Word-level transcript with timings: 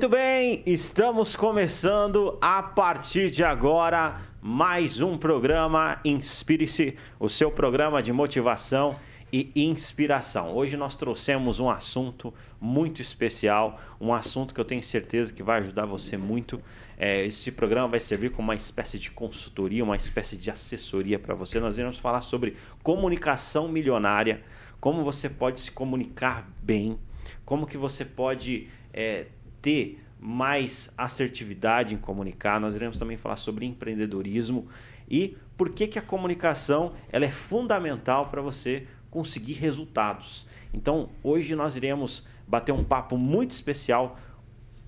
Muito 0.00 0.16
bem, 0.16 0.62
estamos 0.64 1.36
começando 1.36 2.38
a 2.40 2.62
partir 2.62 3.30
de 3.30 3.44
agora 3.44 4.18
mais 4.40 4.98
um 4.98 5.18
programa 5.18 6.00
Inspire-se, 6.02 6.96
o 7.18 7.28
seu 7.28 7.50
programa 7.50 8.02
de 8.02 8.10
motivação 8.10 8.96
e 9.30 9.52
inspiração. 9.54 10.56
Hoje 10.56 10.74
nós 10.74 10.96
trouxemos 10.96 11.60
um 11.60 11.68
assunto 11.68 12.32
muito 12.58 13.02
especial, 13.02 13.78
um 14.00 14.14
assunto 14.14 14.54
que 14.54 14.60
eu 14.62 14.64
tenho 14.64 14.82
certeza 14.82 15.34
que 15.34 15.42
vai 15.42 15.60
ajudar 15.60 15.84
você 15.84 16.16
muito. 16.16 16.62
É, 16.96 17.26
esse 17.26 17.52
programa 17.52 17.88
vai 17.88 18.00
servir 18.00 18.30
como 18.30 18.48
uma 18.48 18.54
espécie 18.54 18.98
de 18.98 19.10
consultoria, 19.10 19.84
uma 19.84 19.96
espécie 19.96 20.34
de 20.34 20.50
assessoria 20.50 21.18
para 21.18 21.34
você. 21.34 21.60
Nós 21.60 21.76
iremos 21.76 21.98
falar 21.98 22.22
sobre 22.22 22.56
comunicação 22.82 23.68
milionária, 23.68 24.42
como 24.80 25.04
você 25.04 25.28
pode 25.28 25.60
se 25.60 25.70
comunicar 25.70 26.50
bem, 26.62 26.98
como 27.44 27.66
que 27.66 27.76
você 27.76 28.02
pode 28.02 28.66
é, 28.94 29.26
ter 29.62 30.02
mais 30.18 30.92
assertividade 30.96 31.94
em 31.94 31.98
comunicar. 31.98 32.60
Nós 32.60 32.74
iremos 32.74 32.98
também 32.98 33.16
falar 33.16 33.36
sobre 33.36 33.64
empreendedorismo 33.64 34.68
e 35.08 35.36
por 35.56 35.70
que, 35.70 35.86
que 35.86 35.98
a 35.98 36.02
comunicação 36.02 36.92
ela 37.10 37.24
é 37.24 37.30
fundamental 37.30 38.28
para 38.28 38.42
você 38.42 38.86
conseguir 39.10 39.54
resultados. 39.54 40.46
Então, 40.72 41.10
hoje 41.22 41.54
nós 41.56 41.76
iremos 41.76 42.24
bater 42.46 42.72
um 42.72 42.84
papo 42.84 43.16
muito 43.16 43.50
especial 43.52 44.18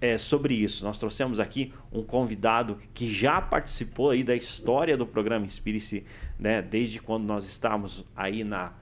é, 0.01 0.19
sobre 0.19 0.55
isso. 0.55 0.85
Nós 0.85 0.99
trouxemos 0.99 1.39
aqui 1.39 1.73
um 1.93 2.03
convidado 2.03 2.79
que 2.93 3.13
já 3.13 3.41
participou 3.41 4.11
aí 4.11 4.25
da 4.25 4.35
história 4.35 4.97
do 4.97 5.07
programa 5.07 5.47
Inspire-se, 5.47 6.05
né, 6.39 6.61
desde 6.61 7.01
quando 7.01 7.25
nós 7.25 7.47
estávamos 7.47 8.05
aí 8.15 8.43
na, 8.43 8.73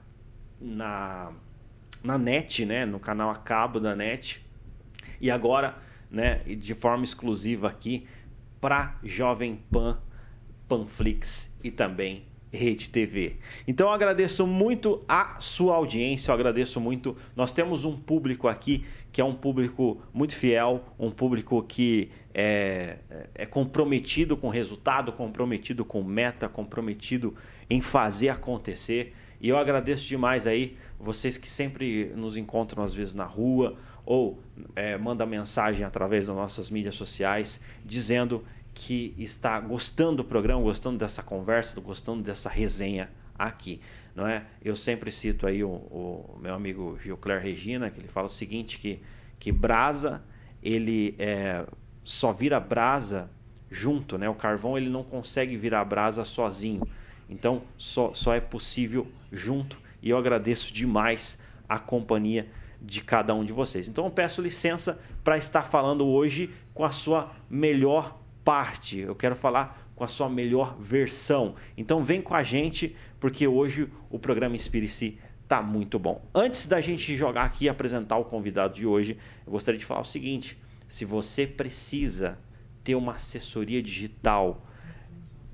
na, 0.59 1.31
na 2.03 2.17
NET, 2.17 2.65
né, 2.65 2.85
no 2.85 2.99
canal 2.99 3.29
a 3.29 3.35
cabo 3.35 3.79
da 3.79 3.95
NET. 3.95 4.43
E 5.21 5.31
agora 5.31 5.77
né, 6.09 6.41
de 6.45 6.75
forma 6.75 7.05
exclusiva 7.05 7.69
aqui 7.69 8.05
para 8.59 8.97
Jovem 9.03 9.59
Pan, 9.71 9.97
Panflix 10.67 11.49
e 11.63 11.71
também 11.71 12.23
Rede 12.53 12.89
TV. 12.89 13.37
Então 13.65 13.87
eu 13.87 13.93
agradeço 13.93 14.45
muito 14.45 15.01
a 15.07 15.37
sua 15.39 15.75
audiência, 15.75 16.31
eu 16.31 16.35
agradeço 16.35 16.81
muito. 16.81 17.15
Nós 17.33 17.53
temos 17.53 17.85
um 17.85 17.95
público 17.95 18.47
aqui 18.47 18.83
que 19.09 19.21
é 19.21 19.23
um 19.23 19.33
público 19.33 20.01
muito 20.13 20.35
fiel, 20.35 20.83
um 20.99 21.09
público 21.09 21.63
que 21.63 22.11
é, 22.33 22.97
é 23.35 23.45
comprometido 23.45 24.35
com 24.35 24.49
resultado, 24.49 25.13
comprometido 25.13 25.85
com 25.85 26.03
meta, 26.03 26.49
comprometido 26.49 27.35
em 27.69 27.81
fazer 27.81 28.29
acontecer. 28.29 29.13
E 29.39 29.47
eu 29.47 29.57
agradeço 29.57 30.05
demais 30.05 30.45
aí 30.45 30.77
vocês 30.99 31.37
que 31.37 31.49
sempre 31.49 32.11
nos 32.15 32.35
encontram 32.35 32.83
às 32.83 32.93
vezes 32.93 33.13
na 33.13 33.25
rua 33.25 33.77
ou 34.05 34.39
é, 34.75 34.97
manda 34.97 35.25
mensagem 35.25 35.85
através 35.85 36.27
das 36.27 36.35
nossas 36.35 36.69
mídias 36.69 36.95
sociais 36.95 37.59
dizendo 37.83 38.43
que 38.73 39.13
está 39.17 39.59
gostando 39.59 40.17
do 40.17 40.23
programa, 40.23 40.61
gostando 40.61 40.97
dessa 40.97 41.21
conversa, 41.21 41.79
gostando 41.81 42.23
dessa 42.23 42.49
resenha 42.49 43.09
aqui, 43.37 43.81
não 44.15 44.27
é? 44.27 44.43
Eu 44.63 44.75
sempre 44.75 45.11
cito 45.11 45.45
aí 45.45 45.63
o, 45.63 45.69
o 45.69 46.39
meu 46.41 46.53
amigo 46.53 46.97
Gilcler 47.01 47.41
Regina, 47.41 47.89
que 47.89 47.99
ele 47.99 48.07
fala 48.07 48.27
o 48.27 48.29
seguinte, 48.29 48.77
que, 48.77 48.99
que 49.39 49.51
brasa, 49.51 50.21
ele 50.61 51.15
é, 51.17 51.65
só 52.03 52.31
vira 52.31 52.59
brasa 52.59 53.29
junto, 53.69 54.17
né? 54.17 54.29
O 54.29 54.35
carvão 54.35 54.77
ele 54.77 54.89
não 54.89 55.03
consegue 55.03 55.57
virar 55.57 55.83
brasa 55.85 56.23
sozinho, 56.23 56.87
então 57.29 57.63
só, 57.77 58.13
só 58.13 58.33
é 58.33 58.39
possível 58.39 59.07
junto 59.31 59.77
e 60.01 60.09
eu 60.09 60.17
agradeço 60.17 60.73
demais 60.73 61.37
a 61.67 61.79
companhia 61.79 62.47
de 62.81 63.01
cada 63.01 63.33
um 63.33 63.45
de 63.45 63.53
vocês. 63.53 63.87
Então 63.87 64.05
eu 64.05 64.11
peço 64.11 64.41
licença 64.41 64.99
para 65.23 65.37
estar 65.37 65.63
falando 65.63 66.07
hoje 66.07 66.49
com 66.73 66.83
a 66.83 66.91
sua 66.91 67.31
melhor 67.49 68.19
parte. 68.43 68.99
Eu 68.99 69.15
quero 69.15 69.35
falar 69.35 69.91
com 69.95 70.03
a 70.03 70.07
sua 70.07 70.29
melhor 70.29 70.75
versão. 70.79 71.55
Então 71.77 72.01
vem 72.01 72.21
com 72.21 72.33
a 72.33 72.41
gente, 72.41 72.95
porque 73.19 73.47
hoje 73.47 73.87
o 74.09 74.17
programa 74.17 74.55
Inspire-se 74.55 75.19
tá 75.47 75.61
muito 75.61 75.99
bom. 75.99 76.25
Antes 76.33 76.65
da 76.65 76.81
gente 76.81 77.15
jogar 77.15 77.43
aqui 77.43 77.65
e 77.65 77.69
apresentar 77.69 78.17
o 78.17 78.25
convidado 78.25 78.73
de 78.73 78.85
hoje, 78.85 79.17
eu 79.45 79.51
gostaria 79.51 79.77
de 79.77 79.85
falar 79.85 80.01
o 80.01 80.05
seguinte: 80.05 80.57
se 80.87 81.05
você 81.05 81.45
precisa 81.45 82.39
ter 82.83 82.95
uma 82.95 83.13
assessoria 83.13 83.83
digital, 83.83 84.65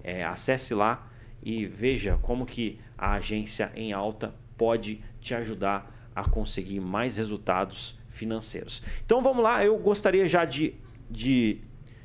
É, 0.04 0.24
acesse 0.24 0.74
lá 0.74 1.08
e 1.42 1.66
veja 1.66 2.18
como 2.20 2.44
que 2.44 2.78
a 2.96 3.14
agência 3.14 3.72
em 3.74 3.92
alta 3.92 4.34
pode 4.56 5.00
te 5.20 5.34
ajudar 5.34 5.97
a 6.18 6.28
conseguir 6.28 6.80
mais 6.80 7.16
resultados 7.16 7.96
financeiros. 8.10 8.82
Então 9.04 9.22
vamos 9.22 9.42
lá, 9.42 9.64
eu 9.64 9.78
gostaria 9.78 10.26
já 10.26 10.44
de, 10.44 10.74
de, 11.08 11.58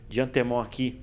de 0.07 0.22
antemão 0.22 0.59
aqui 0.59 1.01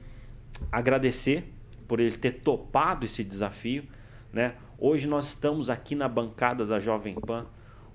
agradecer 0.70 1.52
por 1.88 1.98
ele 1.98 2.16
ter 2.16 2.32
topado 2.40 3.04
esse 3.04 3.24
desafio. 3.24 3.84
Né? 4.32 4.54
Hoje 4.78 5.08
nós 5.08 5.30
estamos 5.30 5.68
aqui 5.68 5.96
na 5.96 6.08
bancada 6.08 6.64
da 6.64 6.78
Jovem 6.78 7.14
Pan 7.14 7.46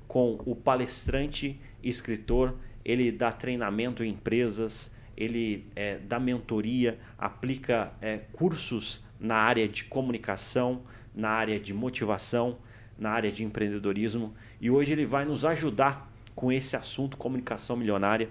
com 0.05 0.37
o 0.45 0.53
palestrante 0.53 1.59
escritor, 1.81 2.53
ele 2.83 3.11
dá 3.11 3.31
treinamento 3.31 4.03
em 4.03 4.11
empresas, 4.11 4.93
ele 5.15 5.65
é, 5.75 5.97
dá 5.97 6.19
mentoria, 6.19 6.99
aplica 7.17 7.93
é, 8.01 8.17
cursos 8.33 9.01
na 9.17 9.35
área 9.35 9.67
de 9.67 9.85
comunicação, 9.85 10.81
na 11.15 11.29
área 11.29 11.57
de 11.57 11.73
motivação, 11.73 12.57
na 12.97 13.11
área 13.11 13.31
de 13.31 13.43
empreendedorismo. 13.43 14.33
E 14.59 14.69
hoje 14.69 14.93
ele 14.93 15.05
vai 15.05 15.25
nos 15.25 15.45
ajudar 15.45 16.11
com 16.35 16.51
esse 16.51 16.75
assunto, 16.75 17.17
comunicação 17.17 17.75
milionária. 17.75 18.29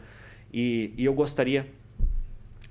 E, 0.53 0.93
e 0.97 1.05
eu 1.05 1.15
gostaria 1.15 1.67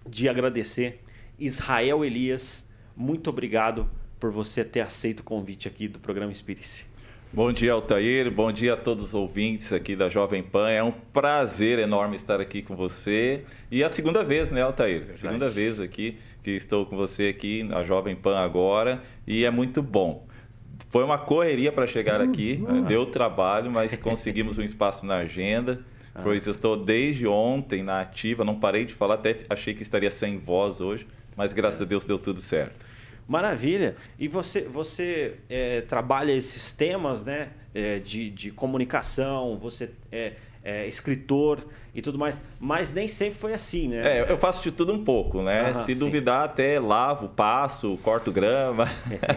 de 0.07 0.29
agradecer 0.29 1.01
Israel 1.39 2.03
Elias. 2.03 2.67
Muito 2.95 3.29
obrigado 3.29 3.89
por 4.19 4.31
você 4.31 4.63
ter 4.63 4.81
aceito 4.81 5.21
o 5.21 5.23
convite 5.23 5.67
aqui 5.67 5.87
do 5.87 5.99
programa 5.99 6.31
Inspire-se. 6.31 6.85
Bom 7.31 7.51
dia, 7.51 7.73
Altair. 7.73 8.29
Bom 8.31 8.51
dia 8.51 8.73
a 8.73 8.77
todos 8.77 9.05
os 9.05 9.13
ouvintes 9.15 9.73
aqui 9.73 9.95
da 9.95 10.07
Jovem 10.07 10.43
Pan. 10.43 10.69
É 10.69 10.83
um 10.83 10.91
prazer 10.91 11.79
enorme 11.79 12.15
estar 12.15 12.39
aqui 12.39 12.61
com 12.61 12.75
você. 12.75 13.43
E 13.71 13.83
a 13.83 13.89
segunda 13.89 14.23
vez, 14.23 14.51
né, 14.51 14.61
Altair? 14.61 15.07
Segunda 15.15 15.49
vez 15.49 15.79
aqui 15.79 16.19
que 16.43 16.51
estou 16.51 16.85
com 16.85 16.95
você 16.95 17.29
aqui 17.29 17.63
na 17.63 17.81
Jovem 17.81 18.15
Pan 18.15 18.37
agora. 18.37 19.01
E 19.25 19.45
é 19.45 19.49
muito 19.49 19.81
bom. 19.81 20.27
Foi 20.93 21.03
uma 21.03 21.17
correria 21.17 21.71
para 21.71 21.87
chegar 21.87 22.21
aqui, 22.21 22.63
uhum. 22.69 22.83
deu 22.83 23.03
trabalho, 23.07 23.71
mas 23.71 23.95
conseguimos 23.97 24.59
um 24.59 24.61
espaço 24.61 25.07
na 25.07 25.15
agenda. 25.15 25.79
Ah. 26.13 26.19
Pois 26.21 26.45
estou 26.45 26.77
desde 26.77 27.25
ontem 27.25 27.81
na 27.81 28.01
ativa, 28.01 28.45
não 28.45 28.59
parei 28.59 28.85
de 28.85 28.93
falar, 28.93 29.15
até 29.15 29.39
achei 29.49 29.73
que 29.73 29.81
estaria 29.81 30.11
sem 30.11 30.37
voz 30.37 30.81
hoje, 30.81 31.07
mas 31.35 31.51
graças 31.51 31.81
a 31.81 31.85
Deus 31.85 32.05
deu 32.05 32.19
tudo 32.19 32.39
certo. 32.39 32.85
Maravilha. 33.27 33.95
E 34.19 34.27
você, 34.27 34.61
você 34.61 35.37
é, 35.49 35.81
trabalha 35.81 36.31
esses 36.31 36.73
temas 36.73 37.23
né, 37.23 37.49
é, 37.73 37.97
de, 37.97 38.29
de 38.29 38.51
comunicação, 38.51 39.57
você 39.57 39.89
é, 40.11 40.33
é, 40.63 40.87
escritor 40.87 41.67
e 41.93 42.01
tudo 42.01 42.17
mais, 42.17 42.41
mas 42.59 42.93
nem 42.93 43.07
sempre 43.07 43.37
foi 43.37 43.53
assim, 43.53 43.89
né? 43.89 44.19
É, 44.19 44.31
eu 44.31 44.37
faço 44.37 44.63
de 44.63 44.71
tudo 44.71 44.93
um 44.93 45.03
pouco, 45.03 45.41
né? 45.41 45.73
Se 45.73 45.93
duvidar, 45.93 46.45
até 46.45 46.79
lavo, 46.79 47.27
passo, 47.29 47.99
corto 48.01 48.31
grama. 48.31 48.87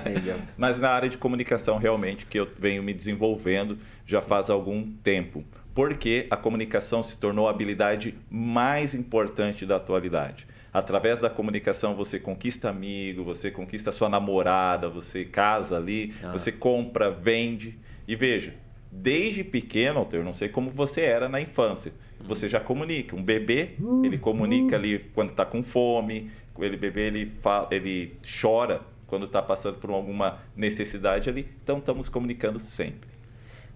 mas 0.56 0.78
na 0.78 0.90
área 0.90 1.08
de 1.08 1.19
comunicação, 1.19 1.78
realmente, 1.78 2.25
que 2.26 2.38
eu 2.38 2.49
venho 2.58 2.82
me 2.82 2.94
desenvolvendo 2.94 3.78
já 4.06 4.20
sim. 4.20 4.28
faz 4.28 4.49
algum 4.49 4.88
tempo. 5.02 5.44
Porque 5.75 6.26
a 6.31 6.37
comunicação 6.37 7.02
se 7.02 7.19
tornou 7.19 7.49
a 7.49 7.50
habilidade 7.50 8.14
mais 8.31 8.94
importante 8.94 9.67
da 9.67 9.76
atualidade. 9.76 10.46
Através 10.73 11.19
da 11.19 11.28
comunicação 11.28 11.94
você 11.94 12.19
conquista 12.19 12.70
amigo, 12.70 13.25
você 13.25 13.50
conquista 13.50 13.93
sua 13.93 14.08
namorada, 14.08 14.88
você 14.88 15.25
casa 15.25 15.76
ali, 15.76 16.14
ah. 16.23 16.32
você 16.32 16.52
compra, 16.52 17.11
vende. 17.11 17.78
E 18.08 18.14
veja, 18.14 18.55
desde 19.02 19.44
pequeno, 19.44 20.00
Alter, 20.00 20.25
não 20.25 20.32
sei 20.32 20.48
como 20.48 20.70
você 20.70 21.02
era 21.02 21.28
na 21.28 21.40
infância, 21.40 21.93
você 22.20 22.48
já 22.48 22.60
comunica. 22.60 23.14
Um 23.14 23.22
bebê, 23.22 23.76
ele 24.02 24.19
comunica 24.19 24.76
ali 24.76 24.98
quando 25.14 25.31
está 25.31 25.44
com 25.44 25.62
fome, 25.62 26.31
ele 26.58 26.76
bebê 26.76 27.06
ele 27.08 27.32
fala, 27.40 27.69
ele 27.70 28.16
chora 28.40 28.81
quando 29.06 29.26
está 29.26 29.43
passando 29.43 29.78
por 29.78 29.90
alguma 29.90 30.38
necessidade 30.56 31.28
ali. 31.28 31.48
Então 31.62 31.78
estamos 31.78 32.08
comunicando 32.08 32.58
sempre. 32.58 33.10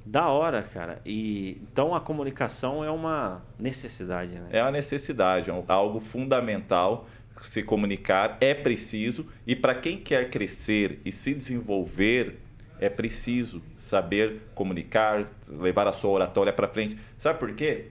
Da 0.04 0.28
hora, 0.28 0.62
cara. 0.62 1.00
E 1.04 1.60
então 1.70 1.94
a 1.94 2.00
comunicação 2.00 2.82
é 2.82 2.90
uma 2.90 3.42
necessidade, 3.58 4.34
né? 4.34 4.48
É 4.50 4.62
uma 4.62 4.72
necessidade, 4.72 5.50
é 5.50 5.64
algo 5.68 6.00
fundamental. 6.00 7.06
se 7.42 7.62
comunicar, 7.62 8.36
é 8.40 8.52
preciso, 8.52 9.26
e 9.46 9.56
para 9.56 9.74
quem 9.74 9.96
quer 9.98 10.28
crescer 10.28 11.00
e 11.04 11.12
se 11.12 11.32
desenvolver, 11.32 12.38
é 12.80 12.88
preciso 12.88 13.62
saber 13.76 14.40
comunicar, 14.54 15.26
levar 15.46 15.86
a 15.86 15.92
sua 15.92 16.10
oratória 16.10 16.52
para 16.52 16.66
frente. 16.66 16.98
Sabe 17.18 17.38
por 17.38 17.52
quê? 17.52 17.88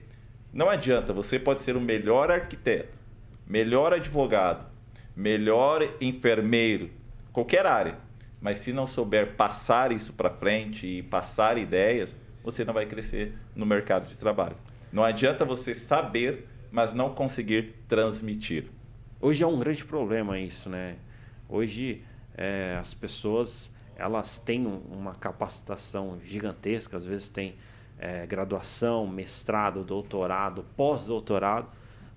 Não 0.52 0.68
adianta, 0.68 1.12
você 1.12 1.38
pode 1.38 1.62
ser 1.62 1.76
o 1.76 1.80
melhor 1.80 2.28
arquiteto, 2.28 2.98
melhor 3.46 3.94
advogado, 3.94 4.66
melhor 5.14 5.88
enfermeiro, 6.00 6.90
qualquer 7.32 7.66
área, 7.66 7.98
mas 8.40 8.58
se 8.58 8.72
não 8.72 8.84
souber 8.84 9.36
passar 9.36 9.92
isso 9.92 10.12
para 10.12 10.28
frente 10.28 10.86
e 10.88 11.02
passar 11.04 11.56
ideias, 11.56 12.18
você 12.42 12.64
não 12.64 12.74
vai 12.74 12.84
crescer 12.84 13.34
no 13.54 13.64
mercado 13.64 14.08
de 14.08 14.18
trabalho. 14.18 14.56
Não 14.92 15.04
adianta 15.04 15.44
você 15.44 15.72
saber, 15.72 16.48
mas 16.72 16.92
não 16.92 17.14
conseguir 17.14 17.76
transmitir. 17.86 18.64
Hoje 19.20 19.44
é 19.44 19.46
um 19.46 19.58
grande 19.58 19.84
problema 19.84 20.36
isso, 20.36 20.68
né? 20.68 20.96
Hoje 21.48 22.02
é, 22.36 22.76
as 22.80 22.92
pessoas 22.92 23.72
elas 24.00 24.38
têm 24.38 24.66
uma 24.66 25.14
capacitação 25.14 26.18
gigantesca, 26.24 26.96
às 26.96 27.04
vezes 27.04 27.28
têm 27.28 27.54
é, 27.98 28.26
graduação, 28.26 29.06
mestrado, 29.06 29.84
doutorado, 29.84 30.64
pós-doutorado, 30.74 31.68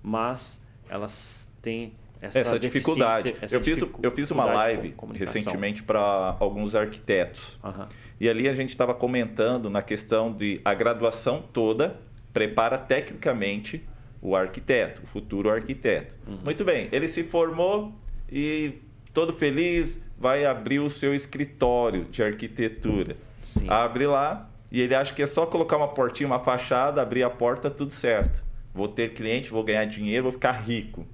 mas 0.02 0.60
elas 0.88 1.48
têm 1.60 1.92
essa, 2.20 2.38
essa 2.38 2.58
dificuldade. 2.58 3.36
Essa 3.40 3.54
eu, 3.54 3.60
fiz, 3.60 3.78
eu 4.02 4.10
fiz 4.10 4.30
uma 4.30 4.46
live 4.46 4.94
recentemente 5.14 5.82
para 5.82 6.36
alguns 6.40 6.74
arquitetos. 6.74 7.58
Uhum. 7.62 7.86
E 8.18 8.28
ali 8.28 8.48
a 8.48 8.54
gente 8.54 8.70
estava 8.70 8.94
comentando 8.94 9.68
na 9.68 9.82
questão 9.82 10.32
de 10.32 10.60
a 10.64 10.72
graduação 10.72 11.42
toda 11.52 12.00
prepara 12.32 12.78
tecnicamente 12.78 13.86
o 14.22 14.34
arquiteto, 14.34 15.02
o 15.04 15.06
futuro 15.06 15.50
arquiteto. 15.50 16.14
Uhum. 16.26 16.38
Muito 16.44 16.64
bem, 16.64 16.88
ele 16.90 17.08
se 17.08 17.22
formou 17.22 17.92
e 18.32 18.78
todo 19.12 19.34
feliz 19.34 20.00
vai 20.18 20.44
abrir 20.44 20.80
o 20.80 20.90
seu 20.90 21.14
escritório 21.14 22.04
de 22.04 22.22
arquitetura. 22.22 23.16
Sim. 23.42 23.66
Abre 23.68 24.06
lá 24.06 24.48
e 24.70 24.80
ele 24.80 24.94
acha 24.94 25.12
que 25.12 25.22
é 25.22 25.26
só 25.26 25.46
colocar 25.46 25.76
uma 25.76 25.88
portinha, 25.88 26.26
uma 26.26 26.40
fachada, 26.40 27.02
abrir 27.02 27.22
a 27.22 27.30
porta, 27.30 27.70
tudo 27.70 27.92
certo. 27.92 28.42
Vou 28.72 28.88
ter 28.88 29.12
cliente, 29.12 29.50
vou 29.50 29.62
ganhar 29.62 29.84
dinheiro, 29.84 30.24
vou 30.24 30.32
ficar 30.32 30.52
rico. 30.52 31.06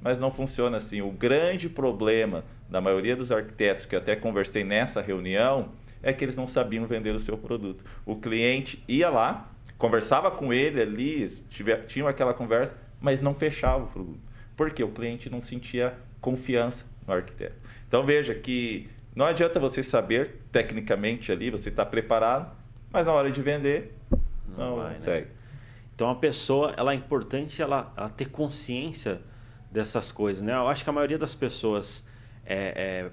Mas 0.00 0.18
não 0.18 0.30
funciona 0.30 0.78
assim. 0.78 1.02
O 1.02 1.10
grande 1.10 1.68
problema 1.68 2.44
da 2.68 2.80
maioria 2.80 3.14
dos 3.14 3.30
arquitetos 3.30 3.84
que 3.84 3.94
eu 3.94 3.98
até 3.98 4.16
conversei 4.16 4.64
nessa 4.64 5.02
reunião 5.02 5.70
é 6.02 6.12
que 6.12 6.24
eles 6.24 6.36
não 6.36 6.46
sabiam 6.46 6.86
vender 6.86 7.14
o 7.14 7.18
seu 7.18 7.36
produto. 7.36 7.84
O 8.04 8.16
cliente 8.16 8.82
ia 8.88 9.10
lá, 9.10 9.50
conversava 9.78 10.30
com 10.30 10.52
ele 10.52 10.80
ali, 10.80 11.28
tiver, 11.48 11.84
tinha 11.84 12.08
aquela 12.08 12.32
conversa, 12.32 12.76
mas 13.00 13.20
não 13.20 13.34
fechava 13.34 13.84
o 13.84 13.86
produto. 13.86 14.20
Porque 14.56 14.82
o 14.82 14.88
cliente 14.88 15.28
não 15.28 15.40
sentia 15.40 15.94
confiança 16.20 16.86
no 17.06 17.12
arquiteto. 17.12 17.56
Então 17.92 18.06
veja 18.06 18.34
que 18.34 18.88
não 19.14 19.26
adianta 19.26 19.60
você 19.60 19.82
saber 19.82 20.40
tecnicamente 20.50 21.30
ali, 21.30 21.50
você 21.50 21.68
está 21.68 21.84
preparado, 21.84 22.50
mas 22.90 23.06
na 23.06 23.12
hora 23.12 23.30
de 23.30 23.42
vender, 23.42 23.94
não, 24.48 24.70
não 24.70 24.76
vai, 24.76 24.98
segue. 24.98 25.26
Né? 25.26 25.32
Então 25.94 26.08
a 26.08 26.14
pessoa, 26.14 26.72
ela 26.78 26.92
é 26.92 26.94
importante 26.94 27.60
ela, 27.60 27.92
ela, 27.94 28.08
ter 28.08 28.30
consciência 28.30 29.20
dessas 29.70 30.10
coisas, 30.10 30.42
né? 30.42 30.54
Eu 30.54 30.68
acho 30.68 30.82
que 30.82 30.88
a 30.88 30.92
maioria 30.92 31.18
das 31.18 31.34
pessoas, 31.34 32.02
é, 32.46 32.72
é, 32.74 33.10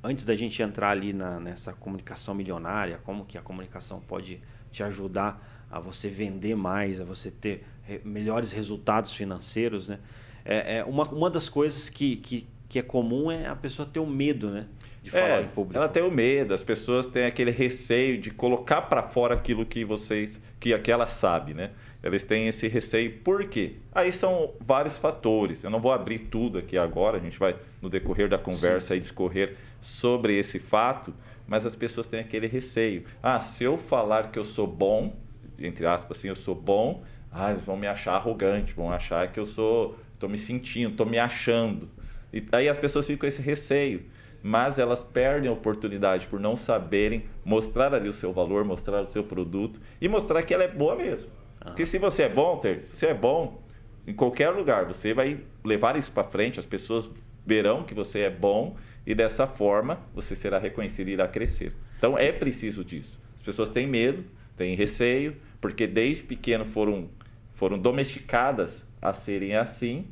antes 0.00 0.24
da 0.24 0.36
gente 0.36 0.62
entrar 0.62 0.90
ali 0.90 1.12
na, 1.12 1.40
nessa 1.40 1.72
comunicação 1.72 2.32
milionária, 2.32 3.00
como 3.02 3.24
que 3.24 3.36
a 3.36 3.42
comunicação 3.42 3.98
pode 3.98 4.40
te 4.70 4.84
ajudar 4.84 5.44
a 5.68 5.80
você 5.80 6.08
vender 6.08 6.54
mais, 6.54 7.00
a 7.00 7.04
você 7.04 7.32
ter 7.32 7.66
melhores 8.04 8.52
resultados 8.52 9.12
financeiros, 9.12 9.88
né? 9.88 9.98
É, 10.44 10.76
é 10.76 10.84
uma, 10.84 11.02
uma 11.08 11.28
das 11.28 11.48
coisas 11.48 11.88
que, 11.88 12.14
que 12.14 12.46
que 12.70 12.78
é 12.78 12.82
comum 12.82 13.32
é 13.32 13.48
a 13.48 13.56
pessoa 13.56 13.86
ter 13.86 13.98
o 13.98 14.04
um 14.04 14.06
medo, 14.06 14.48
né? 14.48 14.66
De 15.02 15.10
falar 15.10 15.40
é, 15.40 15.42
em 15.42 15.48
público. 15.48 15.76
Ela 15.76 15.88
tem 15.88 16.04
o 16.04 16.10
medo, 16.10 16.54
as 16.54 16.62
pessoas 16.62 17.08
têm 17.08 17.24
aquele 17.24 17.50
receio 17.50 18.16
de 18.16 18.30
colocar 18.30 18.82
para 18.82 19.02
fora 19.02 19.34
aquilo 19.34 19.66
que 19.66 19.84
vocês, 19.84 20.40
que 20.60 20.72
aquela 20.72 21.04
sabe, 21.04 21.52
né? 21.52 21.72
Eles 22.00 22.22
têm 22.22 22.46
esse 22.46 22.68
receio. 22.68 23.18
Por 23.24 23.44
quê? 23.46 23.74
Aí 23.92 24.12
são 24.12 24.54
vários 24.60 24.96
fatores. 24.96 25.64
Eu 25.64 25.70
não 25.70 25.80
vou 25.80 25.90
abrir 25.90 26.20
tudo 26.20 26.58
aqui 26.58 26.78
agora, 26.78 27.16
a 27.16 27.20
gente 27.20 27.36
vai 27.40 27.56
no 27.82 27.90
decorrer 27.90 28.28
da 28.28 28.38
conversa 28.38 28.88
sim, 28.88 28.94
sim. 28.94 29.00
discorrer 29.00 29.56
sobre 29.80 30.38
esse 30.38 30.60
fato, 30.60 31.12
mas 31.48 31.66
as 31.66 31.74
pessoas 31.74 32.06
têm 32.06 32.20
aquele 32.20 32.46
receio. 32.46 33.04
Ah, 33.20 33.40
se 33.40 33.64
eu 33.64 33.76
falar 33.76 34.30
que 34.30 34.38
eu 34.38 34.44
sou 34.44 34.68
bom, 34.68 35.16
entre 35.58 35.86
aspas 35.86 36.18
assim, 36.18 36.28
eu 36.28 36.36
sou 36.36 36.54
bom, 36.54 37.02
ah, 37.32 37.50
eles 37.50 37.64
vão 37.64 37.76
me 37.76 37.88
achar 37.88 38.14
arrogante, 38.14 38.74
vão 38.74 38.92
achar 38.92 39.32
que 39.32 39.40
eu 39.40 39.44
sou, 39.44 39.98
estou 40.14 40.28
me 40.28 40.38
sentindo, 40.38 40.92
estou 40.92 41.06
me 41.06 41.18
achando. 41.18 41.88
E 42.32 42.44
aí 42.52 42.68
as 42.68 42.78
pessoas 42.78 43.06
ficam 43.06 43.20
com 43.20 43.26
esse 43.26 43.42
receio, 43.42 44.02
mas 44.42 44.78
elas 44.78 45.02
perdem 45.02 45.50
a 45.50 45.52
oportunidade 45.52 46.26
por 46.26 46.40
não 46.40 46.56
saberem 46.56 47.24
mostrar 47.44 47.94
ali 47.94 48.08
o 48.08 48.12
seu 48.12 48.32
valor, 48.32 48.64
mostrar 48.64 49.02
o 49.02 49.06
seu 49.06 49.24
produto 49.24 49.80
e 50.00 50.08
mostrar 50.08 50.42
que 50.42 50.54
ela 50.54 50.64
é 50.64 50.68
boa 50.68 50.96
mesmo. 50.96 51.30
Porque 51.60 51.84
se 51.84 51.98
você 51.98 52.22
é 52.22 52.28
bom, 52.28 52.56
Ter, 52.56 52.84
se 52.84 52.96
você 52.96 53.06
é 53.08 53.14
bom 53.14 53.62
em 54.06 54.14
qualquer 54.14 54.50
lugar, 54.50 54.86
você 54.86 55.12
vai 55.12 55.40
levar 55.64 55.96
isso 55.96 56.10
para 56.10 56.24
frente, 56.24 56.58
as 56.58 56.66
pessoas 56.66 57.10
verão 57.46 57.82
que 57.82 57.94
você 57.94 58.20
é 58.20 58.30
bom 58.30 58.76
e 59.06 59.14
dessa 59.14 59.46
forma 59.46 60.00
você 60.14 60.34
será 60.34 60.58
reconhecido 60.58 61.08
e 61.08 61.12
irá 61.12 61.28
crescer. 61.28 61.74
Então 61.98 62.16
é 62.16 62.32
preciso 62.32 62.84
disso. 62.84 63.20
As 63.34 63.42
pessoas 63.42 63.68
têm 63.68 63.86
medo, 63.86 64.24
têm 64.56 64.74
receio, 64.74 65.36
porque 65.60 65.86
desde 65.86 66.22
pequeno 66.22 66.64
foram, 66.64 67.10
foram 67.54 67.78
domesticadas 67.78 68.88
a 69.02 69.12
serem 69.12 69.54
assim 69.54 70.06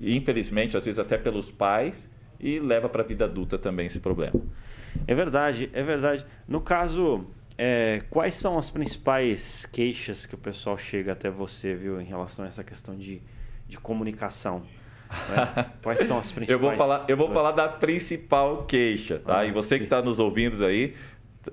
infelizmente, 0.00 0.76
às 0.76 0.84
vezes 0.84 0.98
até 0.98 1.16
pelos 1.16 1.50
pais, 1.50 2.10
e 2.40 2.58
leva 2.58 2.88
para 2.88 3.02
a 3.02 3.06
vida 3.06 3.24
adulta 3.24 3.58
também 3.58 3.86
esse 3.86 4.00
problema. 4.00 4.40
É 5.06 5.14
verdade, 5.14 5.68
é 5.72 5.82
verdade. 5.82 6.24
No 6.46 6.60
caso, 6.60 7.26
é, 7.56 8.02
quais 8.08 8.34
são 8.34 8.56
as 8.56 8.70
principais 8.70 9.66
queixas 9.66 10.24
que 10.24 10.34
o 10.34 10.38
pessoal 10.38 10.78
chega 10.78 11.12
até 11.12 11.30
você, 11.30 11.74
viu, 11.74 12.00
em 12.00 12.04
relação 12.04 12.44
a 12.44 12.48
essa 12.48 12.62
questão 12.62 12.96
de, 12.96 13.20
de 13.66 13.78
comunicação? 13.78 14.62
Né? 15.28 15.66
Quais 15.82 16.02
são 16.02 16.18
as 16.18 16.30
principais? 16.30 16.50
eu 16.50 16.58
vou 16.58 16.76
falar, 16.76 17.04
eu 17.08 17.16
vou 17.16 17.32
falar 17.32 17.52
da 17.52 17.66
principal 17.66 18.64
queixa, 18.64 19.18
tá? 19.18 19.40
Ah, 19.40 19.46
e 19.46 19.50
você 19.50 19.76
sim. 19.76 19.78
que 19.78 19.84
está 19.84 20.02
nos 20.02 20.18
ouvindo 20.18 20.64
aí, 20.64 20.94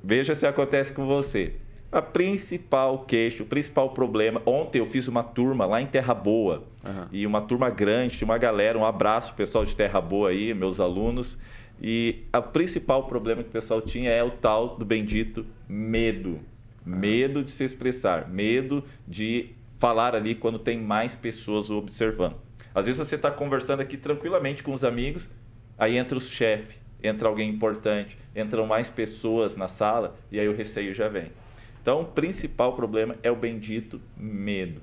veja 0.04 0.36
se 0.36 0.46
acontece 0.46 0.92
com 0.92 1.06
você. 1.06 1.56
A 1.96 2.02
principal 2.02 3.06
queixa, 3.06 3.42
o 3.42 3.46
principal 3.46 3.92
problema. 3.92 4.42
Ontem 4.46 4.80
eu 4.80 4.86
fiz 4.86 5.08
uma 5.08 5.24
turma 5.24 5.66
lá 5.66 5.82
em 5.82 5.86
Terra 5.86 6.14
Boa. 6.14 6.66
Uhum. 6.86 7.06
E 7.10 7.26
uma 7.26 7.40
turma 7.40 7.70
grande, 7.70 8.18
tinha 8.18 8.26
uma 8.26 8.38
galera. 8.38 8.78
Um 8.78 8.84
abraço 8.84 9.34
pessoal 9.34 9.64
de 9.64 9.74
Terra 9.74 10.02
Boa 10.02 10.32
aí, 10.32 10.54
meus 10.54 10.82
alunos. 10.82 11.38
E 11.82 12.26
o 12.36 12.42
principal 12.42 13.06
problema 13.06 13.44
que 13.44 13.48
o 13.48 13.52
pessoal 13.54 13.80
tinha 13.80 14.10
é 14.10 14.22
o 14.22 14.30
tal 14.30 14.76
do 14.76 14.84
bendito 14.84 15.46
medo. 15.70 16.42
Medo 16.86 17.42
de 17.42 17.50
se 17.50 17.64
expressar, 17.64 18.28
medo 18.28 18.84
de 19.08 19.52
falar 19.80 20.16
ali 20.16 20.36
quando 20.36 20.60
tem 20.60 20.78
mais 20.78 21.16
pessoas 21.16 21.72
observando. 21.72 22.36
Às 22.74 22.88
vezes 22.88 23.00
você 23.00 23.16
está 23.16 23.32
conversando 23.32 23.80
aqui 23.80 23.96
tranquilamente 23.96 24.64
com 24.64 24.74
os 24.74 24.84
amigos, 24.84 25.30
aí 25.78 25.96
entra 25.96 26.18
o 26.18 26.22
chefe, 26.22 26.78
entra 27.02 27.30
alguém 27.30 27.50
importante, 27.50 28.18
entram 28.36 28.68
mais 28.68 28.90
pessoas 28.90 29.56
na 29.56 29.70
sala 29.70 30.18
e 30.30 30.38
aí 30.42 30.48
o 30.50 30.54
receio 30.54 30.94
já 30.94 31.08
vem. 31.08 31.32
Então, 31.86 32.02
o 32.02 32.06
principal 32.06 32.74
problema 32.74 33.16
é 33.22 33.30
o 33.30 33.36
bendito 33.36 34.02
medo. 34.18 34.82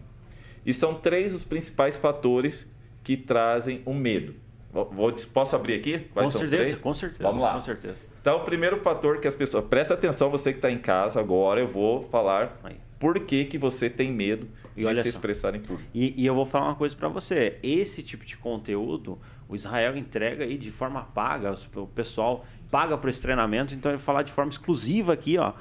E 0.65 0.73
são 0.73 0.95
três 0.95 1.35
os 1.35 1.43
principais 1.43 1.99
fatores 1.99 2.65
que 3.03 3.17
trazem 3.17 3.83
o 3.85 3.93
medo. 3.93 4.37
Vou, 4.73 5.13
posso 5.35 5.57
abrir 5.57 5.75
aqui? 5.75 5.99
Quais 6.15 6.33
com 6.33 6.39
certeza, 6.39 6.81
com 6.81 6.95
certeza. 6.95 7.23
Vamos 7.25 7.43
lá. 7.43 7.55
Com 7.55 7.61
certeza. 7.61 7.97
Então, 8.21 8.37
o 8.37 8.45
primeiro 8.45 8.79
fator 8.83 9.19
que 9.19 9.27
as 9.27 9.35
pessoas. 9.35 9.65
Presta 9.65 9.95
atenção, 9.95 10.31
você 10.31 10.53
que 10.53 10.59
está 10.59 10.71
em 10.71 10.79
casa 10.79 11.19
agora, 11.19 11.59
eu 11.59 11.67
vou 11.67 12.05
falar 12.05 12.57
Aí. 12.63 12.77
por 13.01 13.19
que, 13.19 13.47
que 13.47 13.59
você 13.59 13.91
tem 13.91 14.13
medo 14.13 14.49
de 14.77 14.85
se 14.95 15.03
só. 15.03 15.09
expressar 15.09 15.57
em 15.57 15.61
público. 15.61 15.91
E, 15.93 16.15
e 16.17 16.25
eu 16.25 16.37
vou 16.37 16.47
falar 16.47 16.67
uma 16.67 16.77
coisa 16.77 16.95
para 16.95 17.09
você: 17.09 17.59
esse 17.65 18.01
tipo 18.05 18.25
de 18.25 18.37
conteúdo, 18.37 19.19
o 19.49 19.57
Israel 19.57 19.97
entrega 19.97 20.45
aí 20.45 20.57
de 20.57 20.71
forma 20.71 21.03
paga, 21.03 21.53
o 21.75 21.87
pessoal 21.89 22.47
paga 22.71 22.97
por 22.97 23.11
esse 23.11 23.21
treinamento, 23.21 23.75
então 23.75 23.91
eu 23.91 23.99
vou 23.99 24.05
falar 24.05 24.23
de 24.23 24.33
forma 24.33 24.53
exclusiva 24.53 25.13
aqui, 25.13 25.37
ó 25.37 25.53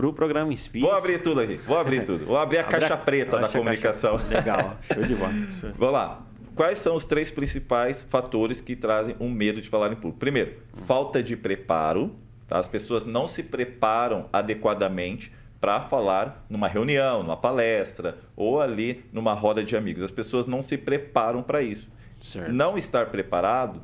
para 0.00 0.08
o 0.08 0.12
programa 0.14 0.52
Inspire. 0.52 0.82
Vou 0.82 0.92
abrir 0.92 1.22
tudo 1.22 1.40
aqui, 1.40 1.56
vou 1.56 1.78
abrir 1.78 2.04
tudo. 2.04 2.24
Vou 2.24 2.36
abrir 2.38 2.58
a 2.58 2.64
caixa 2.64 2.96
preta 2.96 3.38
da 3.38 3.48
comunicação. 3.48 4.18
Caixa... 4.18 4.34
Legal, 4.34 4.78
show 4.82 5.02
de 5.02 5.14
bola. 5.14 5.32
Vamos 5.76 5.92
lá. 5.92 6.22
Quais 6.54 6.78
são 6.78 6.96
os 6.96 7.04
três 7.04 7.30
principais 7.30 8.02
fatores 8.08 8.60
que 8.60 8.74
trazem 8.74 9.14
um 9.20 9.30
medo 9.30 9.60
de 9.60 9.68
falar 9.68 9.92
em 9.92 9.96
público? 9.96 10.18
Primeiro, 10.18 10.52
hum. 10.74 10.80
falta 10.80 11.22
de 11.22 11.36
preparo. 11.36 12.16
Tá? 12.48 12.58
As 12.58 12.66
pessoas 12.66 13.04
não 13.04 13.28
se 13.28 13.42
preparam 13.42 14.28
adequadamente 14.32 15.32
para 15.60 15.82
falar 15.82 16.44
numa 16.48 16.66
reunião, 16.66 17.22
numa 17.22 17.36
palestra 17.36 18.16
ou 18.34 18.60
ali 18.60 19.04
numa 19.12 19.34
roda 19.34 19.62
de 19.62 19.76
amigos. 19.76 20.02
As 20.02 20.10
pessoas 20.10 20.46
não 20.46 20.62
se 20.62 20.78
preparam 20.78 21.42
para 21.42 21.62
isso. 21.62 21.92
Certo. 22.20 22.52
Não 22.52 22.76
estar 22.76 23.06
preparado 23.06 23.82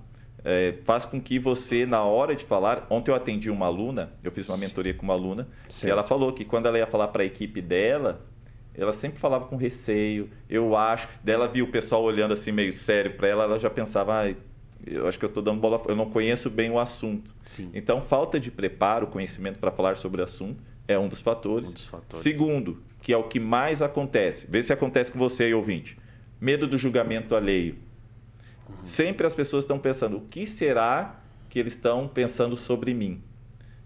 é, 0.48 0.74
faz 0.84 1.04
com 1.04 1.20
que 1.20 1.40
você, 1.40 1.84
na 1.84 2.04
hora 2.04 2.36
de 2.36 2.44
falar. 2.44 2.86
Ontem 2.88 3.10
eu 3.10 3.16
atendi 3.16 3.50
uma 3.50 3.66
aluna, 3.66 4.12
eu 4.22 4.30
fiz 4.30 4.48
uma 4.48 4.56
mentoria 4.56 4.94
com 4.94 5.02
uma 5.02 5.12
aluna, 5.14 5.48
certo. 5.68 5.88
e 5.88 5.90
ela 5.90 6.04
falou 6.04 6.32
que 6.32 6.44
quando 6.44 6.66
ela 6.66 6.78
ia 6.78 6.86
falar 6.86 7.08
para 7.08 7.24
a 7.24 7.26
equipe 7.26 7.60
dela, 7.60 8.24
ela 8.72 8.92
sempre 8.92 9.18
falava 9.18 9.46
com 9.46 9.56
receio, 9.56 10.30
eu 10.48 10.76
acho. 10.76 11.08
Dela 11.24 11.48
viu 11.48 11.64
o 11.64 11.68
pessoal 11.68 12.04
olhando 12.04 12.32
assim 12.32 12.52
meio 12.52 12.72
sério 12.72 13.14
para 13.14 13.26
ela, 13.26 13.42
ela 13.42 13.58
já 13.58 13.68
pensava, 13.68 14.22
ah, 14.22 14.34
Eu 14.86 15.08
acho 15.08 15.18
que 15.18 15.24
eu 15.24 15.28
estou 15.28 15.42
dando 15.42 15.60
bola. 15.60 15.82
Eu 15.88 15.96
não 15.96 16.08
conheço 16.08 16.48
bem 16.48 16.70
o 16.70 16.78
assunto. 16.78 17.34
Sim. 17.44 17.68
Então, 17.74 18.00
falta 18.00 18.38
de 18.38 18.52
preparo, 18.52 19.08
conhecimento 19.08 19.58
para 19.58 19.72
falar 19.72 19.96
sobre 19.96 20.20
o 20.20 20.24
assunto 20.24 20.62
é 20.86 20.96
um 20.96 21.08
dos 21.08 21.20
fatores. 21.20 21.70
Um 21.70 21.72
dos 21.72 21.86
fatores. 21.86 22.22
Segundo, 22.22 22.80
que 23.02 23.12
é 23.12 23.16
o 23.16 23.24
que 23.24 23.40
mais 23.40 23.82
acontece. 23.82 24.46
Vê 24.48 24.62
se 24.62 24.72
acontece 24.72 25.10
com 25.10 25.18
você, 25.18 25.52
ouvinte. 25.52 25.98
Medo 26.40 26.68
do 26.68 26.78
julgamento 26.78 27.34
alheio. 27.34 27.76
Uhum. 28.68 28.74
Sempre 28.82 29.26
as 29.26 29.34
pessoas 29.34 29.64
estão 29.64 29.78
pensando: 29.78 30.16
o 30.16 30.20
que 30.20 30.46
será 30.46 31.20
que 31.48 31.58
eles 31.58 31.74
estão 31.74 32.08
pensando 32.08 32.56
sobre 32.56 32.92
mim? 32.94 33.22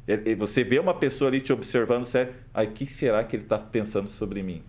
E 0.06 0.34
você 0.34 0.64
vê 0.64 0.78
uma 0.78 0.94
pessoa 0.94 1.28
ali 1.28 1.40
te 1.40 1.52
observando, 1.52 2.04
sério, 2.04 2.32
o 2.52 2.66
que 2.66 2.87
será 2.87 3.22
que 3.22 3.37
ele 3.37 3.44
está 3.44 3.58
pensando 3.58 4.08
sobre 4.08 4.42
mim? 4.42 4.64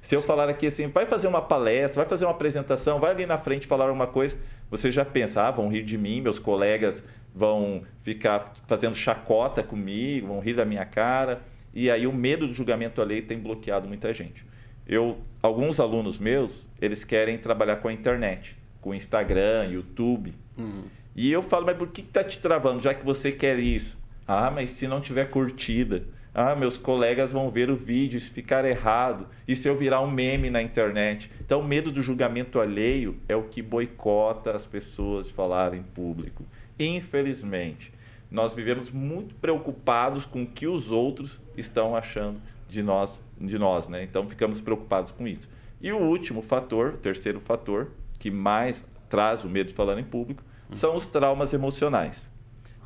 Se 0.00 0.14
eu 0.14 0.20
falar 0.20 0.48
aqui 0.48 0.66
assim, 0.66 0.86
vai 0.86 1.06
fazer 1.06 1.26
uma 1.26 1.40
palestra, 1.40 2.02
vai 2.02 2.08
fazer 2.08 2.26
uma 2.26 2.30
apresentação, 2.30 3.00
vai 3.00 3.10
ali 3.12 3.26
na 3.26 3.38
frente 3.38 3.66
falar 3.66 3.86
alguma 3.86 4.06
coisa, 4.06 4.36
você 4.70 4.90
já 4.90 5.04
pensa, 5.04 5.42
ah, 5.42 5.50
vão 5.50 5.68
rir 5.68 5.82
de 5.82 5.96
mim, 5.96 6.20
meus 6.20 6.38
colegas 6.38 7.02
vão 7.34 7.82
ficar 8.02 8.52
fazendo 8.66 8.94
chacota 8.94 9.62
comigo, 9.62 10.28
vão 10.28 10.40
rir 10.40 10.54
da 10.54 10.64
minha 10.64 10.84
cara. 10.84 11.42
E 11.72 11.90
aí 11.90 12.06
o 12.06 12.12
medo 12.12 12.46
do 12.46 12.54
julgamento 12.54 13.02
alheio 13.02 13.26
tem 13.26 13.38
bloqueado 13.38 13.88
muita 13.88 14.12
gente. 14.12 14.46
Eu, 14.86 15.18
alguns 15.42 15.80
alunos 15.80 16.18
meus, 16.18 16.70
eles 16.80 17.02
querem 17.02 17.36
trabalhar 17.38 17.76
com 17.76 17.88
a 17.88 17.92
internet, 17.92 18.56
com 18.84 18.94
Instagram, 18.94 19.70
YouTube. 19.70 20.34
Uhum. 20.58 20.82
E 21.16 21.32
eu 21.32 21.42
falo, 21.42 21.64
mas 21.64 21.78
por 21.78 21.88
que 21.88 22.02
está 22.02 22.22
te 22.22 22.38
travando, 22.38 22.82
já 22.82 22.92
que 22.92 23.02
você 23.02 23.32
quer 23.32 23.58
isso? 23.58 23.96
Ah, 24.28 24.50
mas 24.50 24.70
se 24.70 24.86
não 24.86 25.00
tiver 25.00 25.30
curtida, 25.30 26.04
ah, 26.34 26.54
meus 26.54 26.76
colegas 26.76 27.32
vão 27.32 27.50
ver 27.50 27.70
o 27.70 27.76
vídeo, 27.76 28.20
se 28.20 28.28
ficar 28.28 28.62
errado, 28.66 29.26
e 29.48 29.56
se 29.56 29.66
eu 29.66 29.74
virar 29.74 30.02
um 30.02 30.10
meme 30.10 30.50
na 30.50 30.60
internet. 30.60 31.30
Então, 31.40 31.60
o 31.60 31.64
medo 31.64 31.90
do 31.90 32.02
julgamento 32.02 32.60
alheio 32.60 33.16
é 33.26 33.34
o 33.34 33.44
que 33.44 33.62
boicota 33.62 34.54
as 34.54 34.66
pessoas 34.66 35.28
de 35.28 35.32
falar 35.32 35.72
em 35.72 35.82
público. 35.82 36.44
Infelizmente, 36.78 37.90
nós 38.30 38.54
vivemos 38.54 38.90
muito 38.90 39.34
preocupados 39.36 40.26
com 40.26 40.42
o 40.42 40.46
que 40.46 40.66
os 40.66 40.90
outros 40.90 41.40
estão 41.56 41.96
achando 41.96 42.38
de 42.68 42.82
nós, 42.82 43.18
de 43.40 43.58
nós, 43.58 43.88
né? 43.88 44.02
Então, 44.02 44.28
ficamos 44.28 44.60
preocupados 44.60 45.10
com 45.10 45.26
isso. 45.26 45.48
E 45.80 45.90
o 45.90 45.98
último 45.98 46.42
fator, 46.42 46.94
o 46.94 46.98
terceiro 46.98 47.40
fator, 47.40 47.88
que 48.24 48.30
mais 48.30 48.82
traz 49.10 49.44
o 49.44 49.50
medo 49.50 49.66
de 49.68 49.74
falar 49.74 49.98
em 49.98 50.02
público, 50.02 50.42
são 50.72 50.96
os 50.96 51.06
traumas 51.06 51.52
emocionais 51.52 52.32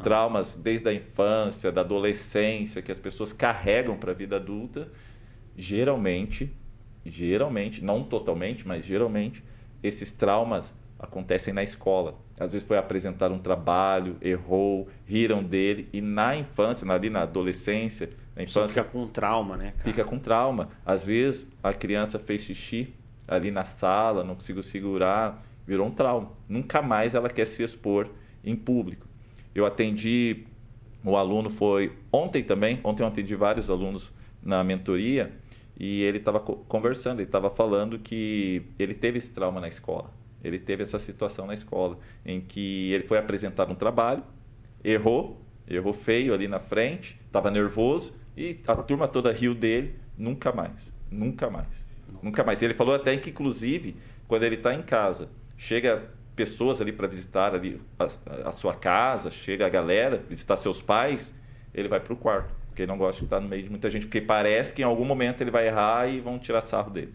traumas 0.01 0.55
desde 0.55 0.89
a 0.89 0.95
infância, 0.95 1.73
da 1.73 1.81
adolescência, 1.81 2.81
que 2.81 2.93
as 2.93 2.99
pessoas 2.99 3.33
carregam 3.33 3.97
para 3.97 4.13
a 4.13 4.15
vida 4.15 4.37
adulta, 4.37 4.89
geralmente, 5.57 6.55
geralmente, 7.05 7.85
não 7.85 8.05
totalmente, 8.05 8.67
mas 8.67 8.85
geralmente, 8.85 9.43
esses 9.83 10.13
traumas 10.13 10.73
acontecem 11.01 11.53
na 11.53 11.65
escola. 11.65 12.15
Às 12.39 12.53
vezes 12.53 12.67
foi 12.67 12.79
apresentar 12.79 13.33
um 13.33 13.41
trabalho, 13.41 14.17
errou, 14.23 14.89
riram 15.05 15.43
dele, 15.43 15.89
e 15.93 16.01
na 16.01 16.37
infância, 16.37 16.89
ali 16.93 17.11
na 17.11 17.23
adolescência, 17.23 18.11
na 18.37 18.45
infância. 18.45 18.69
fica 18.69 18.85
com 18.85 19.05
trauma, 19.09 19.57
né? 19.57 19.73
Cara? 19.79 19.85
Fica 19.85 20.05
com 20.05 20.17
trauma. 20.17 20.69
Às 20.87 21.05
vezes 21.05 21.51
a 21.61 21.73
criança 21.73 22.21
fez 22.21 22.43
xixi 22.43 22.95
ali 23.29 23.51
na 23.51 23.65
sala, 23.65 24.25
não 24.25 24.35
conseguiu 24.35 24.63
segurar, 24.63 25.45
virou 25.67 25.87
um 25.87 25.91
trauma. 25.91 26.33
Nunca 26.49 26.81
mais 26.81 27.15
ela 27.15 27.29
quer 27.29 27.45
se 27.45 27.63
expor 27.63 28.09
em 28.43 28.57
público. 28.57 29.07
Eu 29.55 29.67
atendi, 29.67 30.47
o 31.05 31.17
aluno 31.17 31.51
foi 31.51 31.93
ontem 32.11 32.43
também, 32.43 32.81
ontem 32.83 33.03
eu 33.03 33.07
atendi 33.07 33.35
vários 33.35 33.69
alunos 33.69 34.11
na 34.43 34.65
mentoria 34.65 35.33
e 35.79 36.03
ele 36.03 36.19
estava 36.19 36.41
conversando, 36.41 37.21
ele 37.21 37.29
estava 37.29 37.51
falando 37.51 37.99
que 37.99 38.63
ele 38.79 38.95
teve 38.95 39.19
esse 39.19 39.33
trauma 39.33 39.61
na 39.61 39.69
escola. 39.69 40.11
Ele 40.43 40.59
teve 40.59 40.83
essa 40.83 40.99
situação 40.99 41.47
na 41.47 41.55
escola, 41.55 41.99
em 42.25 42.41
que 42.41 42.93
ele 42.93 43.05
foi 43.05 43.19
apresentar 43.19 43.69
um 43.69 43.75
trabalho, 43.75 44.23
errou, 44.83 45.41
errou 45.69 45.93
feio 45.93 46.33
ali 46.33 46.49
na 46.49 46.61
frente, 46.61 47.21
estava 47.27 47.51
nervoso 47.51 48.17
e 48.37 48.59
a 48.67 48.77
turma 48.77 49.09
toda 49.09 49.33
riu 49.33 49.55
dele, 49.55 49.97
nunca 50.17 50.53
mais, 50.53 50.95
nunca 51.11 51.51
mais, 51.51 51.87
nunca 52.23 52.45
mais. 52.45 52.63
Ele 52.63 52.75
falou 52.75 52.95
até 52.95 53.17
que, 53.17 53.31
inclusive, 53.31 53.97
quando 54.27 54.43
ele 54.43 54.57
está 54.57 54.75
em 54.75 54.83
casa, 54.83 55.29
chega 55.57 56.11
pessoas 56.37 56.81
ali 56.81 56.93
para 56.93 57.09
visitar 57.09 57.53
ali 57.55 57.81
a, 57.99 58.49
a, 58.49 58.53
sua 58.53 58.75
casa, 58.75 59.31
chega 59.31 59.67
a 59.67 59.69
galera, 59.69 60.23
visitar 60.29 60.57
seus 60.57 60.81
pais, 60.81 61.35
ele 61.75 61.89
vai 61.89 61.99
para 61.99 62.13
o 62.13 62.17
quarto, 62.17 62.55
porque 62.67 62.83
ele 62.83 62.93
não 62.93 62.97
gosta 62.97 63.19
de 63.19 63.27
estar 63.27 63.41
no 63.41 63.49
meio 63.49 63.65
de 63.65 63.71
muita 63.71 63.91
gente, 63.91 64.07
porque 64.07 64.21
parece 64.21 64.73
que 64.73 64.83
em 64.83 64.85
algum 64.85 65.05
momento 65.05 65.41
ele 65.41 65.51
vai 65.51 65.67
errar 65.67 66.07
e 66.07 66.21
vão 66.21 66.39
tirar 66.39 66.61
sarro 66.61 66.91
dele. 66.91 67.13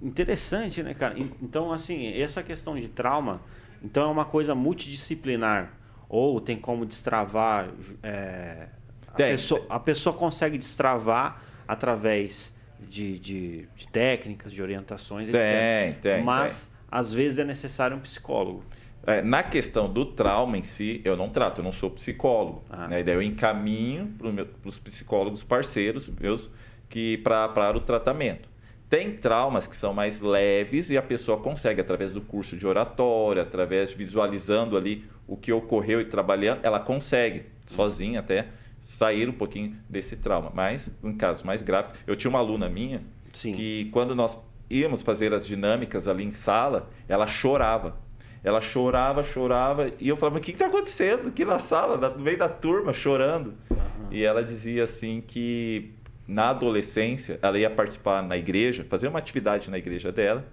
Interessante, 0.00 0.82
né, 0.82 0.94
cara? 0.94 1.14
Então, 1.42 1.72
assim, 1.72 2.18
essa 2.18 2.42
questão 2.42 2.74
de 2.74 2.88
trauma, 2.88 3.42
então 3.82 4.04
é 4.04 4.12
uma 4.12 4.24
coisa 4.24 4.54
multidisciplinar, 4.54 5.74
ou 6.08 6.40
tem 6.40 6.56
como 6.56 6.86
destravar, 6.86 7.68
é, 8.02 8.68
a, 9.08 9.12
pessoa, 9.12 9.60
tem. 9.60 9.68
a 9.70 9.78
pessoa 9.78 10.16
consegue 10.16 10.56
destravar 10.56 11.42
através 11.66 12.56
de, 12.80 13.18
de, 13.18 13.68
de 13.74 13.88
técnicas, 13.88 14.52
de 14.52 14.62
orientações, 14.62 15.28
tem, 15.30 15.90
etc. 15.90 16.00
Tem, 16.00 16.22
Mas 16.22 16.70
às 16.90 17.12
vezes 17.12 17.38
é 17.38 17.44
necessário 17.44 17.96
um 17.96 18.00
psicólogo. 18.00 18.64
É, 19.06 19.22
na 19.22 19.42
questão 19.42 19.90
do 19.90 20.04
trauma 20.04 20.58
em 20.58 20.62
si, 20.62 21.00
eu 21.04 21.16
não 21.16 21.30
trato, 21.30 21.60
eu 21.60 21.64
não 21.64 21.72
sou 21.72 21.90
psicólogo. 21.90 22.62
Ah. 22.68 22.88
Né? 22.88 23.02
Daí 23.02 23.14
eu 23.14 23.22
encaminho 23.22 24.14
para 24.18 24.68
os 24.68 24.78
psicólogos 24.78 25.42
parceiros 25.42 26.08
meus 26.08 26.50
que 26.88 27.18
para 27.18 27.76
o 27.76 27.80
tratamento. 27.80 28.48
Tem 28.88 29.12
traumas 29.16 29.66
que 29.66 29.76
são 29.76 29.92
mais 29.92 30.22
leves 30.22 30.90
e 30.90 30.96
a 30.96 31.02
pessoa 31.02 31.38
consegue, 31.38 31.80
através 31.80 32.12
do 32.12 32.22
curso 32.22 32.56
de 32.56 32.66
oratória, 32.66 33.42
através 33.42 33.90
de 33.90 33.96
visualizando 33.96 34.76
ali 34.76 35.04
o 35.26 35.36
que 35.36 35.52
ocorreu 35.52 36.00
e 36.00 36.04
trabalhando, 36.06 36.60
ela 36.62 36.80
consegue, 36.80 37.44
sozinha 37.66 38.20
até, 38.20 38.48
sair 38.80 39.28
um 39.28 39.32
pouquinho 39.32 39.76
desse 39.88 40.16
trauma. 40.16 40.50
Mas, 40.54 40.90
em 41.02 41.12
casos 41.12 41.42
mais 41.42 41.62
graves, 41.62 41.94
eu 42.06 42.16
tinha 42.16 42.28
uma 42.28 42.38
aluna 42.38 42.68
minha 42.68 43.00
Sim. 43.32 43.52
que, 43.52 43.88
quando 43.92 44.14
nós 44.14 44.38
íamos 44.70 45.02
fazer 45.02 45.32
as 45.32 45.46
dinâmicas 45.46 46.08
ali 46.08 46.24
em 46.24 46.30
sala, 46.30 46.88
ela 47.08 47.26
chorava. 47.26 47.96
Ela 48.42 48.60
chorava, 48.60 49.24
chorava, 49.24 49.90
e 49.98 50.08
eu 50.08 50.16
falava: 50.16 50.38
o 50.38 50.40
que 50.40 50.52
está 50.52 50.66
acontecendo 50.66 51.28
aqui 51.28 51.44
na 51.44 51.58
sala, 51.58 51.96
no 52.10 52.20
meio 52.20 52.38
da 52.38 52.48
turma, 52.48 52.92
chorando? 52.92 53.54
Uhum. 53.70 53.76
E 54.12 54.24
ela 54.24 54.44
dizia 54.44 54.84
assim 54.84 55.20
que 55.20 55.92
na 56.26 56.50
adolescência 56.50 57.38
ela 57.42 57.58
ia 57.58 57.68
participar 57.68 58.22
na 58.22 58.36
igreja, 58.36 58.84
fazer 58.88 59.08
uma 59.08 59.18
atividade 59.18 59.70
na 59.70 59.78
igreja 59.78 60.12
dela. 60.12 60.46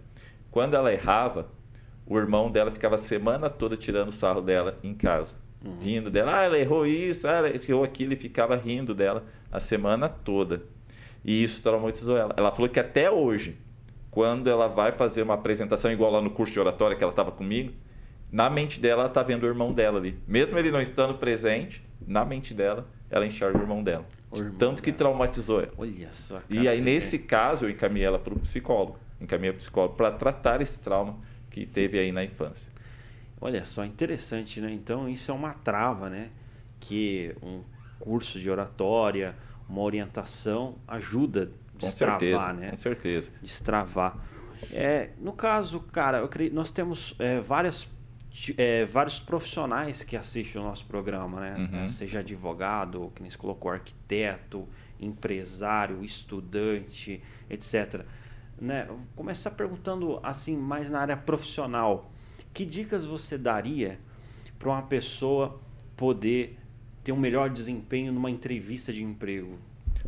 Quando 0.50 0.74
ela 0.74 0.92
errava, 0.92 1.52
o 2.08 2.18
irmão 2.18 2.50
dela 2.50 2.72
ficava 2.72 2.96
a 2.96 2.98
semana 2.98 3.50
toda 3.50 3.76
tirando 3.76 4.12
sarro 4.12 4.42
dela 4.42 4.80
em 4.84 4.94
casa, 4.94 5.36
uhum. 5.66 5.78
rindo 5.82 6.10
dela. 6.10 6.40
Ah, 6.40 6.44
ela 6.44 6.58
errou 6.58 6.86
isso, 6.86 7.28
ah, 7.28 7.32
ela 7.32 7.50
errou 7.50 7.84
aquilo, 7.84 8.14
e 8.14 8.16
ficava 8.16 8.56
rindo 8.56 8.94
dela 8.94 9.24
a 9.52 9.60
semana 9.60 10.08
toda. 10.08 10.64
E 11.24 11.44
isso 11.44 11.62
traumatizou 11.62 12.18
ela. 12.18 12.34
Ela 12.38 12.52
falou 12.52 12.70
que 12.70 12.80
até 12.80 13.10
hoje, 13.10 13.58
quando 14.12 14.50
ela 14.50 14.68
vai 14.68 14.92
fazer 14.92 15.24
uma 15.24 15.34
apresentação 15.34 15.92
igual 15.92 16.12
lá 16.12 16.22
no 16.22 16.30
curso 16.30 16.54
de 16.54 16.60
oratória 16.60 16.96
que 16.96 17.04
ela 17.04 17.12
estava 17.12 17.32
comigo, 17.32 17.74
na 18.32 18.50
mente 18.50 18.80
dela 18.80 19.02
ela 19.02 19.10
está 19.10 19.24
vendo 19.24 19.44
o 19.44 19.48
irmão 19.48 19.74
dela 19.74 19.98
ali. 19.98 20.20
Mesmo 20.28 20.60
ele 20.60 20.72
não 20.72 20.82
estando 20.82 21.16
presente, 21.16 21.84
na 22.06 22.24
mente 22.24 22.54
dela, 22.54 22.88
ela 23.10 23.26
enxerga 23.26 23.58
o 23.58 23.62
irmão 23.62 23.84
dela. 23.84 24.06
O 24.30 24.38
irmão 24.38 24.56
tanto 24.58 24.84
que 24.84 24.92
traumatizou 24.92 25.62
ela. 25.62 25.72
Olha 25.78 26.12
só. 26.12 26.42
E 26.50 26.68
aí, 26.68 26.82
nesse 26.82 27.18
caso, 27.18 27.66
eu 27.66 27.70
encaminhei 27.70 28.08
ela 28.08 28.20
para 28.20 28.34
o 28.34 28.40
psicólogo. 28.40 29.00
Encaminhei 29.20 29.54
para 29.54 29.60
o 29.60 29.62
psicólogo 29.62 29.96
para 29.96 30.12
tratar 30.12 30.62
esse 30.62 30.78
trauma 30.80 31.18
que 31.50 31.66
teve 31.66 31.98
aí 31.98 32.12
na 32.12 32.24
infância. 32.24 32.72
Olha 33.40 33.64
só, 33.66 33.84
interessante, 33.84 34.62
né? 34.62 34.72
Então, 34.72 35.08
isso 35.10 35.32
é 35.32 35.34
uma 35.34 35.54
trava, 35.54 36.10
né? 36.10 36.30
Que 36.80 37.36
um 37.42 37.62
curso 38.00 38.40
de 38.40 38.50
oratória, 38.50 39.36
uma 39.68 39.82
orientação 39.82 40.76
ajuda 40.88 41.52
destravar, 41.78 42.20
certeza, 42.20 42.54
né? 42.54 42.70
Com 42.72 42.78
certeza. 42.78 43.32
Destravar. 43.42 44.18
É, 44.72 45.10
no 45.20 45.34
caso, 45.34 45.80
cara, 45.80 46.20
eu 46.20 46.30
nós 46.52 46.72
temos 46.72 47.16
é, 47.20 47.40
várias, 47.40 47.88
é, 48.58 48.86
vários 48.86 49.20
profissionais 49.20 50.04
que 50.04 50.16
assistem 50.16 50.62
o 50.62 50.64
nosso 50.66 50.86
programa, 50.86 51.40
né? 51.40 51.70
Uhum. 51.72 51.88
Seja 51.88 52.20
advogado, 52.20 53.12
que 53.16 53.22
nem 53.22 53.30
se 53.30 53.38
colocou, 53.38 53.72
arquiteto, 53.72 54.68
empresário, 55.00 56.04
estudante, 56.04 57.22
etc. 57.50 58.06
Né? 58.60 58.86
Vou 58.86 59.00
começar 59.16 59.52
perguntando 59.52 60.20
assim, 60.24 60.56
mais 60.56 60.90
na 60.90 61.00
área 61.00 61.18
profissional. 61.18 62.12
Que 62.56 62.66
dicas 62.66 63.04
você 63.04 63.38
daria 63.38 64.00
para 64.58 64.70
uma 64.70 64.82
pessoa 64.82 65.60
poder 65.98 66.58
ter 67.04 67.12
um 67.12 67.18
melhor 67.18 67.50
desempenho 67.50 68.14
numa 68.14 68.32
entrevista 68.32 68.94
de 68.94 69.04
emprego? 69.04 69.60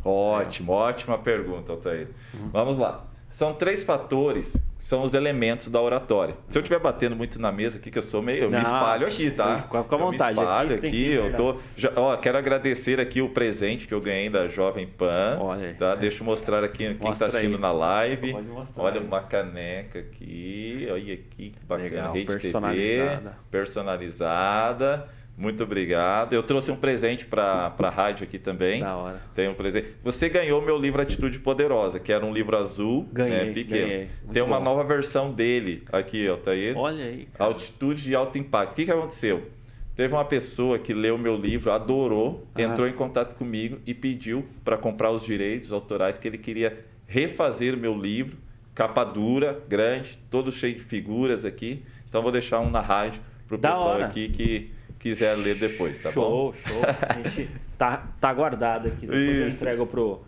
Ótimo, 0.02 0.72
ótima 0.72 1.18
pergunta, 1.18 1.72
Altair. 1.72 2.08
Uhum. 2.32 2.48
Vamos 2.48 2.78
lá. 2.78 3.06
São 3.28 3.52
três 3.52 3.84
fatores 3.84 4.56
são 4.78 5.02
os 5.02 5.12
elementos 5.12 5.68
da 5.68 5.82
oratória. 5.82 6.36
Se 6.48 6.56
eu 6.56 6.62
estiver 6.62 6.78
batendo 6.78 7.16
muito 7.16 7.40
na 7.40 7.50
mesa 7.50 7.78
aqui, 7.78 7.90
que 7.90 7.98
eu 7.98 8.02
sou 8.02 8.22
meio. 8.22 8.44
Eu 8.44 8.50
Não, 8.50 8.58
me 8.58 8.64
espalho 8.64 9.06
aqui, 9.08 9.30
tá? 9.30 9.58
Fica 9.58 9.82
com 9.82 9.94
a 9.94 9.98
vontade. 9.98 10.38
Eu 10.38 10.42
me 10.44 10.48
espalho 10.48 10.74
aqui, 10.76 10.86
aqui 10.86 11.12
eu 11.12 11.34
tô. 11.34 11.56
Já, 11.76 11.92
ó, 11.96 12.16
quero 12.16 12.38
agradecer 12.38 13.00
aqui 13.00 13.20
o 13.20 13.28
presente 13.28 13.88
que 13.88 13.92
eu 13.92 14.00
ganhei 14.00 14.30
da 14.30 14.46
Jovem 14.46 14.86
Pan. 14.86 15.36
Olha. 15.40 15.74
Tá? 15.74 15.96
Deixa 15.96 16.22
eu 16.22 16.24
mostrar 16.24 16.62
aqui 16.62 16.94
quem 16.94 17.10
está 17.12 17.26
assistindo 17.26 17.56
aí. 17.56 17.60
na 17.60 17.72
live. 17.72 18.36
Olha 18.76 19.00
uma 19.00 19.20
caneca 19.20 19.98
aqui. 19.98 20.86
Olha 20.90 21.14
aqui, 21.14 21.50
que 21.50 21.66
bacana. 21.66 21.88
Legal, 21.88 22.12
Rede 22.12 22.26
personalizada. 22.26 23.20
TV, 23.20 23.36
personalizada. 23.50 25.17
Muito 25.38 25.62
obrigado. 25.62 26.32
Eu 26.32 26.42
trouxe 26.42 26.68
um 26.72 26.76
presente 26.76 27.24
para 27.24 27.72
a 27.78 27.90
rádio 27.90 28.24
aqui 28.24 28.40
também. 28.40 28.80
Da 28.80 28.96
hora. 28.96 29.22
Tem 29.36 29.48
um 29.48 29.54
presente. 29.54 29.94
Você 30.02 30.28
ganhou 30.28 30.60
meu 30.60 30.76
livro 30.76 31.00
Atitude 31.00 31.38
Poderosa, 31.38 32.00
que 32.00 32.12
era 32.12 32.26
um 32.26 32.32
livro 32.32 32.56
azul, 32.56 33.02
né, 33.04 33.08
ganhei, 33.12 33.44
né, 33.44 33.52
pequeno. 33.52 33.86
Ganhei. 33.86 34.08
Tem 34.32 34.42
uma 34.42 34.58
bom. 34.58 34.64
nova 34.64 34.82
versão 34.82 35.32
dele 35.32 35.84
aqui, 35.92 36.28
ó, 36.28 36.36
tá 36.36 36.50
aí. 36.50 36.74
Olha 36.74 37.04
aí. 37.04 37.28
Cara. 37.32 37.50
Altitude 37.50 38.02
de 38.02 38.16
alto 38.16 38.36
impacto. 38.36 38.72
O 38.72 38.74
que, 38.74 38.84
que 38.84 38.90
aconteceu? 38.90 39.48
Teve 39.94 40.12
uma 40.12 40.24
pessoa 40.24 40.76
que 40.76 40.92
leu 40.92 41.16
meu 41.16 41.36
livro, 41.36 41.70
adorou, 41.70 42.46
entrou 42.56 42.88
em 42.88 42.92
contato 42.92 43.36
comigo 43.36 43.78
e 43.86 43.94
pediu 43.94 44.44
para 44.64 44.76
comprar 44.76 45.12
os 45.12 45.22
direitos 45.22 45.72
autorais 45.72 46.18
que 46.18 46.26
ele 46.26 46.38
queria 46.38 46.84
refazer 47.06 47.76
meu 47.76 47.96
livro, 47.96 48.36
capa 48.74 49.04
dura, 49.04 49.60
grande, 49.68 50.18
todo 50.30 50.50
cheio 50.50 50.74
de 50.74 50.82
figuras 50.82 51.44
aqui. 51.44 51.84
Então 52.08 52.22
vou 52.22 52.32
deixar 52.32 52.60
um 52.60 52.70
na 52.70 52.80
rádio 52.80 53.22
para 53.46 53.56
o 53.56 53.58
pessoal 53.58 53.88
hora. 53.88 54.06
aqui 54.06 54.28
que 54.28 54.77
quiser 54.98 55.36
ler 55.36 55.56
depois, 55.56 55.98
tá 56.02 56.10
show, 56.10 56.52
bom? 56.52 56.54
Show, 56.66 56.74
show. 56.74 56.82
A 57.08 57.28
gente 57.28 57.50
tá, 57.76 58.08
tá 58.20 58.32
guardado 58.32 58.88
aqui. 58.88 59.02
Depois 59.02 59.22
Isso. 59.22 59.40
eu 59.40 59.48
entrego 59.48 59.86
pro, 59.86 60.20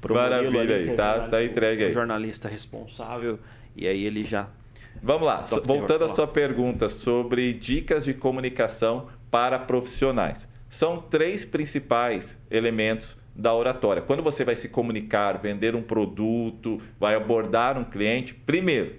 pro 0.00 0.14
Maravilha 0.14 0.60
ali, 0.60 0.90
aí, 0.90 0.96
tá, 0.96 1.24
é 1.26 1.28
tá 1.28 1.44
entregue 1.44 1.84
aí. 1.84 1.90
O 1.90 1.94
jornalista 1.94 2.48
responsável. 2.48 3.38
E 3.76 3.86
aí 3.86 4.04
ele 4.04 4.24
já. 4.24 4.48
Vamos 5.02 5.26
lá, 5.26 5.42
voltando 5.64 6.04
à 6.06 6.08
sua 6.08 6.26
pergunta 6.26 6.88
sobre 6.88 7.52
dicas 7.52 8.04
de 8.04 8.14
comunicação 8.14 9.08
para 9.30 9.58
profissionais. 9.58 10.48
São 10.70 10.98
três 10.98 11.44
principais 11.44 12.40
elementos 12.50 13.18
da 13.34 13.54
oratória. 13.54 14.00
Quando 14.00 14.22
você 14.22 14.44
vai 14.44 14.56
se 14.56 14.68
comunicar, 14.68 15.38
vender 15.38 15.74
um 15.74 15.82
produto, 15.82 16.80
vai 16.98 17.14
abordar 17.14 17.78
um 17.78 17.84
cliente, 17.84 18.32
primeiro, 18.32 18.94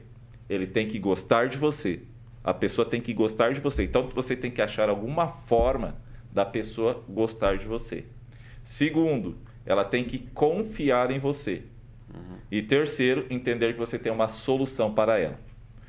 ele 0.48 0.68
tem 0.68 0.88
que 0.88 1.00
gostar 1.00 1.48
de 1.48 1.58
você. 1.58 2.02
A 2.48 2.54
pessoa 2.54 2.88
tem 2.88 3.02
que 3.02 3.14
gostar 3.14 3.54
de 3.54 3.60
você. 3.60 3.84
Então 3.84 4.08
você 4.08 4.34
tem 4.34 4.50
que 4.50 4.62
achar 4.62 4.88
alguma 4.88 5.28
forma 5.28 5.98
da 6.32 6.46
pessoa 6.46 7.04
gostar 7.10 7.58
de 7.58 7.66
você. 7.68 8.06
Segundo, 8.64 9.36
ela 9.66 9.84
tem 9.84 10.06
que 10.06 10.20
confiar 10.34 11.12
em 11.12 11.20
você. 11.20 11.64
Uhum. 12.10 12.38
E 12.50 12.62
terceiro, 12.62 13.26
entender 13.30 13.74
que 13.74 13.80
você 13.80 14.00
tem 14.00 14.14
uma 14.14 14.30
solução 14.30 14.94
para 14.94 15.20
ela. 15.20 15.38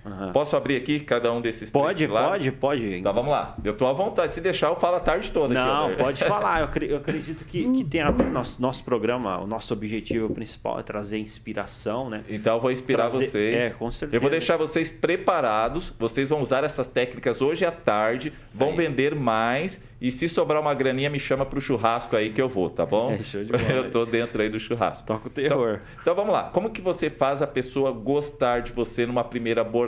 Uhum. 0.04 0.32
Posso 0.32 0.56
abrir 0.56 0.76
aqui 0.76 1.00
cada 1.00 1.32
um 1.32 1.40
desses 1.40 1.70
pode, 1.70 2.06
três 2.06 2.10
Pode, 2.10 2.50
pode, 2.50 2.52
pode. 2.52 2.94
Então 2.96 3.12
vamos 3.12 3.30
lá. 3.30 3.56
Eu 3.62 3.72
estou 3.72 3.88
à 3.88 3.92
vontade. 3.92 4.34
Se 4.34 4.40
deixar, 4.40 4.68
eu 4.68 4.76
falo 4.76 4.96
a 4.96 5.00
tarde 5.00 5.30
toda. 5.30 5.52
Não, 5.52 5.88
aqui, 5.88 5.96
pode 6.02 6.24
falar. 6.24 6.60
Eu 6.60 6.96
acredito 6.96 7.44
que, 7.44 7.70
que 7.70 7.84
tem 7.84 8.00
a, 8.00 8.10
nosso, 8.10 8.60
nosso 8.60 8.84
programa, 8.84 9.38
o 9.38 9.46
nosso 9.46 9.72
objetivo 9.72 10.30
principal 10.30 10.78
é 10.78 10.82
trazer 10.82 11.18
inspiração, 11.18 12.08
né? 12.08 12.24
Então 12.28 12.56
eu 12.56 12.60
vou 12.60 12.70
inspirar 12.70 13.10
trazer, 13.10 13.26
vocês. 13.26 13.56
É, 13.56 13.70
com 13.70 13.90
certeza. 13.90 14.16
Eu 14.16 14.20
vou 14.20 14.30
deixar 14.30 14.56
vocês 14.56 14.90
preparados. 14.90 15.92
Vocês 15.98 16.28
vão 16.28 16.40
usar 16.40 16.64
essas 16.64 16.86
técnicas 16.86 17.40
hoje 17.40 17.64
à 17.64 17.72
tarde, 17.72 18.32
vão 18.54 18.70
aí. 18.70 18.76
vender 18.76 19.14
mais 19.14 19.80
e 20.00 20.12
se 20.12 20.28
sobrar 20.28 20.60
uma 20.60 20.74
graninha, 20.74 21.10
me 21.10 21.18
chama 21.18 21.44
para 21.44 21.58
o 21.58 21.60
churrasco 21.60 22.14
aí 22.14 22.30
que 22.30 22.40
eu 22.40 22.48
vou, 22.48 22.70
tá 22.70 22.86
bom? 22.86 23.08
É, 23.18 23.22
show 23.22 23.42
de 23.42 23.50
bola. 23.50 23.64
eu 23.64 23.90
tô 23.90 24.04
dentro 24.04 24.40
aí 24.40 24.48
do 24.48 24.60
churrasco. 24.60 25.04
Toca 25.04 25.26
o 25.26 25.30
terror. 25.30 25.80
Então, 25.92 26.02
então 26.02 26.14
vamos 26.14 26.32
lá. 26.32 26.44
Como 26.50 26.70
que 26.70 26.80
você 26.80 27.10
faz 27.10 27.42
a 27.42 27.46
pessoa 27.46 27.90
gostar 27.90 28.60
de 28.60 28.72
você 28.72 29.06
numa 29.06 29.24
primeira 29.24 29.62
abordagem? 29.62 29.87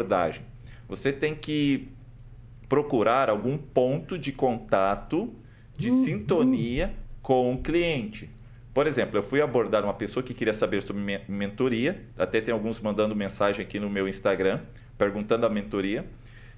Você 0.89 1.13
tem 1.13 1.35
que 1.35 1.89
procurar 2.69 3.29
algum 3.29 3.59
ponto 3.59 4.19
de 4.19 4.33
contato, 4.33 5.33
de 5.77 5.91
uhum. 5.91 6.05
sintonia 6.05 6.95
com 7.23 7.53
o 7.53 7.59
cliente. 7.59 8.31
Por 8.73 8.87
exemplo, 8.87 9.19
eu 9.19 9.23
fui 9.23 9.41
abordar 9.43 9.83
uma 9.83 9.95
pessoa 9.95 10.23
que 10.23 10.33
queria 10.33 10.55
saber 10.55 10.83
sobre 10.83 11.21
mentoria, 11.29 12.01
até 12.17 12.41
tem 12.41 12.55
alguns 12.55 12.81
mandando 12.81 13.15
mensagem 13.17 13.65
aqui 13.65 13.81
no 13.81 13.91
meu 13.91 14.07
Instagram, 14.07 14.61
perguntando 14.97 15.45
a 15.45 15.49
mentoria. 15.49 16.05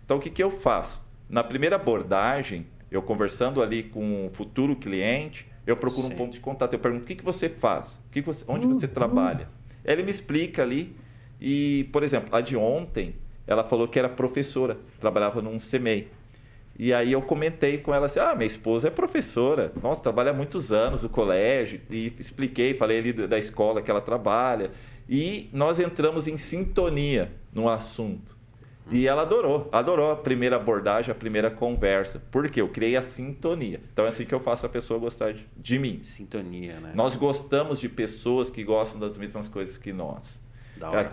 Então, 0.04 0.18
o 0.18 0.20
que, 0.20 0.28
que 0.28 0.42
eu 0.42 0.50
faço? 0.50 1.02
Na 1.28 1.42
primeira 1.42 1.76
abordagem, 1.76 2.66
eu 2.90 3.00
conversando 3.00 3.62
ali 3.62 3.82
com 3.82 4.26
o 4.26 4.30
futuro 4.34 4.76
cliente, 4.76 5.46
eu 5.66 5.76
procuro 5.76 6.08
Sim. 6.08 6.12
um 6.12 6.16
ponto 6.16 6.32
de 6.32 6.40
contato. 6.40 6.74
Eu 6.74 6.78
pergunto: 6.78 7.04
o 7.04 7.06
que, 7.06 7.14
que 7.14 7.24
você 7.24 7.48
faz? 7.48 7.94
O 8.06 8.10
que 8.10 8.20
você, 8.20 8.44
onde 8.46 8.66
você 8.66 8.86
uhum. 8.86 8.92
trabalha? 8.92 9.48
Ele 9.84 10.02
me 10.02 10.10
explica 10.10 10.62
ali. 10.62 10.94
E, 11.40 11.88
por 11.92 12.02
exemplo, 12.02 12.34
a 12.36 12.40
de 12.40 12.56
ontem, 12.56 13.14
ela 13.46 13.64
falou 13.64 13.88
que 13.88 13.98
era 13.98 14.08
professora, 14.08 14.78
trabalhava 15.00 15.42
num 15.42 15.58
CMEI. 15.58 16.08
E 16.78 16.92
aí 16.92 17.12
eu 17.12 17.22
comentei 17.22 17.78
com 17.78 17.94
ela 17.94 18.06
assim: 18.06 18.20
ah, 18.20 18.34
minha 18.34 18.46
esposa 18.46 18.88
é 18.88 18.90
professora, 18.90 19.72
nossa, 19.82 20.02
trabalha 20.02 20.30
há 20.30 20.34
muitos 20.34 20.72
anos 20.72 21.02
no 21.02 21.08
colégio. 21.08 21.80
E 21.90 22.12
expliquei, 22.18 22.74
falei 22.74 22.98
ali 22.98 23.12
da 23.12 23.38
escola 23.38 23.82
que 23.82 23.90
ela 23.90 24.00
trabalha. 24.00 24.70
E 25.08 25.50
nós 25.52 25.78
entramos 25.80 26.26
em 26.28 26.36
sintonia 26.36 27.32
no 27.52 27.68
assunto. 27.68 28.36
E 28.90 29.06
ela 29.06 29.22
adorou, 29.22 29.68
adorou 29.70 30.10
a 30.10 30.16
primeira 30.16 30.56
abordagem, 30.56 31.12
a 31.12 31.14
primeira 31.14 31.50
conversa. 31.50 32.20
Porque 32.30 32.60
eu 32.60 32.68
criei 32.68 32.96
a 32.96 33.02
sintonia. 33.02 33.80
Então 33.92 34.04
é 34.04 34.08
assim 34.08 34.24
que 34.24 34.34
eu 34.34 34.40
faço 34.40 34.66
a 34.66 34.68
pessoa 34.68 34.98
gostar 34.98 35.32
de, 35.32 35.46
de 35.56 35.78
mim. 35.78 36.00
Sintonia, 36.02 36.80
né? 36.80 36.92
Nós 36.94 37.14
gostamos 37.14 37.78
de 37.78 37.88
pessoas 37.88 38.50
que 38.50 38.64
gostam 38.64 39.00
das 39.00 39.16
mesmas 39.16 39.48
coisas 39.48 39.78
que 39.78 39.92
nós. 39.92 40.42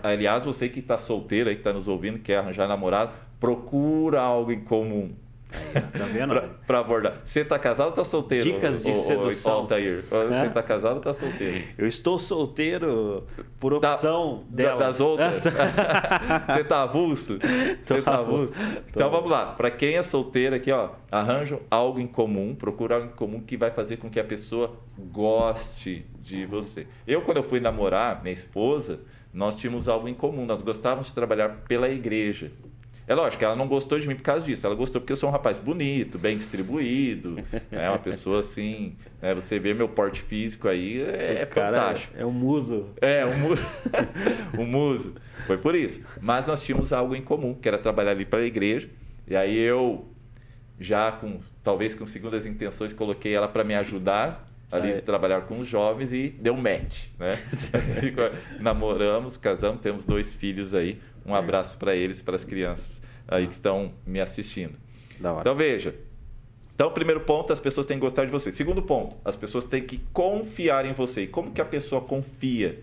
Aliás, 0.02 0.44
você 0.44 0.68
que 0.68 0.80
está 0.80 0.98
solteiro 0.98 1.48
aí, 1.48 1.54
que 1.54 1.60
está 1.60 1.72
nos 1.72 1.88
ouvindo, 1.88 2.18
quer 2.18 2.38
arranjar 2.38 2.66
namorado, 2.66 3.12
procura 3.38 4.20
algo 4.20 4.52
em 4.52 4.60
comum. 4.60 5.12
Aí, 5.52 5.80
tá 5.80 6.04
vendo? 6.04 6.40
Para 6.66 6.78
abordar. 6.78 7.20
Você 7.24 7.40
está 7.40 7.58
casado 7.58 7.86
ou 7.86 7.90
está 7.90 8.04
solteiro? 8.04 8.44
Dicas 8.44 8.84
de 8.84 8.94
sedução. 8.94 9.52
Altair. 9.52 10.04
Você 10.08 10.46
está 10.46 10.62
casado 10.62 10.92
ou 10.92 10.98
está 10.98 11.12
solteiro? 11.12 11.64
Eu 11.76 11.86
estou 11.86 12.18
solteiro 12.18 13.26
por 13.58 13.78
tá 13.80 13.92
opção 13.92 14.44
da, 14.48 14.56
delas. 14.56 14.78
das 14.78 15.00
outras. 15.00 15.42
Você 16.46 16.60
está 16.60 16.82
avulso? 16.82 17.38
Você 17.82 17.94
está 17.94 18.18
avulso? 18.18 18.54
Então 18.88 19.10
vamos 19.10 19.30
lá. 19.30 19.46
Para 19.46 19.70
quem 19.70 19.96
é 19.96 20.02
solteiro 20.02 20.54
aqui, 20.54 20.70
ó, 20.70 20.90
arranja 21.10 21.58
algo 21.70 21.98
em 21.98 22.06
comum, 22.06 22.54
procura 22.54 22.96
algo 22.96 23.08
em 23.08 23.16
comum 23.16 23.40
que 23.40 23.56
vai 23.56 23.70
fazer 23.70 23.96
com 23.96 24.08
que 24.08 24.20
a 24.20 24.24
pessoa 24.24 24.76
goste 24.96 26.06
de 26.20 26.46
você. 26.46 26.86
Eu, 27.06 27.22
quando 27.22 27.38
eu 27.38 27.42
fui 27.42 27.58
namorar 27.58 28.22
minha 28.22 28.32
esposa, 28.32 29.00
nós 29.32 29.56
tínhamos 29.56 29.88
algo 29.88 30.08
em 30.08 30.14
comum. 30.14 30.44
Nós 30.44 30.62
gostávamos 30.62 31.06
de 31.06 31.14
trabalhar 31.14 31.48
pela 31.68 31.88
igreja. 31.88 32.50
É 33.06 33.14
lógico, 33.14 33.44
ela 33.44 33.56
não 33.56 33.66
gostou 33.66 33.98
de 33.98 34.06
mim 34.06 34.14
por 34.14 34.22
causa 34.22 34.46
disso. 34.46 34.64
Ela 34.64 34.76
gostou 34.76 35.00
porque 35.00 35.12
eu 35.12 35.16
sou 35.16 35.28
um 35.28 35.32
rapaz 35.32 35.58
bonito, 35.58 36.16
bem 36.16 36.36
distribuído, 36.36 37.38
é 37.72 37.88
uma 37.88 37.98
pessoa 37.98 38.38
assim. 38.38 38.94
Né? 39.20 39.34
Você 39.34 39.58
vê 39.58 39.74
meu 39.74 39.88
porte 39.88 40.22
físico 40.22 40.68
aí, 40.68 41.02
é, 41.02 41.42
é 41.42 41.46
fantástico. 41.46 42.14
É, 42.16 42.24
um 42.24 42.30
muso. 42.30 42.86
É, 43.00 43.26
um 43.26 43.36
muso. 43.36 43.62
um 44.56 44.64
muso. 44.64 45.14
Foi 45.44 45.58
por 45.58 45.74
isso. 45.74 46.00
Mas 46.20 46.46
nós 46.46 46.62
tínhamos 46.62 46.92
algo 46.92 47.16
em 47.16 47.22
comum, 47.22 47.52
que 47.52 47.66
era 47.66 47.78
trabalhar 47.78 48.12
ali 48.12 48.24
para 48.24 48.40
a 48.40 48.44
igreja. 48.44 48.88
E 49.26 49.34
aí 49.34 49.58
eu, 49.58 50.06
já 50.78 51.10
com, 51.10 51.38
talvez 51.64 51.96
com 51.96 52.06
segundas 52.06 52.46
intenções, 52.46 52.92
coloquei 52.92 53.34
ela 53.34 53.48
para 53.48 53.64
me 53.64 53.74
ajudar 53.74 54.49
ali 54.70 54.90
é. 54.92 55.00
trabalhar 55.00 55.42
com 55.42 55.58
os 55.58 55.68
jovens 55.68 56.12
e 56.12 56.28
deu 56.28 56.56
match, 56.56 57.06
né? 57.18 57.38
Namoramos, 58.60 59.36
casamos, 59.36 59.80
temos 59.80 60.04
dois 60.04 60.32
filhos 60.32 60.74
aí. 60.74 61.00
Um 61.26 61.34
abraço 61.34 61.76
para 61.76 61.94
eles 61.94 62.20
e 62.20 62.22
para 62.22 62.36
as 62.36 62.44
crianças 62.44 63.02
aí 63.26 63.46
que 63.46 63.52
estão 63.52 63.92
me 64.06 64.20
assistindo. 64.20 64.74
Então 65.42 65.54
veja. 65.54 65.94
Então, 66.74 66.90
primeiro 66.90 67.20
ponto, 67.20 67.52
as 67.52 67.60
pessoas 67.60 67.84
têm 67.84 67.98
que 67.98 68.00
gostar 68.00 68.24
de 68.24 68.30
você. 68.30 68.50
Segundo 68.50 68.82
ponto, 68.82 69.16
as 69.22 69.36
pessoas 69.36 69.64
têm 69.66 69.82
que 69.82 69.98
confiar 70.14 70.86
em 70.86 70.94
você. 70.94 71.24
E 71.24 71.26
como 71.26 71.50
que 71.50 71.60
a 71.60 71.64
pessoa 71.64 72.00
confia? 72.00 72.82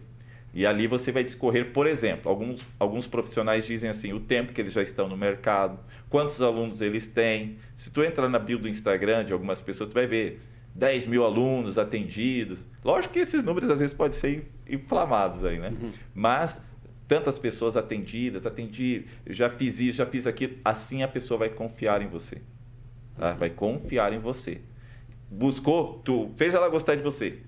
E 0.54 0.66
ali 0.66 0.88
você 0.88 1.12
vai 1.12 1.24
discorrer, 1.24 1.72
por 1.72 1.88
exemplo, 1.88 2.30
alguns, 2.30 2.66
alguns 2.80 3.08
profissionais 3.08 3.66
dizem 3.66 3.90
assim, 3.90 4.14
o 4.14 4.20
tempo 4.20 4.54
que 4.54 4.62
eles 4.62 4.74
já 4.74 4.82
estão 4.82 5.08
no 5.08 5.18
mercado, 5.18 5.80
quantos 6.10 6.42
alunos 6.42 6.80
eles 6.80 7.08
têm. 7.08 7.58
Se 7.76 7.92
tu 7.92 8.04
entrar 8.04 8.30
na 8.30 8.40
bio 8.40 8.58
do 8.58 8.70
Instagram 8.70 9.26
de 9.26 9.34
algumas 9.34 9.62
pessoas, 9.62 9.90
tu 9.90 9.94
vai 9.94 10.08
ver 10.08 10.40
10 10.78 11.08
mil 11.08 11.26
alunos 11.26 11.78
atendidos. 11.78 12.64
Lógico 12.84 13.16
que 13.16 13.20
esses 13.20 13.42
números 13.42 13.70
às 13.70 13.80
vezes 13.80 13.94
podem 13.94 14.18
ser 14.18 14.52
inflamados 14.70 15.44
aí, 15.44 15.58
né? 15.58 15.70
Uhum. 15.70 15.92
Mas 16.14 16.62
tantas 17.08 17.40
pessoas 17.40 17.76
atendidas, 17.76 18.46
atendi, 18.46 19.06
já 19.26 19.50
fiz 19.50 19.80
isso, 19.80 19.98
já 19.98 20.06
fiz 20.06 20.28
aquilo, 20.28 20.58
assim 20.64 21.02
a 21.02 21.08
pessoa 21.08 21.40
vai 21.40 21.50
confiar 21.50 22.02
em 22.02 22.08
você. 22.08 22.42
Tá? 23.18 23.34
Vai 23.34 23.50
confiar 23.50 24.14
em 24.14 24.20
você. 24.20 24.62
Buscou, 25.30 26.00
tu 26.06 26.30
fez 26.36 26.54
ela 26.54 26.70
gostar 26.70 26.96
de 26.96 27.04
você. 27.04 27.40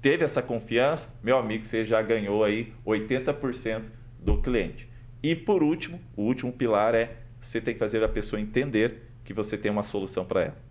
Teve 0.00 0.24
essa 0.24 0.40
confiança, 0.40 1.12
meu 1.22 1.36
amigo, 1.36 1.64
você 1.64 1.84
já 1.84 2.00
ganhou 2.00 2.42
aí 2.42 2.72
80% 2.86 3.82
do 4.20 4.40
cliente. 4.40 4.88
E 5.22 5.34
por 5.34 5.62
último, 5.62 6.00
o 6.16 6.22
último 6.22 6.52
pilar 6.52 6.94
é 6.94 7.16
você 7.40 7.60
tem 7.60 7.74
que 7.74 7.80
fazer 7.80 8.02
a 8.02 8.08
pessoa 8.08 8.40
entender 8.40 9.02
que 9.24 9.34
você 9.34 9.58
tem 9.58 9.70
uma 9.70 9.82
solução 9.82 10.24
para 10.24 10.42
ela. 10.42 10.67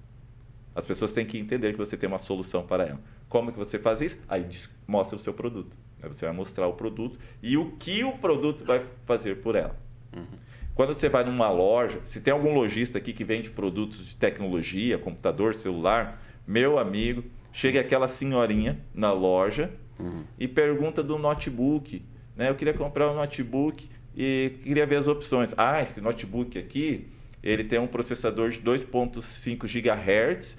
As 0.78 0.86
pessoas 0.86 1.12
têm 1.12 1.26
que 1.26 1.40
entender 1.40 1.72
que 1.72 1.78
você 1.80 1.98
tem 1.98 2.08
uma 2.08 2.20
solução 2.20 2.62
para 2.62 2.84
ela. 2.84 3.00
Como 3.28 3.52
que 3.52 3.58
você 3.58 3.80
faz 3.80 4.00
isso? 4.00 4.20
Aí 4.30 4.46
mostra 4.88 5.16
o 5.16 5.20
seu 5.20 5.34
produto. 5.34 5.76
Aí 6.00 6.08
você 6.08 6.24
vai 6.24 6.36
mostrar 6.36 6.68
o 6.68 6.74
produto 6.74 7.18
e 7.42 7.58
o 7.58 7.72
que 7.80 8.04
o 8.04 8.12
produto 8.12 8.64
vai 8.64 8.86
fazer 9.04 9.38
por 9.38 9.56
ela. 9.56 9.76
Uhum. 10.16 10.38
Quando 10.76 10.94
você 10.94 11.10
vai 11.10 11.24
numa 11.24 11.50
loja, 11.50 12.00
se 12.06 12.22
tem 12.22 12.32
algum 12.32 12.54
lojista 12.54 13.00
aqui 13.00 13.12
que 13.12 13.24
vende 13.24 13.50
produtos 13.50 14.06
de 14.06 14.16
tecnologia, 14.18 15.00
computador, 15.00 15.56
celular, 15.56 16.22
meu 16.46 16.78
amigo, 16.78 17.24
chega 17.52 17.80
aquela 17.80 18.08
senhorinha 18.08 18.80
na 18.94 19.12
loja 19.12 19.74
uhum. 19.98 20.26
e 20.38 20.48
pergunta 20.48 21.02
do 21.02 21.18
notebook. 21.18 22.06
Né? 22.36 22.52
Eu 22.52 22.56
queria 22.56 22.76
comprar 22.76 23.10
um 23.10 23.16
notebook 23.16 23.90
e 24.16 24.52
queria 24.62 24.86
ver 24.86 24.98
as 24.98 25.08
opções. 25.08 25.56
Ah, 25.58 25.82
esse 25.82 26.00
notebook 26.00 26.56
aqui, 26.60 27.08
ele 27.44 27.64
tem 27.64 27.80
um 27.80 27.88
processador 27.88 28.50
de 28.50 28.60
2.5 28.62 29.66
GHz, 29.68 30.58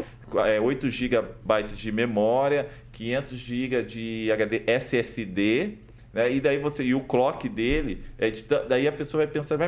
8 0.62 0.91
GB 0.91 1.29
de 1.75 1.93
memória, 1.93 2.69
500 2.93 3.38
GB 3.38 3.83
de 3.83 4.33
HD 4.33 4.62
SSD, 4.67 5.75
né? 6.12 6.33
e 6.33 6.41
daí 6.41 6.59
você 6.59 6.85
e 6.85 6.95
o 6.95 7.01
clock 7.01 7.49
dele, 7.49 8.03
é 8.17 8.31
de, 8.31 8.45
daí 8.69 8.87
a 8.87 8.93
pessoa 8.93 9.25
vai 9.25 9.33
pensar, 9.33 9.59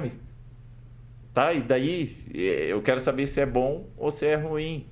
tá? 1.35 1.53
E 1.53 1.61
daí 1.61 2.17
é, 2.35 2.73
eu 2.73 2.81
quero 2.83 3.01
saber 3.01 3.27
se 3.27 3.41
é 3.41 3.47
bom 3.47 3.89
ou 3.97 4.11
se 4.11 4.27
é 4.27 4.37
ruim. 4.37 4.87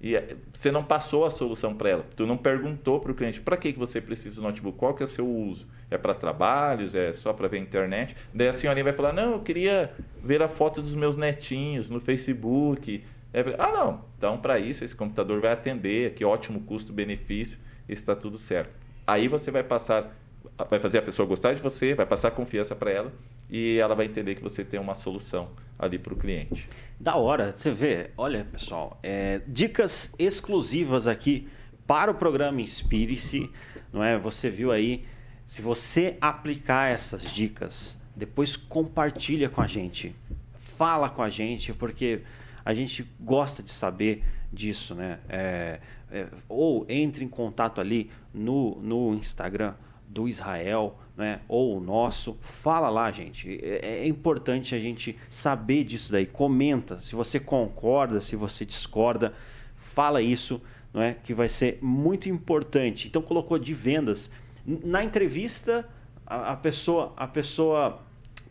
E 0.00 0.14
é, 0.14 0.36
você 0.52 0.70
não 0.70 0.84
passou 0.84 1.24
a 1.24 1.30
solução 1.30 1.74
para 1.74 1.90
ela. 1.90 2.06
Tu 2.14 2.24
não 2.24 2.36
perguntou 2.36 3.00
para 3.00 3.10
o 3.10 3.14
cliente 3.14 3.40
para 3.40 3.56
que, 3.56 3.72
que 3.72 3.78
você 3.78 4.00
precisa 4.00 4.36
do 4.36 4.42
notebook, 4.42 4.78
qual 4.78 4.94
que 4.94 5.02
é 5.02 5.06
o 5.06 5.08
seu 5.08 5.28
uso? 5.28 5.66
É 5.90 5.98
para 5.98 6.14
trabalhos? 6.14 6.94
É 6.94 7.12
só 7.12 7.32
para 7.32 7.48
ver 7.48 7.58
internet? 7.58 8.16
Daí 8.32 8.48
a 8.48 8.52
senhorinha 8.52 8.84
vai 8.84 8.92
falar: 8.92 9.12
não, 9.12 9.32
eu 9.32 9.40
queria 9.40 9.92
ver 10.22 10.42
a 10.42 10.48
foto 10.48 10.80
dos 10.80 10.94
meus 10.94 11.16
netinhos 11.16 11.90
no 11.90 12.00
Facebook. 12.00 13.02
É, 13.32 13.40
ah, 13.58 13.72
não. 13.72 14.04
Então, 14.16 14.38
para 14.38 14.58
isso, 14.58 14.84
esse 14.84 14.94
computador 14.94 15.40
vai 15.40 15.52
atender. 15.52 16.14
Que 16.14 16.24
ótimo 16.24 16.60
custo-benefício. 16.60 17.58
Está 17.88 18.14
tudo 18.14 18.38
certo. 18.38 18.70
Aí 19.06 19.26
você 19.26 19.50
vai 19.50 19.62
passar, 19.64 20.14
vai 20.64 20.78
fazer 20.78 20.98
a 20.98 21.02
pessoa 21.02 21.26
gostar 21.26 21.54
de 21.54 21.62
você, 21.62 21.94
vai 21.94 22.06
passar 22.06 22.30
confiança 22.30 22.74
para 22.74 22.90
ela 22.90 23.12
e 23.48 23.78
ela 23.78 23.94
vai 23.94 24.06
entender 24.06 24.34
que 24.34 24.42
você 24.42 24.64
tem 24.64 24.78
uma 24.78 24.94
solução 24.94 25.50
ali 25.78 25.98
para 25.98 26.12
o 26.12 26.16
cliente. 26.16 26.68
Da 26.98 27.16
hora, 27.16 27.52
você 27.52 27.70
vê, 27.70 28.10
olha 28.16 28.44
pessoal, 28.44 28.98
é, 29.02 29.40
dicas 29.46 30.12
exclusivas 30.18 31.06
aqui 31.06 31.48
para 31.86 32.10
o 32.10 32.14
programa 32.14 32.60
Inspire-se, 32.60 33.50
não 33.92 34.02
é? 34.02 34.18
Você 34.18 34.50
viu 34.50 34.72
aí, 34.72 35.06
se 35.46 35.62
você 35.62 36.16
aplicar 36.20 36.90
essas 36.90 37.22
dicas, 37.22 37.98
depois 38.14 38.56
compartilha 38.56 39.48
com 39.48 39.62
a 39.62 39.66
gente, 39.66 40.14
fala 40.58 41.08
com 41.08 41.22
a 41.22 41.30
gente, 41.30 41.72
porque 41.72 42.20
a 42.64 42.74
gente 42.74 43.08
gosta 43.20 43.62
de 43.62 43.70
saber 43.70 44.24
disso, 44.52 44.94
né? 44.94 45.20
É, 45.28 45.80
é, 46.10 46.26
ou 46.48 46.84
entre 46.88 47.24
em 47.24 47.28
contato 47.28 47.80
ali 47.80 48.10
no, 48.34 48.76
no 48.82 49.14
Instagram 49.14 49.74
do 50.08 50.28
Israel, 50.28 50.98
né, 51.16 51.40
ou 51.48 51.76
o 51.76 51.80
nosso, 51.80 52.36
fala 52.40 52.88
lá, 52.88 53.10
gente. 53.10 53.60
É, 53.62 54.04
é, 54.04 54.06
importante 54.06 54.74
a 54.74 54.78
gente 54.78 55.18
saber 55.30 55.84
disso 55.84 56.10
daí. 56.10 56.26
Comenta 56.26 56.98
se 57.00 57.14
você 57.14 57.38
concorda, 57.38 58.20
se 58.20 58.34
você 58.36 58.64
discorda, 58.64 59.34
fala 59.76 60.22
isso, 60.22 60.60
não 60.92 61.02
é? 61.02 61.14
Que 61.22 61.34
vai 61.34 61.48
ser 61.48 61.78
muito 61.82 62.28
importante. 62.28 63.08
Então 63.08 63.20
colocou 63.20 63.58
de 63.58 63.74
vendas 63.74 64.30
na 64.64 65.04
entrevista 65.04 65.88
a, 66.26 66.52
a 66.52 66.56
pessoa, 66.56 67.12
a 67.16 67.26
pessoa 67.26 68.00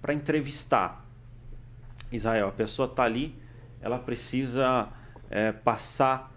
para 0.02 0.14
entrevistar 0.14 1.06
Israel, 2.12 2.50
a 2.50 2.52
pessoa 2.52 2.88
está 2.88 3.04
ali, 3.04 3.34
ela 3.82 3.98
precisa 3.98 4.90
é, 5.30 5.52
passar 5.52 6.34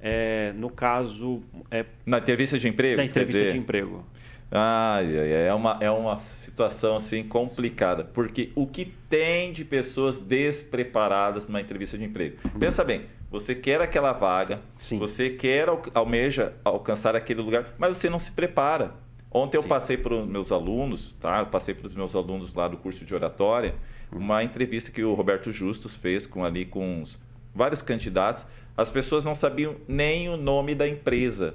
é, 0.00 0.52
no 0.56 0.70
caso. 0.70 1.42
É, 1.70 1.84
Na 2.06 2.18
entrevista 2.18 2.58
de 2.58 2.68
emprego? 2.68 2.96
Na 2.96 3.04
entrevista 3.04 3.50
de 3.50 3.58
emprego. 3.58 4.04
Ah, 4.52 4.98
é 5.02 5.52
uma, 5.54 5.78
é 5.80 5.90
uma 5.90 6.18
situação 6.18 6.96
assim 6.96 7.22
complicada, 7.22 8.02
porque 8.02 8.50
o 8.56 8.66
que 8.66 8.84
tem 9.08 9.52
de 9.52 9.64
pessoas 9.64 10.18
despreparadas 10.18 11.46
numa 11.46 11.60
entrevista 11.60 11.96
de 11.96 12.04
emprego? 12.04 12.36
Uhum. 12.44 12.58
Pensa 12.58 12.82
bem, 12.82 13.06
você 13.30 13.54
quer 13.54 13.80
aquela 13.80 14.12
vaga, 14.12 14.60
Sim. 14.78 14.98
você 14.98 15.30
quer 15.30 15.68
almeja 15.94 16.52
alcançar 16.64 17.14
aquele 17.14 17.40
lugar, 17.40 17.72
mas 17.78 17.96
você 17.96 18.10
não 18.10 18.18
se 18.18 18.32
prepara. 18.32 18.92
Ontem 19.30 19.56
Sim. 19.56 19.64
eu 19.64 19.68
passei 19.68 19.96
para 19.96 20.14
os 20.14 20.26
meus 20.26 20.50
alunos, 20.50 21.14
tá? 21.14 21.38
Eu 21.38 21.46
passei 21.46 21.72
para 21.72 21.86
os 21.86 21.94
meus 21.94 22.16
alunos 22.16 22.52
lá 22.52 22.66
do 22.66 22.76
curso 22.76 23.04
de 23.04 23.14
oratória, 23.14 23.76
uhum. 24.10 24.18
uma 24.18 24.42
entrevista 24.42 24.90
que 24.90 25.04
o 25.04 25.14
Roberto 25.14 25.52
Justus 25.52 25.96
fez 25.96 26.26
com 26.26 26.44
ali 26.44 26.64
com 26.64 27.02
os, 27.02 27.16
vários 27.54 27.82
candidatos. 27.82 28.44
As 28.76 28.90
pessoas 28.90 29.22
não 29.22 29.34
sabiam 29.34 29.76
nem 29.86 30.28
o 30.28 30.36
nome 30.36 30.74
da 30.74 30.88
empresa 30.88 31.54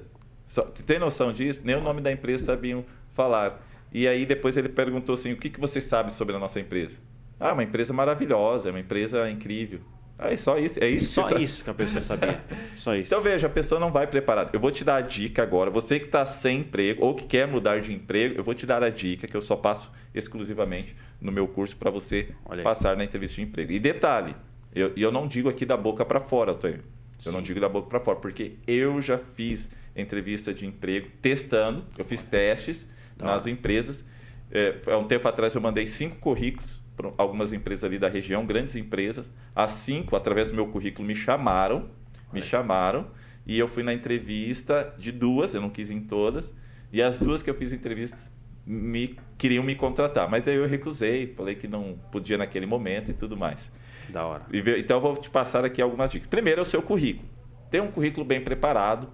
tem 0.86 0.99
noção 0.99 1.34
disso? 1.34 1.62
Nem 1.65 1.75
o 1.75 1.81
nome 1.81 2.01
da 2.01 2.12
empresa 2.12 2.45
sabiam 2.45 2.86
falar. 3.13 3.62
E 3.91 4.08
aí 4.08 4.25
depois 4.25 4.58
ele 4.58 4.69
perguntou 4.69 5.13
assim: 5.13 5.31
o 5.31 5.38
que, 5.38 5.49
que 5.49 5.60
você 5.60 5.79
sabe 5.79 6.13
sobre 6.13 6.36
a 6.36 6.39
nossa 6.39 6.60
empresa? 6.60 6.99
Ah, 7.39 7.53
uma 7.53 7.63
empresa 7.63 7.93
maravilhosa, 7.93 8.69
é 8.69 8.71
uma 8.71 8.79
empresa 8.79 9.29
incrível. 9.29 9.79
Ah, 10.17 10.31
é 10.31 10.38
só 10.38 10.58
isso, 10.58 10.81
é 10.81 10.88
isso. 10.88 11.12
Só 11.12 11.23
que 11.27 11.43
isso 11.43 11.63
que 11.63 11.69
a 11.69 11.73
pessoa 11.73 12.01
sabia. 12.01 12.41
Só 12.73 12.95
isso. 12.95 13.13
Então 13.13 13.21
veja, 13.21 13.47
a 13.47 13.49
pessoa 13.49 13.81
não 13.81 13.91
vai 13.91 14.08
preparada. 14.08 14.49
Eu 14.53 14.62
vou 14.62 14.71
te 14.71 14.84
dar 14.84 14.95
a 14.95 15.01
dica 15.01 15.43
agora. 15.43 15.69
Você 15.69 15.99
que 15.99 16.05
está 16.05 16.25
sem 16.25 16.60
emprego 16.60 17.03
ou 17.03 17.13
que 17.13 17.25
quer 17.25 17.45
mudar 17.45 17.81
de 17.81 17.93
emprego, 17.93 18.36
eu 18.38 18.43
vou 18.43 18.53
te 18.53 18.65
dar 18.65 18.81
a 18.81 18.89
dica 18.89 19.27
que 19.27 19.36
eu 19.36 19.41
só 19.41 19.58
passo 19.58 19.91
exclusivamente 20.13 20.95
no 21.19 21.34
meu 21.34 21.47
curso 21.49 21.75
para 21.75 21.91
você 21.91 22.29
passar 22.63 22.95
na 22.95 23.03
entrevista 23.03 23.36
de 23.36 23.41
emprego. 23.41 23.73
E 23.73 23.79
detalhe, 23.79 24.36
eu, 24.73 24.93
eu 24.95 25.12
não 25.12 25.27
digo 25.27 25.49
aqui 25.49 25.65
da 25.65 25.75
boca 25.75 26.05
para 26.05 26.21
fora, 26.21 26.53
Antônio. 26.53 26.81
Eu 27.25 27.31
Sim. 27.31 27.31
não 27.31 27.41
digo 27.41 27.60
da 27.60 27.67
boca 27.67 27.89
para 27.89 27.99
fora, 27.99 28.17
porque 28.17 28.53
eu 28.65 29.01
já 29.01 29.17
fiz 29.17 29.69
entrevista 29.95 30.53
de 30.53 30.65
emprego 30.65 31.10
testando. 31.21 31.86
Eu 31.97 32.05
fiz 32.05 32.23
testes 32.23 32.88
tá. 33.17 33.25
nas 33.25 33.47
empresas. 33.47 34.05
É, 34.51 34.75
há 34.88 34.97
um 34.97 35.08
tempo 35.08 35.27
atrás 35.27 35.55
eu 35.55 35.62
mandei 35.62 35.86
cinco 35.86 36.17
currículos 36.17 36.84
para 36.95 37.12
algumas 37.17 37.51
empresas 37.51 37.84
ali 37.84 37.99
da 37.99 38.08
região, 38.08 38.45
grandes 38.45 38.75
empresas. 38.75 39.29
As 39.55 39.71
cinco, 39.71 40.15
através 40.15 40.49
do 40.49 40.55
meu 40.55 40.67
currículo, 40.67 41.08
me 41.08 41.15
chamaram. 41.15 41.89
Me 42.31 42.41
chamaram. 42.41 43.08
E 43.45 43.60
eu 43.60 43.67
fui 43.67 43.84
na 43.84 43.93
entrevista 43.93 44.93
de 44.97 45.12
duas, 45.12 45.53
eu 45.53 45.62
não 45.62 45.69
quis 45.69 45.89
em 45.89 46.01
todas. 46.01 46.55
E 46.91 47.01
as 47.01 47.17
duas 47.17 47.43
que 47.43 47.49
eu 47.49 47.55
fiz 47.55 47.73
entrevista 47.73 48.17
me 48.65 49.15
queriam 49.38 49.63
me 49.63 49.75
contratar, 49.75 50.27
mas 50.27 50.47
aí 50.47 50.55
eu 50.55 50.67
recusei, 50.67 51.27
falei 51.36 51.53
que 51.53 51.67
não 51.67 51.99
podia 52.12 52.38
naquele 52.38 52.65
momento 52.65 53.12
e 53.12 53.13
tudo 53.13 53.38
mais. 53.38 53.71
Da 54.10 54.25
hora. 54.25 54.45
Então 54.51 54.97
eu 54.97 55.01
vou 55.01 55.17
te 55.17 55.29
passar 55.29 55.63
aqui 55.63 55.81
algumas 55.81 56.12
dicas. 56.12 56.27
Primeiro 56.27 56.62
é 56.62 56.63
o 56.63 56.65
seu 56.65 56.81
currículo. 56.81 57.27
Tem 57.69 57.81
um 57.81 57.91
currículo 57.91 58.25
bem 58.25 58.41
preparado, 58.41 59.10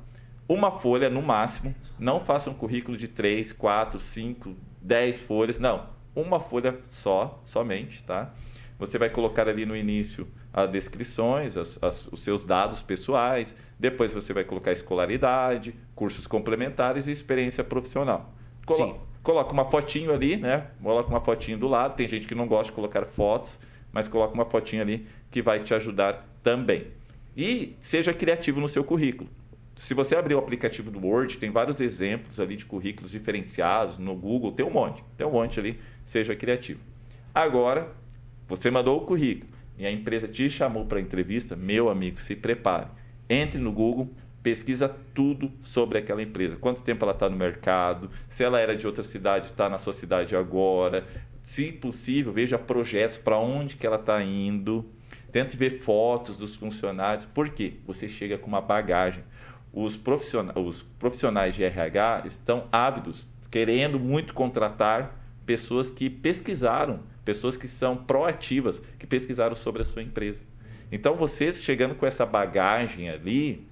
uma 0.54 0.70
folha 0.70 1.10
no 1.10 1.22
máximo. 1.22 1.74
Não 1.98 2.20
faça 2.20 2.50
um 2.50 2.54
currículo 2.54 2.98
de 2.98 3.08
3, 3.08 3.54
4, 3.54 4.00
5, 4.00 4.54
10 4.82 5.22
folhas. 5.22 5.60
Não, 5.60 5.88
uma 6.14 6.40
folha 6.42 6.78
só, 6.84 7.40
somente, 7.44 8.04
tá? 8.04 8.34
Você 8.78 8.98
vai 8.98 9.10
colocar 9.10 9.48
ali 9.48 9.66
no 9.66 9.76
início 9.76 10.28
as 10.52 10.70
descrições, 10.70 11.56
as, 11.56 11.82
as, 11.82 12.08
os 12.08 12.22
seus 12.22 12.44
dados 12.44 12.84
pessoais. 12.84 13.56
Depois 13.80 14.12
você 14.12 14.34
vai 14.34 14.44
colocar 14.44 14.74
escolaridade, 14.74 15.74
cursos 15.96 16.28
complementares 16.28 17.08
e 17.08 17.12
experiência 17.12 17.64
profissional. 17.64 18.34
Colo 18.66 18.94
Sim. 18.94 19.00
Coloca 19.24 19.54
uma 19.54 19.66
fotinho 19.66 20.12
ali, 20.12 20.36
né? 20.36 20.68
Coloca 20.82 21.08
uma 21.08 21.20
fotinho 21.20 21.58
do 21.58 21.68
lado. 21.68 21.96
Tem 21.96 22.08
gente 22.08 22.28
que 22.28 22.36
não 22.36 22.48
gosta 22.48 22.72
de 22.72 22.76
colocar 22.76 23.06
fotos, 23.06 23.60
mas 23.94 24.08
coloca 24.08 24.34
uma 24.34 24.46
fotinho 24.46 24.82
ali 24.82 25.08
que 25.30 25.42
vai 25.42 25.62
te 25.62 25.74
ajudar 25.76 26.28
também. 26.44 26.88
E 27.38 27.78
seja 27.80 28.14
criativo 28.14 28.60
no 28.60 28.68
seu 28.68 28.84
currículo. 28.84 29.30
Se 29.82 29.96
você 29.96 30.16
abrir 30.16 30.36
o 30.36 30.38
aplicativo 30.38 30.92
do 30.92 31.04
Word, 31.04 31.40
tem 31.40 31.50
vários 31.50 31.82
exemplos 31.82 32.40
ali 32.40 32.56
de 32.56 32.68
currículos 32.68 33.10
diferenciados. 33.10 33.98
No 33.98 34.16
Google 34.16 34.52
tem 34.52 34.64
um 34.64 34.70
monte. 34.70 35.04
Tem 35.18 35.26
um 35.26 35.32
monte 35.32 35.60
ali. 35.60 35.80
Seja 36.06 36.36
criativo. 36.36 36.80
Agora, 37.34 37.92
você 38.48 38.70
mandou 38.70 39.02
o 39.02 39.06
currículo 39.08 39.52
e 39.80 39.84
a 39.84 39.92
empresa 39.92 40.28
te 40.28 40.48
chamou 40.52 40.86
para 40.86 41.02
entrevista. 41.02 41.56
Meu 41.56 41.90
amigo, 41.90 42.22
se 42.22 42.36
prepare. 42.36 42.90
Entre 43.28 43.60
no 43.60 43.72
Google, 43.72 44.14
pesquisa 44.44 44.88
tudo 45.16 45.52
sobre 45.64 45.98
aquela 45.98 46.22
empresa. 46.22 46.58
Quanto 46.58 46.84
tempo 46.84 47.04
ela 47.04 47.14
está 47.14 47.28
no 47.28 47.36
mercado, 47.36 48.12
se 48.30 48.44
ela 48.44 48.60
era 48.60 48.76
de 48.76 48.86
outra 48.86 49.02
cidade, 49.02 49.48
está 49.48 49.68
na 49.68 49.80
sua 49.80 49.94
cidade 49.94 50.36
agora. 50.36 51.08
Se 51.42 51.72
possível, 51.72 52.32
veja 52.32 52.60
projetos 52.60 53.18
para 53.18 53.40
onde 53.40 53.78
que 53.78 53.88
ela 53.88 53.96
está 53.96 54.24
indo. 54.24 54.86
Tente 55.32 55.58
ver 55.58 55.72
fotos 55.72 56.38
dos 56.38 56.56
funcionários. 56.56 57.26
Por 57.26 57.50
quê? 57.50 57.74
Você 57.88 58.08
chega 58.08 58.38
com 58.38 58.48
uma 58.48 58.62
bagagem 58.62 59.24
os 59.74 59.96
profissionais, 59.96 60.58
os 60.58 60.84
profissionais 61.00 61.56
de 61.56 61.64
RH 61.64 62.24
estão 62.26 62.68
ávidos, 62.72 63.30
querendo 63.50 64.00
muito 64.00 64.34
contratar 64.34 65.18
pessoas 65.46 65.90
que 65.90 66.10
pesquisaram, 66.10 67.02
pessoas 67.24 67.58
que 67.58 67.68
são 67.68 67.96
proativas, 67.96 68.82
que 69.00 69.08
pesquisaram 69.08 69.56
sobre 69.56 69.82
a 69.82 69.86
sua 69.86 70.02
empresa. 70.02 70.44
Então, 70.92 71.16
vocês 71.16 71.64
chegando 71.64 71.96
com 71.96 72.06
essa 72.06 72.26
bagagem 72.26 73.10
ali, 73.10 73.66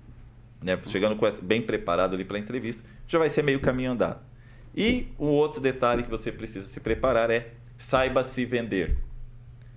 né, 0.61 0.79
chegando 0.85 1.15
com 1.15 1.27
essa, 1.27 1.41
bem 1.41 1.61
preparado 1.61 2.13
ali 2.13 2.23
para 2.23 2.37
a 2.37 2.39
entrevista, 2.39 2.83
já 3.07 3.19
vai 3.19 3.29
ser 3.29 3.43
meio 3.43 3.59
caminho 3.59 3.91
andado. 3.91 4.21
E 4.75 5.07
um 5.19 5.27
outro 5.27 5.61
detalhe 5.61 6.03
que 6.03 6.09
você 6.09 6.31
precisa 6.31 6.67
se 6.67 6.79
preparar 6.79 7.29
é 7.29 7.51
saiba 7.77 8.23
se 8.23 8.45
vender. 8.45 8.97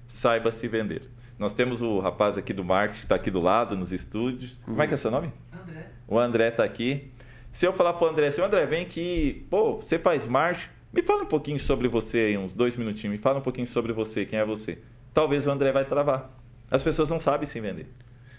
Saiba 0.06 0.52
se 0.52 0.68
vender. 0.68 1.08
Nós 1.38 1.52
temos 1.52 1.82
o 1.82 1.98
rapaz 1.98 2.38
aqui 2.38 2.52
do 2.52 2.64
marketing 2.64 2.98
que 3.00 3.04
está 3.04 3.14
aqui 3.14 3.30
do 3.30 3.40
lado, 3.40 3.76
nos 3.76 3.92
estúdios. 3.92 4.58
Uhum. 4.58 4.64
Como 4.66 4.82
é 4.82 4.86
que 4.86 4.94
é 4.94 4.96
seu 4.96 5.10
nome? 5.10 5.32
André. 5.52 5.86
O 6.06 6.18
André 6.18 6.48
está 6.48 6.64
aqui. 6.64 7.10
Se 7.50 7.66
eu 7.66 7.72
falar 7.72 7.92
para 7.94 8.06
o 8.06 8.10
André 8.10 8.28
assim, 8.28 8.40
André, 8.40 8.64
vem 8.66 8.86
que, 8.86 9.46
pô, 9.50 9.76
você 9.76 9.98
faz 9.98 10.26
marketing, 10.26 10.70
Me 10.92 11.02
fala 11.02 11.22
um 11.22 11.26
pouquinho 11.26 11.58
sobre 11.58 11.88
você 11.88 12.18
aí, 12.18 12.38
uns 12.38 12.52
dois 12.52 12.76
minutinhos. 12.76 13.16
Me 13.16 13.22
fala 13.22 13.38
um 13.38 13.42
pouquinho 13.42 13.66
sobre 13.66 13.92
você, 13.92 14.24
quem 14.24 14.38
é 14.38 14.44
você. 14.44 14.78
Talvez 15.14 15.46
o 15.46 15.50
André 15.50 15.72
vai 15.72 15.84
travar. 15.84 16.30
As 16.70 16.82
pessoas 16.82 17.10
não 17.10 17.20
sabem 17.20 17.46
se 17.46 17.60
vender. 17.60 17.86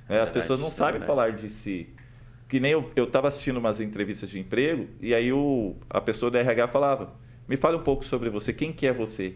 É, 0.09 0.19
as 0.19 0.31
pessoas 0.31 0.59
não 0.59 0.69
sabem 0.69 1.01
falar 1.01 1.31
de 1.31 1.49
si. 1.49 1.89
Que 2.47 2.59
nem 2.59 2.71
eu 2.71 2.91
estava 2.95 3.27
assistindo 3.27 3.57
umas 3.57 3.79
entrevistas 3.79 4.29
de 4.29 4.39
emprego 4.39 4.87
e 5.01 5.13
aí 5.13 5.31
o, 5.31 5.75
a 5.89 5.99
pessoa 6.01 6.29
da 6.29 6.39
RH 6.39 6.67
falava: 6.67 7.13
Me 7.47 7.57
fale 7.57 7.77
um 7.77 7.83
pouco 7.83 8.05
sobre 8.05 8.29
você, 8.29 8.53
quem 8.53 8.71
que 8.71 8.85
é 8.85 8.93
você? 8.93 9.35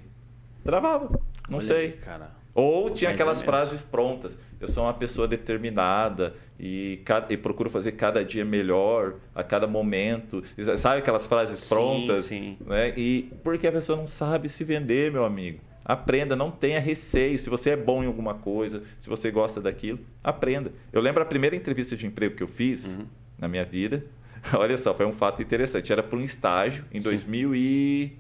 Travava, 0.64 1.20
não 1.50 1.58
Olha 1.58 1.68
sei. 1.68 1.86
Aí, 1.86 1.92
cara. 1.94 2.37
Ou 2.58 2.90
tinha 2.90 3.12
Mais 3.12 3.22
aquelas 3.22 3.44
frases 3.44 3.84
prontas. 3.84 4.36
Eu 4.60 4.68
sou 4.68 4.84
uma 4.86 4.94
pessoa 4.94 5.28
determinada 5.28 6.34
e, 6.60 7.00
e, 7.30 7.38
procuro 7.38 7.70
fazer 7.70 7.92
cada 7.92 8.26
dia 8.26 8.44
melhor, 8.44 9.14
a 9.36 9.44
cada 9.44 9.68
momento. 9.68 10.44
Sabe 10.78 11.02
aquelas 11.02 11.28
frases 11.28 11.70
prontas? 11.70 12.26
Sim, 12.26 12.58
sim. 12.60 12.66
Né? 12.66 12.98
E 12.98 13.32
porque 13.44 13.68
a 13.68 13.72
pessoa 13.72 13.96
não 13.96 14.08
sabe 14.08 14.50
se 14.50 14.64
vender, 14.64 15.12
meu 15.12 15.24
amigo. 15.24 15.60
Aprenda, 15.86 16.36
não 16.36 16.50
tenha 16.50 16.80
receio. 16.80 17.38
Se 17.38 17.48
você 17.48 17.70
é 17.70 17.78
bom 17.78 18.04
em 18.04 18.08
alguma 18.08 18.34
coisa, 18.34 18.82
se 18.98 19.08
você 19.08 19.30
gosta 19.30 19.62
daquilo, 19.62 20.00
aprenda. 20.24 20.72
Eu 20.92 21.00
lembro 21.00 21.22
a 21.22 21.26
primeira 21.28 21.56
entrevista 21.56 21.96
de 21.96 22.08
emprego 22.08 22.36
que 22.36 22.42
eu 22.42 22.48
fiz 22.48 22.88
uhum. 22.88 23.06
na 23.38 23.48
minha 23.48 23.66
vida. 23.66 24.04
Olha 24.58 24.80
só, 24.80 24.96
foi 24.96 25.06
um 25.06 25.14
fato 25.14 25.44
interessante. 25.44 25.94
Era 25.94 26.02
para 26.02 26.18
um 26.18 26.24
estágio 26.24 26.84
em 26.92 27.00
Sim. 27.02 27.08
2000 27.08 27.56
e... 27.56 28.14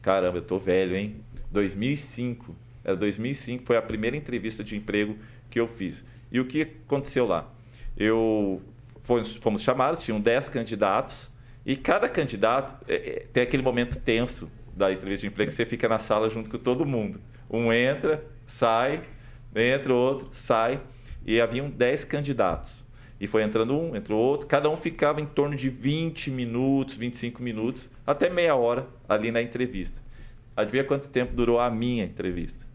Caramba, 0.00 0.38
eu 0.38 0.42
tô 0.42 0.56
velho, 0.56 0.94
hein? 0.94 1.16
2005. 1.50 2.69
Era 2.90 2.98
2005, 2.98 3.64
foi 3.64 3.76
a 3.76 3.82
primeira 3.82 4.16
entrevista 4.16 4.62
de 4.62 4.76
emprego 4.76 5.16
que 5.48 5.58
eu 5.58 5.66
fiz. 5.66 6.04
E 6.30 6.38
o 6.38 6.44
que 6.44 6.62
aconteceu 6.62 7.26
lá? 7.26 7.50
Eu 7.96 8.62
fomos, 9.02 9.36
fomos 9.36 9.62
chamados, 9.62 10.02
tinham 10.02 10.20
10 10.20 10.48
candidatos, 10.48 11.30
e 11.64 11.76
cada 11.76 12.08
candidato 12.08 12.84
é, 12.88 12.94
é, 12.94 13.26
tem 13.32 13.42
aquele 13.42 13.62
momento 13.62 13.98
tenso 13.98 14.50
da 14.74 14.92
entrevista 14.92 15.22
de 15.22 15.32
emprego 15.32 15.50
que 15.50 15.54
você 15.54 15.66
fica 15.66 15.88
na 15.88 15.98
sala 15.98 16.30
junto 16.30 16.48
com 16.48 16.58
todo 16.58 16.86
mundo. 16.86 17.20
Um 17.50 17.72
entra, 17.72 18.24
sai, 18.46 19.02
entra 19.54 19.92
outro, 19.92 20.28
sai. 20.32 20.80
E 21.26 21.40
haviam 21.40 21.68
10 21.68 22.04
candidatos. 22.04 22.84
E 23.20 23.26
foi 23.26 23.42
entrando 23.42 23.76
um, 23.76 23.94
entrou 23.94 24.18
outro. 24.18 24.46
Cada 24.46 24.70
um 24.70 24.76
ficava 24.76 25.20
em 25.20 25.26
torno 25.26 25.54
de 25.54 25.68
20 25.68 26.30
minutos, 26.30 26.96
25 26.96 27.42
minutos, 27.42 27.90
até 28.06 28.30
meia 28.30 28.54
hora 28.54 28.88
ali 29.06 29.30
na 29.30 29.42
entrevista. 29.42 30.00
Adivinha 30.56 30.84
quanto 30.84 31.08
tempo 31.08 31.34
durou 31.34 31.60
a 31.60 31.70
minha 31.70 32.04
entrevista? 32.04 32.69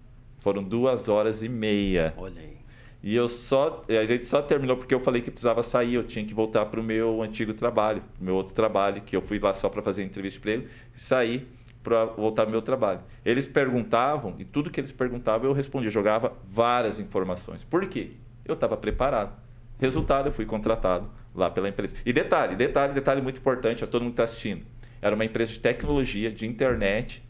Foram 0.46 0.62
duas 0.62 1.10
horas 1.10 1.42
e 1.42 1.50
meia. 1.50 2.14
Olha 2.16 2.40
aí. 2.40 2.58
E 3.02 3.16
eu 3.16 3.28
só, 3.28 3.84
a 3.90 4.06
gente 4.06 4.28
só 4.28 4.44
terminou 4.44 4.78
porque 4.78 4.94
eu 4.94 5.00
falei 5.00 5.20
que 5.20 5.32
precisava 5.32 5.64
sair, 5.64 5.96
eu 5.96 6.04
tinha 6.04 6.24
que 6.24 6.36
voltar 6.36 6.68
para 6.68 6.80
o 6.80 6.84
meu 6.84 7.24
antigo 7.24 7.52
trabalho, 7.52 8.04
meu 8.22 8.36
outro 8.36 8.54
trabalho, 8.54 9.02
que 9.02 9.16
eu 9.16 9.22
fui 9.22 9.40
lá 9.40 9.56
só 9.56 9.70
para 9.70 9.82
fazer 9.82 10.04
entrevista 10.04 10.40
de 10.40 10.42
emprego, 10.48 10.72
e 10.94 11.00
sair 11.00 11.48
para 11.82 12.06
voltar 12.06 12.44
ao 12.44 12.52
meu 12.52 12.62
trabalho. 12.62 13.00
Eles 13.26 13.48
perguntavam, 13.48 14.36
e 14.38 14.46
tudo 14.46 14.70
que 14.70 14.80
eles 14.80 14.92
perguntavam 14.92 15.50
eu 15.50 15.54
respondia, 15.54 15.90
jogava 15.90 16.32
várias 16.48 17.00
informações. 17.00 17.64
Por 17.64 17.88
quê? 17.88 18.12
Eu 18.46 18.54
estava 18.54 18.78
preparado. 18.78 19.36
Resultado, 19.80 20.28
eu 20.28 20.32
fui 20.32 20.46
contratado 20.46 21.10
lá 21.34 21.50
pela 21.50 21.68
empresa. 21.68 21.96
E 22.06 22.14
detalhe, 22.14 22.56
detalhe, 22.56 22.94
detalhe 22.94 23.20
muito 23.20 23.40
importante 23.40 23.84
a 23.84 23.88
todo 23.88 24.04
mundo 24.04 24.12
que 24.12 24.22
está 24.22 24.26
assistindo. 24.26 24.64
Era 25.02 25.16
uma 25.16 25.26
empresa 25.26 25.52
de 25.52 25.58
tecnologia, 25.58 26.30
de 26.30 26.46
internet, 26.46 27.24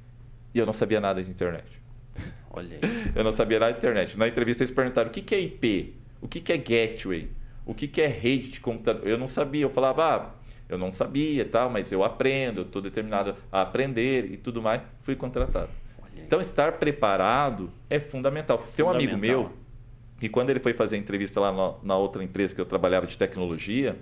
e 0.53 0.59
eu 0.59 0.65
não 0.65 0.73
sabia 0.73 0.99
nada 0.99 1.23
de 1.23 1.31
internet. 1.31 1.84
Olha 2.55 2.79
aí. 2.81 3.11
Eu 3.13 3.23
não 3.23 3.31
sabia 3.31 3.59
nada 3.59 3.71
de 3.73 3.77
internet. 3.77 4.17
Na 4.17 4.27
entrevista 4.27 4.63
eles 4.63 4.71
perguntaram 4.71 5.09
o 5.09 5.11
que, 5.11 5.21
que 5.21 5.35
é 5.35 5.39
IP, 5.39 5.93
o 6.21 6.27
que, 6.27 6.39
que 6.39 6.53
é 6.53 6.57
gateway, 6.57 7.29
o 7.65 7.73
que, 7.73 7.87
que 7.87 8.01
é 8.01 8.07
rede 8.07 8.49
de 8.51 8.59
computador. 8.59 9.07
Eu 9.07 9.17
não 9.17 9.27
sabia. 9.27 9.63
Eu 9.63 9.69
falava, 9.69 10.03
ah, 10.03 10.29
eu 10.67 10.77
não 10.77 10.91
sabia, 10.91 11.45
tal, 11.45 11.69
mas 11.69 11.91
eu 11.91 12.03
aprendo, 12.03 12.61
estou 12.61 12.81
determinado 12.81 13.35
a 13.51 13.61
aprender 13.61 14.31
e 14.31 14.37
tudo 14.37 14.61
mais. 14.61 14.81
Fui 15.01 15.15
contratado. 15.15 15.69
Então, 16.17 16.39
estar 16.39 16.73
preparado 16.73 17.69
é 17.89 17.99
fundamental. 17.99 18.57
fundamental. 18.57 18.75
Tem 18.75 18.85
um 18.85 18.89
amigo 18.89 19.17
meu 19.17 19.51
que, 20.19 20.27
quando 20.29 20.49
ele 20.49 20.59
foi 20.59 20.73
fazer 20.73 20.97
entrevista 20.97 21.39
lá 21.39 21.51
na, 21.51 21.73
na 21.83 21.97
outra 21.97 22.23
empresa 22.23 22.55
que 22.55 22.61
eu 22.61 22.65
trabalhava 22.65 23.05
de 23.05 23.17
tecnologia, 23.17 23.95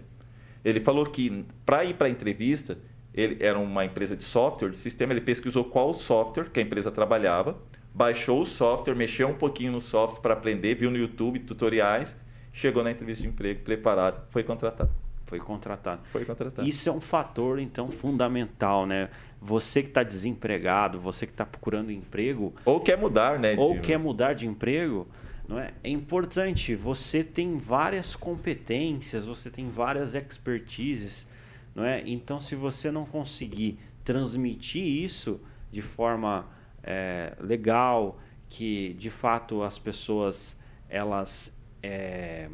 ele 0.64 0.80
falou 0.80 1.06
que 1.06 1.44
para 1.66 1.84
ir 1.84 1.96
para 1.96 2.08
a 2.08 2.10
entrevista, 2.10 2.78
ele 3.14 3.38
era 3.44 3.60
uma 3.60 3.84
empresa 3.84 4.16
de 4.16 4.24
software, 4.24 4.70
de 4.70 4.78
sistema, 4.78 5.12
ele 5.12 5.22
pesquisou 5.22 5.66
qual 5.66 5.94
software 5.94 6.50
que 6.50 6.60
a 6.60 6.64
empresa 6.64 6.92
trabalhava, 6.92 7.58
baixou 7.94 8.42
o 8.42 8.46
software, 8.46 8.96
mexeu 8.96 9.28
um 9.28 9.36
pouquinho 9.36 9.72
no 9.72 9.82
software 9.82 10.22
para 10.22 10.34
aprender, 10.34 10.76
viu 10.76 10.90
no 10.90 10.98
YouTube 10.98 11.40
tutoriais, 11.40 12.16
chegou 12.52 12.84
na 12.84 12.92
entrevista 12.92 13.22
de 13.22 13.30
emprego 13.30 13.62
preparado, 13.62 14.26
foi 14.30 14.44
contratado. 14.44 14.90
Foi 15.26 15.40
contratado. 15.40 16.02
Foi 16.12 16.26
contratado. 16.26 16.68
Isso 16.68 16.88
é 16.90 16.92
um 16.92 17.02
fator, 17.02 17.58
então, 17.60 17.90
fundamental, 17.90 18.86
né? 18.86 19.10
Você 19.42 19.82
que 19.82 19.88
está 19.88 20.04
desempregado, 20.04 21.00
você 21.00 21.26
que 21.26 21.34
está 21.34 21.46
procurando 21.46 21.92
emprego. 21.92 22.54
Ou 22.66 22.80
quer 22.80 22.98
mudar, 22.98 23.40
né? 23.40 23.56
Ou 23.58 23.80
quer 23.80 23.98
mudar 23.98 24.34
de 24.34 24.46
emprego, 24.46 25.08
não 25.48 25.58
é? 25.60 25.74
É 25.84 25.90
importante. 25.90 26.76
Você 26.76 27.24
tem 27.24 27.58
várias 27.58 28.16
competências, 28.16 29.26
você 29.26 29.50
tem 29.50 29.70
várias 29.70 30.14
expertises, 30.14 31.28
não 31.74 31.84
é? 31.84 32.04
Então, 32.06 32.40
se 32.40 32.56
você 32.56 32.92
não 32.92 33.06
conseguir 33.06 33.80
transmitir 34.04 34.84
isso 34.84 35.40
de 35.72 35.82
forma 35.82 36.46
é, 36.84 37.34
legal, 37.40 38.20
que 38.50 38.94
de 38.94 39.10
fato 39.10 39.64
as 39.64 39.80
pessoas 39.80 40.58
elas 40.90 41.56
é, 41.82 42.50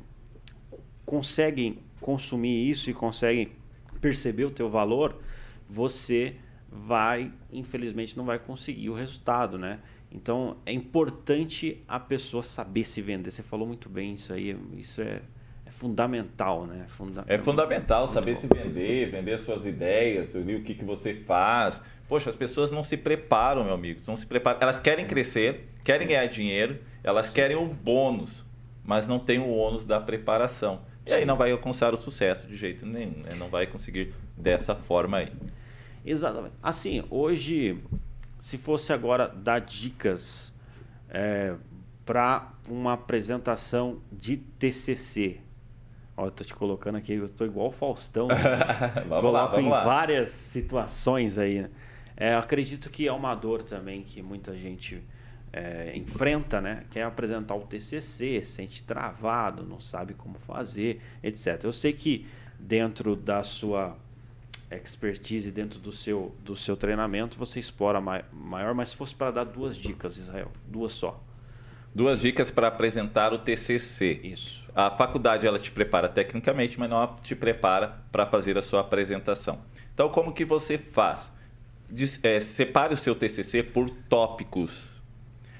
conseguem 1.05 1.79
consumir 1.99 2.69
isso 2.69 2.89
e 2.89 2.93
conseguem 2.93 3.51
perceber 3.99 4.45
o 4.45 4.51
teu 4.51 4.69
valor, 4.69 5.19
você 5.67 6.35
vai, 6.71 7.31
infelizmente, 7.51 8.15
não 8.15 8.25
vai 8.25 8.39
conseguir 8.39 8.89
o 8.89 8.93
resultado, 8.93 9.57
né? 9.57 9.79
Então 10.11 10.57
é 10.65 10.71
importante 10.71 11.83
a 11.87 11.99
pessoa 11.99 12.41
saber 12.41 12.85
se 12.85 13.01
vender. 13.01 13.31
Você 13.31 13.43
falou 13.43 13.67
muito 13.67 13.89
bem 13.89 14.13
isso 14.13 14.33
aí, 14.33 14.57
isso 14.77 15.01
é, 15.01 15.21
é 15.65 15.71
fundamental, 15.71 16.65
né? 16.65 16.85
Funda 16.87 17.23
é 17.27 17.37
fundamental 17.37 18.07
saber 18.07 18.33
bom. 18.35 18.41
se 18.41 18.47
vender, 18.47 19.11
vender 19.11 19.37
suas 19.37 19.65
ideias, 19.65 20.33
o 20.33 20.43
que, 20.61 20.73
que 20.73 20.85
você 20.85 21.13
faz. 21.13 21.81
Poxa, 22.09 22.31
as 22.31 22.35
pessoas 22.35 22.71
não 22.71 22.83
se 22.83 22.97
preparam, 22.97 23.63
meu 23.63 23.73
amigo, 23.73 24.01
não 24.07 24.15
se 24.15 24.25
preparam. 24.25 24.57
Elas 24.59 24.79
querem 24.79 25.05
crescer, 25.05 25.69
querem 25.83 26.07
ganhar 26.07 26.25
dinheiro, 26.25 26.79
elas 27.03 27.29
querem 27.29 27.55
o 27.55 27.67
bônus, 27.67 28.43
mas 28.83 29.07
não 29.07 29.19
tem 29.19 29.37
o 29.37 29.47
ônus 29.47 29.85
da 29.85 29.99
preparação. 29.99 30.81
E 31.05 31.13
aí 31.13 31.23
não 31.23 31.37
vai 31.37 31.51
alcançar 31.51 31.93
o 31.93 31.97
sucesso 31.97 32.47
de 32.47 32.55
jeito 32.55 32.83
nenhum, 32.83 33.21
né? 33.23 33.35
não 33.37 33.47
vai 33.47 33.67
conseguir 33.67 34.11
dessa 34.35 34.75
forma 34.75 35.17
aí. 35.17 35.31
Exatamente. 36.03 36.55
Assim, 36.63 37.03
hoje, 37.11 37.79
se 38.39 38.57
fosse 38.57 38.91
agora 38.91 39.27
dar 39.27 39.59
dicas 39.59 40.51
é, 41.09 41.53
para 42.03 42.51
uma 42.67 42.93
apresentação 42.93 44.01
de 44.11 44.37
TCC, 44.37 45.41
Ó, 46.19 46.25
eu 46.25 46.31
tô 46.31 46.43
te 46.43 46.53
colocando 46.53 46.97
aqui, 46.97 47.13
eu 47.13 47.29
tô 47.29 47.45
igual 47.45 47.67
o 47.67 47.71
Faustão. 47.71 48.27
Né? 48.27 48.35
Coloco 49.07 49.55
lá, 49.55 49.61
em 49.61 49.69
lá. 49.69 49.85
várias 49.85 50.29
situações 50.29 51.37
aí. 51.37 51.61
Né? 51.61 51.69
É, 52.19 52.35
acredito 52.35 52.89
que 52.89 53.07
é 53.07 53.13
uma 53.13 53.33
dor 53.33 53.63
também 53.63 54.03
que 54.03 54.21
muita 54.21 54.53
gente 54.57 55.01
é, 55.53 55.93
enfrenta, 55.95 56.59
né? 56.59 56.83
Quer 56.91 57.03
apresentar 57.03 57.55
o 57.55 57.61
TCC, 57.61 58.43
sente 58.43 58.83
travado, 58.83 59.63
não 59.63 59.79
sabe 59.79 60.13
como 60.13 60.37
fazer, 60.39 61.01
etc. 61.23 61.63
Eu 61.63 61.71
sei 61.71 61.93
que 61.93 62.27
dentro 62.59 63.15
da 63.15 63.41
sua 63.41 63.95
expertise, 64.69 65.49
dentro 65.49 65.79
do 65.79 65.91
seu, 65.91 66.35
do 66.43 66.55
seu 66.55 66.75
treinamento, 66.75 67.37
você 67.37 67.59
explora 67.59 67.99
maior, 68.01 68.73
mas 68.75 68.89
se 68.89 68.97
fosse 68.97 69.15
para 69.15 69.31
dar 69.31 69.45
duas 69.45 69.77
dicas, 69.77 70.17
Israel, 70.17 70.51
duas 70.67 70.91
só. 70.91 71.23
Duas 71.95 72.19
dicas 72.19 72.51
para 72.51 72.67
apresentar 72.67 73.33
o 73.33 73.39
TCC. 73.39 74.19
Isso. 74.23 74.67
A 74.75 74.91
faculdade 74.91 75.47
ela 75.47 75.57
te 75.57 75.71
prepara 75.71 76.07
tecnicamente, 76.07 76.79
mas 76.79 76.89
não 76.89 77.15
te 77.23 77.35
prepara 77.35 77.99
para 78.11 78.27
fazer 78.27 78.57
a 78.57 78.61
sua 78.61 78.81
apresentação. 78.81 79.59
Então, 79.93 80.09
como 80.09 80.31
que 80.31 80.45
você 80.45 80.77
faz? 80.77 81.31
É, 82.23 82.39
separe 82.39 82.93
o 82.93 82.97
seu 82.97 83.15
TCC 83.15 83.63
por 83.63 83.89
tópicos. 83.89 85.01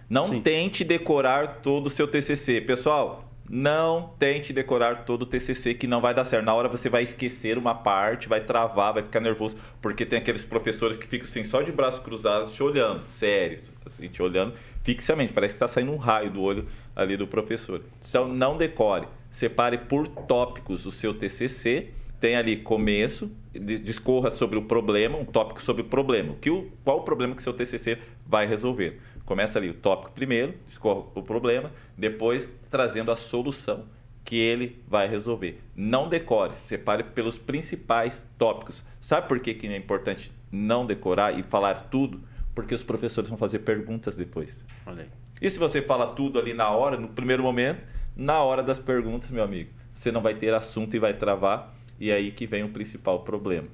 Não 0.10 0.28
Sim. 0.28 0.42
tente 0.42 0.84
decorar 0.84 1.62
todo 1.62 1.88
o 1.88 1.90
seu 1.90 2.08
TCC. 2.08 2.62
Pessoal, 2.62 3.30
não 3.50 4.14
tente 4.20 4.54
decorar 4.54 5.06
todo 5.06 5.24
o 5.24 5.26
TCC 5.26 5.74
que 5.74 5.88
não 5.88 6.00
vai 6.00 6.14
dar 6.14 6.24
certo. 6.24 6.46
Na 6.46 6.54
hora 6.54 6.68
você 6.68 6.88
vai 6.88 7.02
esquecer 7.02 7.58
uma 7.58 7.74
parte, 7.74 8.30
vai 8.30 8.42
travar, 8.42 8.94
vai 8.94 9.02
ficar 9.02 9.20
nervoso, 9.20 9.58
porque 9.82 10.06
tem 10.06 10.20
aqueles 10.20 10.44
professores 10.44 11.00
que 11.00 11.08
ficam 11.08 11.28
assim, 11.28 11.44
só 11.44 11.64
de 11.64 11.72
braços 11.72 12.00
cruzados, 12.00 12.52
te 12.52 12.62
olhando, 12.62 13.02
sério, 13.02 13.60
assim, 13.86 14.08
te 14.08 14.22
olhando 14.22 14.54
fixamente. 14.84 15.34
Parece 15.34 15.54
que 15.54 15.58
está 15.58 15.68
saindo 15.68 15.92
um 15.92 15.98
raio 15.98 16.30
do 16.30 16.42
olho 16.42 16.68
ali 16.96 17.18
do 17.18 17.28
professor. 17.28 17.82
Então, 18.08 18.28
não 18.28 18.56
decore. 18.56 19.08
Separe 19.32 19.78
por 19.78 20.08
tópicos 20.08 20.86
o 20.86 20.92
seu 20.92 21.14
TCC. 21.14 21.90
Tem 22.20 22.36
ali 22.36 22.58
começo, 22.58 23.32
discorra 23.54 24.30
sobre 24.30 24.58
o 24.58 24.64
problema, 24.64 25.18
um 25.18 25.26
tópico 25.26 25.62
sobre 25.62 25.82
o 25.82 25.86
problema. 25.86 26.36
Que 26.42 26.50
o, 26.50 26.70
qual 26.84 27.00
o 27.00 27.04
problema 27.04 27.34
que 27.34 27.42
seu 27.42 27.54
TCC 27.54 27.98
vai 28.26 28.46
resolver? 28.46 29.00
Começa 29.26 29.58
ali 29.58 29.70
o 29.70 29.74
tópico 29.74 30.12
primeiro, 30.12 30.54
discorre 30.66 31.06
o 31.16 31.22
problema, 31.22 31.72
depois 31.98 32.48
trazendo 32.70 33.12
a 33.12 33.16
solução 33.16 33.86
que 34.26 34.38
ele 34.38 34.84
vai 34.88 35.08
resolver. 35.08 35.62
Não 35.76 36.10
decore, 36.10 36.56
separe 36.56 37.04
pelos 37.04 37.38
principais 37.38 38.22
tópicos. 38.38 38.84
Sabe 39.00 39.28
por 39.28 39.40
que, 39.40 39.54
que 39.54 39.68
é 39.68 39.78
importante 39.78 40.32
não 40.52 40.86
decorar 40.86 41.38
e 41.38 41.44
falar 41.44 41.90
tudo, 41.90 42.22
porque 42.54 42.76
os 42.76 42.84
professores 42.84 43.30
vão 43.30 43.38
fazer 43.38 43.60
perguntas 43.60 44.18
depois. 44.18 44.66
Olha 44.86 45.04
aí. 45.04 45.10
E 45.42 45.50
se 45.50 45.58
você 45.58 45.82
fala 45.82 46.08
tudo 46.08 46.38
ali 46.38 46.54
na 46.54 46.70
hora, 46.70 46.98
no 46.98 47.08
primeiro 47.08 47.42
momento, 47.42 47.82
na 48.16 48.44
hora 48.44 48.62
das 48.62 48.78
perguntas, 48.78 49.32
meu 49.32 49.44
amigo, 49.44 49.72
você 49.94 50.12
não 50.12 50.22
vai 50.22 50.34
ter 50.34 50.54
assunto 50.54 50.96
e 50.96 51.00
vai 51.00 51.14
travar, 51.14 51.74
e 52.00 52.12
aí 52.12 52.32
que 52.32 52.48
vem 52.48 52.64
o 52.64 52.70
principal 52.70 53.20
problema. 53.24 53.68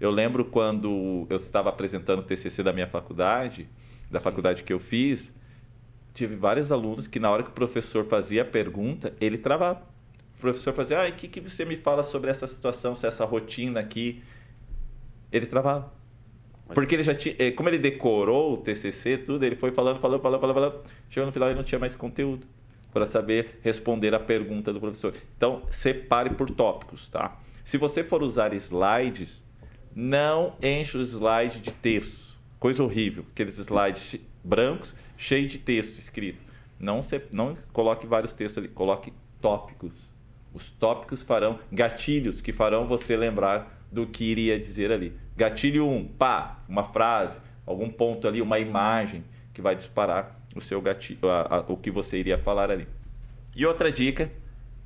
Eu 0.00 0.10
lembro 0.10 0.44
quando 0.44 1.26
eu 1.28 1.36
estava 1.36 1.68
apresentando 1.68 2.20
o 2.20 2.22
TCC 2.22 2.62
da 2.62 2.72
minha 2.72 2.86
faculdade, 2.86 3.68
da 4.10 4.20
faculdade 4.20 4.62
que 4.62 4.72
eu 4.72 4.78
fiz, 4.78 5.34
tive 6.12 6.36
vários 6.36 6.70
alunos 6.70 7.06
que 7.06 7.18
na 7.18 7.30
hora 7.30 7.42
que 7.42 7.50
o 7.50 7.52
professor 7.52 8.04
fazia 8.04 8.42
a 8.42 8.44
pergunta, 8.44 9.14
ele 9.20 9.38
travava. 9.38 9.82
O 10.36 10.40
professor 10.40 10.72
fazia, 10.74 11.02
ah, 11.02 11.08
o 11.08 11.12
que, 11.12 11.28
que 11.28 11.40
você 11.40 11.64
me 11.64 11.76
fala 11.76 12.02
sobre 12.02 12.30
essa 12.30 12.46
situação, 12.46 12.94
sobre 12.94 13.08
essa 13.08 13.24
rotina 13.24 13.80
aqui? 13.80 14.22
Ele 15.30 15.46
travava. 15.46 15.92
Porque 16.74 16.94
ele 16.94 17.02
já 17.02 17.14
tinha, 17.14 17.34
eh, 17.38 17.50
como 17.50 17.68
ele 17.68 17.78
decorou 17.78 18.54
o 18.54 18.56
TCC, 18.56 19.18
tudo, 19.18 19.44
ele 19.44 19.56
foi 19.56 19.70
falando, 19.72 20.00
falando, 20.00 20.20
falando, 20.20 20.40
falando, 20.40 20.54
falando. 20.54 20.80
Chegou 21.10 21.26
no 21.26 21.32
final 21.32 21.50
e 21.50 21.54
não 21.54 21.62
tinha 21.62 21.78
mais 21.78 21.94
conteúdo 21.94 22.46
para 22.92 23.06
saber 23.06 23.60
responder 23.62 24.14
a 24.14 24.20
pergunta 24.20 24.72
do 24.72 24.80
professor. 24.80 25.14
Então, 25.36 25.62
separe 25.70 26.30
por 26.30 26.50
tópicos, 26.50 27.08
tá? 27.08 27.38
Se 27.64 27.78
você 27.78 28.02
for 28.02 28.22
usar 28.22 28.52
slides, 28.54 29.44
não 29.94 30.54
enche 30.62 30.96
o 30.96 31.00
slide 31.00 31.60
de 31.60 31.72
textos. 31.72 32.38
Coisa 32.58 32.82
horrível, 32.82 33.24
aqueles 33.32 33.58
slides 33.58 34.20
brancos 34.42 34.94
cheios 35.16 35.50
de 35.50 35.58
texto 35.58 35.98
escrito. 35.98 36.44
Não, 36.78 37.00
se, 37.00 37.22
não 37.32 37.56
coloque 37.72 38.06
vários 38.06 38.32
textos 38.32 38.58
ali, 38.58 38.68
coloque 38.68 39.12
tópicos. 39.40 40.12
Os 40.52 40.70
tópicos 40.70 41.22
farão 41.22 41.58
gatilhos 41.70 42.40
que 42.40 42.52
farão 42.52 42.86
você 42.86 43.16
lembrar 43.16 43.86
do 43.90 44.06
que 44.06 44.24
iria 44.24 44.58
dizer 44.58 44.90
ali. 44.90 45.16
Gatilho 45.36 45.86
1, 45.86 45.96
um, 45.96 46.04
pá, 46.04 46.62
uma 46.68 46.84
frase, 46.84 47.40
algum 47.66 47.88
ponto 47.88 48.26
ali, 48.26 48.42
uma 48.42 48.58
imagem 48.58 49.24
que 49.52 49.62
vai 49.62 49.76
disparar 49.76 50.40
o 50.54 50.60
seu 50.60 50.80
gatilho, 50.80 51.28
a, 51.28 51.56
a, 51.56 51.60
o 51.60 51.76
que 51.76 51.90
você 51.90 52.18
iria 52.18 52.38
falar 52.38 52.70
ali. 52.70 52.88
E 53.54 53.64
outra 53.64 53.92
dica, 53.92 54.30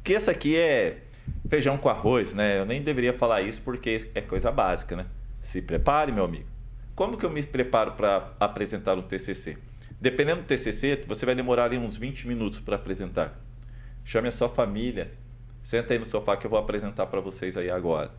que 0.02 0.14
essa 0.14 0.30
aqui 0.30 0.56
é 0.56 1.02
feijão 1.48 1.78
com 1.78 1.88
arroz, 1.88 2.34
né? 2.34 2.58
Eu 2.58 2.66
nem 2.66 2.82
deveria 2.82 3.12
falar 3.12 3.42
isso 3.42 3.60
porque 3.62 4.10
é 4.14 4.20
coisa 4.20 4.50
básica, 4.50 4.96
né? 4.96 5.06
Se 5.40 5.62
prepare, 5.62 6.12
meu 6.12 6.24
amigo. 6.24 6.46
Como 6.94 7.16
que 7.16 7.24
eu 7.24 7.30
me 7.30 7.42
preparo 7.42 7.92
para 7.92 8.32
apresentar 8.40 8.96
um 8.96 9.02
TCC? 9.02 9.58
Dependendo 10.00 10.42
do 10.42 10.46
TCC, 10.46 11.02
você 11.06 11.24
vai 11.24 11.34
demorar 11.34 11.64
ali 11.64 11.78
uns 11.78 11.96
20 11.96 12.26
minutos 12.26 12.60
para 12.60 12.76
apresentar. 12.76 13.38
Chame 14.04 14.28
a 14.28 14.32
sua 14.32 14.48
família, 14.48 15.12
senta 15.62 15.94
aí 15.94 15.98
no 15.98 16.04
sofá 16.04 16.36
que 16.36 16.46
eu 16.46 16.50
vou 16.50 16.58
apresentar 16.58 17.06
para 17.06 17.20
vocês 17.20 17.56
aí 17.56 17.70
agora. 17.70 18.10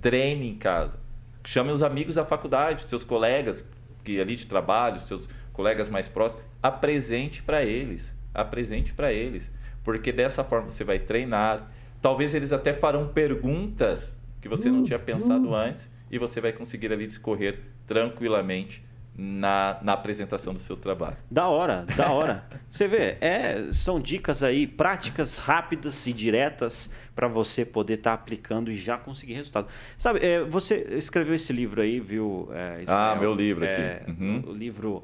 Treine 0.00 0.48
em 0.48 0.56
casa. 0.56 0.98
Chame 1.44 1.70
os 1.70 1.82
amigos 1.82 2.16
da 2.16 2.24
faculdade, 2.24 2.82
seus 2.82 3.04
colegas 3.04 3.64
que 4.04 4.20
ali 4.20 4.36
de 4.36 4.46
trabalho, 4.46 4.98
seus 5.00 5.28
colegas 5.52 5.90
mais 5.90 6.08
próximos, 6.08 6.44
apresente 6.62 7.42
para 7.42 7.64
eles, 7.64 8.14
apresente 8.32 8.92
para 8.92 9.12
eles, 9.12 9.52
porque 9.84 10.12
dessa 10.12 10.42
forma 10.42 10.68
você 10.68 10.84
vai 10.84 10.98
treinar. 10.98 11.70
Talvez 12.00 12.34
eles 12.34 12.52
até 12.52 12.72
farão 12.72 13.08
perguntas 13.08 14.18
que 14.40 14.48
você 14.48 14.70
não 14.70 14.82
tinha 14.82 14.98
pensado 14.98 15.54
antes 15.54 15.90
e 16.10 16.18
você 16.18 16.40
vai 16.40 16.52
conseguir 16.52 16.92
ali 16.92 17.06
discorrer 17.06 17.60
tranquilamente 17.86 18.86
na, 19.18 19.78
na 19.82 19.94
apresentação 19.94 20.54
do 20.54 20.60
seu 20.60 20.76
trabalho. 20.76 21.16
Da 21.28 21.48
hora, 21.48 21.84
da 21.96 22.12
hora. 22.12 22.44
Você 22.70 22.86
vê, 22.86 23.16
é, 23.20 23.72
são 23.72 23.98
dicas 23.98 24.44
aí 24.44 24.64
práticas, 24.64 25.38
rápidas 25.38 26.06
e 26.06 26.12
diretas 26.12 26.88
para 27.16 27.26
você 27.26 27.64
poder 27.64 27.94
estar 27.94 28.10
tá 28.10 28.14
aplicando 28.14 28.70
e 28.70 28.76
já 28.76 28.96
conseguir 28.96 29.32
resultado. 29.32 29.66
Sabe, 29.96 30.20
é, 30.24 30.44
você 30.44 30.86
escreveu 30.92 31.34
esse 31.34 31.52
livro 31.52 31.80
aí, 31.80 31.98
viu? 31.98 32.48
É, 32.52 32.84
ah, 32.86 33.16
meu 33.18 33.34
livro 33.34 33.64
aqui. 33.64 33.80
É, 33.80 34.04
uhum. 34.06 34.44
O 34.46 34.52
livro 34.52 35.02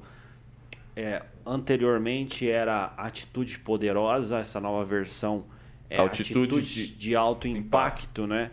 é, 0.94 1.22
anteriormente 1.44 2.48
era 2.48 2.92
Atitude 2.96 3.59
Poderosa, 3.59 4.38
essa 4.38 4.61
nova 4.61 4.85
versão 4.85 5.44
é 5.90 5.99
Altitude 5.99 6.57
Atitude 6.57 6.87
de, 6.87 6.97
de 6.97 7.16
Alto 7.16 7.47
Impacto, 7.47 8.23
impacto. 8.23 8.27
né? 8.27 8.51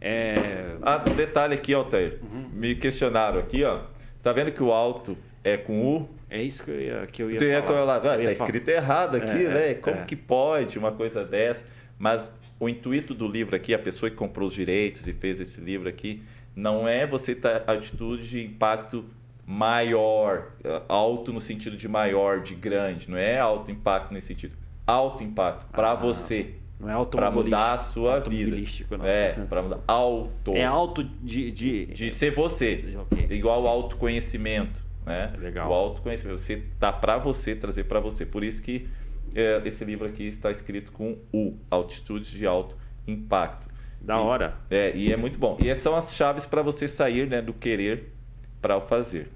É... 0.00 0.76
Ah, 0.82 1.02
um 1.08 1.14
detalhe 1.14 1.54
aqui, 1.54 1.72
Altair. 1.72 2.18
Uhum. 2.22 2.48
Me 2.52 2.74
questionaram 2.74 3.38
aqui, 3.40 3.64
ó. 3.64 3.80
Tá 4.22 4.32
vendo 4.32 4.52
que 4.52 4.62
o 4.62 4.72
alto 4.72 5.16
é 5.42 5.56
com 5.56 5.96
U? 5.96 6.08
É 6.28 6.42
isso 6.42 6.64
que 6.64 6.70
eu 6.70 6.80
ia, 6.80 7.06
que 7.06 7.22
eu 7.22 7.30
ia 7.30 7.38
tu 7.38 7.44
ia 7.44 7.62
falar. 7.62 7.96
Ah, 7.96 8.00
tá 8.00 8.32
escrito 8.32 8.68
errado 8.68 9.16
aqui, 9.16 9.44
é, 9.44 9.48
né? 9.48 9.70
É, 9.70 9.74
Como 9.74 9.96
é. 9.96 10.04
que 10.04 10.16
pode 10.16 10.78
uma 10.78 10.92
coisa 10.92 11.24
dessa? 11.24 11.64
Mas 11.98 12.32
o 12.58 12.68
intuito 12.68 13.14
do 13.14 13.28
livro 13.28 13.54
aqui, 13.54 13.72
a 13.72 13.78
pessoa 13.78 14.10
que 14.10 14.16
comprou 14.16 14.48
os 14.48 14.54
direitos 14.54 15.06
e 15.06 15.12
fez 15.12 15.40
esse 15.40 15.60
livro 15.60 15.88
aqui, 15.88 16.22
não 16.56 16.88
é 16.88 17.06
você 17.06 17.32
estar 17.32 17.60
tá, 17.60 17.72
atitude 17.72 18.28
de 18.28 18.44
impacto 18.44 19.04
maior, 19.46 20.52
alto 20.88 21.32
no 21.32 21.40
sentido 21.40 21.76
de 21.76 21.86
maior, 21.86 22.40
de 22.40 22.54
grande, 22.54 23.10
não 23.10 23.18
é 23.18 23.38
alto 23.38 23.70
impacto 23.70 24.12
nesse 24.12 24.28
sentido. 24.28 24.56
Alto 24.86 25.22
impacto 25.22 25.66
para 25.70 25.92
ah, 25.92 25.94
você. 25.94 26.54
Não 26.84 27.02
é 27.02 27.04
Para 27.06 27.30
mudar 27.30 27.74
a 27.74 27.78
sua 27.78 28.20
vida. 28.20 28.56
Não. 28.96 29.06
É, 29.06 29.32
para 29.32 29.62
mudar. 29.62 29.80
Alto. 29.86 30.52
É 30.54 30.64
alto 30.64 31.02
de. 31.02 31.50
De, 31.50 31.86
de 31.86 32.14
ser 32.14 32.34
você. 32.34 32.96
Okay. 33.10 33.26
Igual 33.36 33.62
o 33.62 33.68
autoconhecimento. 33.68 34.84
Né? 35.06 35.32
Legal. 35.38 35.70
O 35.70 35.72
autoconhecimento. 35.72 36.38
Você 36.38 36.62
tá 36.78 36.92
para 36.92 37.16
você, 37.18 37.56
trazer 37.56 37.84
para 37.84 38.00
você. 38.00 38.26
Por 38.26 38.44
isso 38.44 38.60
que 38.60 38.86
é, 39.34 39.62
esse 39.64 39.84
livro 39.84 40.06
aqui 40.06 40.24
está 40.24 40.50
escrito 40.50 40.92
com 40.92 41.16
U, 41.32 41.56
Altitudes 41.70 42.30
de 42.30 42.46
Alto 42.46 42.76
Impacto. 43.06 43.68
Da 44.00 44.16
e, 44.16 44.18
hora. 44.18 44.56
É, 44.70 44.94
e 44.94 45.10
é 45.10 45.16
muito 45.16 45.38
bom. 45.38 45.56
E 45.60 45.68
essas 45.68 45.82
são 45.82 45.96
as 45.96 46.14
chaves 46.14 46.44
para 46.44 46.60
você 46.60 46.86
sair 46.86 47.26
né, 47.26 47.40
do 47.40 47.54
querer 47.54 48.12
para 48.60 48.76
o 48.76 48.82
fazer. 48.82 49.30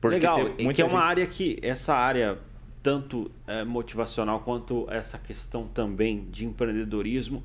Porque 0.00 0.16
Legal, 0.16 0.50
e 0.56 0.72
que 0.72 0.80
é 0.80 0.84
uma 0.84 0.92
gente... 0.92 1.02
área 1.02 1.26
que, 1.26 1.58
essa 1.60 1.94
área 1.94 2.38
tanto 2.82 3.30
é, 3.46 3.64
motivacional 3.64 4.40
quanto 4.40 4.86
essa 4.90 5.18
questão 5.18 5.66
também 5.66 6.26
de 6.30 6.44
empreendedorismo, 6.44 7.42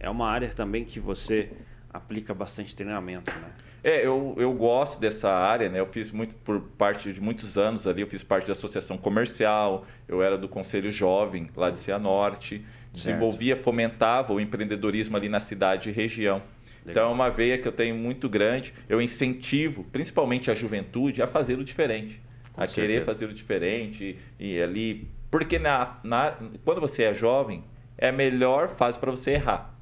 é 0.00 0.10
uma 0.10 0.28
área 0.28 0.48
também 0.48 0.84
que 0.84 1.00
você 1.00 1.50
aplica 1.92 2.34
bastante 2.34 2.74
treinamento, 2.74 3.30
né? 3.30 3.52
É, 3.82 4.04
eu, 4.04 4.34
eu 4.38 4.52
gosto 4.54 4.98
dessa 4.98 5.30
área, 5.30 5.68
né? 5.68 5.78
Eu 5.78 5.86
fiz 5.86 6.10
muito 6.10 6.34
por 6.36 6.58
parte 6.58 7.12
de 7.12 7.20
muitos 7.20 7.58
anos 7.58 7.86
ali, 7.86 8.00
eu 8.00 8.06
fiz 8.06 8.22
parte 8.22 8.46
da 8.46 8.52
associação 8.52 8.96
comercial, 8.96 9.84
eu 10.08 10.22
era 10.22 10.38
do 10.38 10.48
Conselho 10.48 10.90
Jovem 10.90 11.50
lá 11.54 11.70
de 11.70 11.78
Cianorte, 11.78 12.64
desenvolvia, 12.92 13.54
certo. 13.54 13.64
fomentava 13.64 14.32
o 14.32 14.40
empreendedorismo 14.40 15.16
ali 15.16 15.28
na 15.28 15.38
cidade 15.38 15.90
e 15.90 15.92
região. 15.92 16.42
Legal. 16.84 17.04
Então 17.04 17.10
é 17.10 17.12
uma 17.12 17.28
veia 17.28 17.58
que 17.58 17.68
eu 17.68 17.72
tenho 17.72 17.94
muito 17.94 18.28
grande. 18.28 18.72
Eu 18.88 19.00
incentivo, 19.00 19.84
principalmente 19.84 20.50
a 20.50 20.54
juventude, 20.54 21.22
a 21.22 21.26
fazer 21.26 21.58
o 21.58 21.64
diferente. 21.64 22.20
A 22.56 22.66
querer 22.66 23.04
fazer 23.04 23.26
o 23.26 23.34
diferente 23.34 24.18
e 24.38 24.60
ali. 24.60 25.08
Porque 25.30 25.58
na, 25.58 25.98
na, 26.04 26.36
quando 26.64 26.80
você 26.80 27.04
é 27.04 27.14
jovem, 27.14 27.64
é 27.98 28.08
a 28.08 28.12
melhor 28.12 28.68
fase 28.68 28.98
para 28.98 29.10
você 29.10 29.32
errar. 29.32 29.74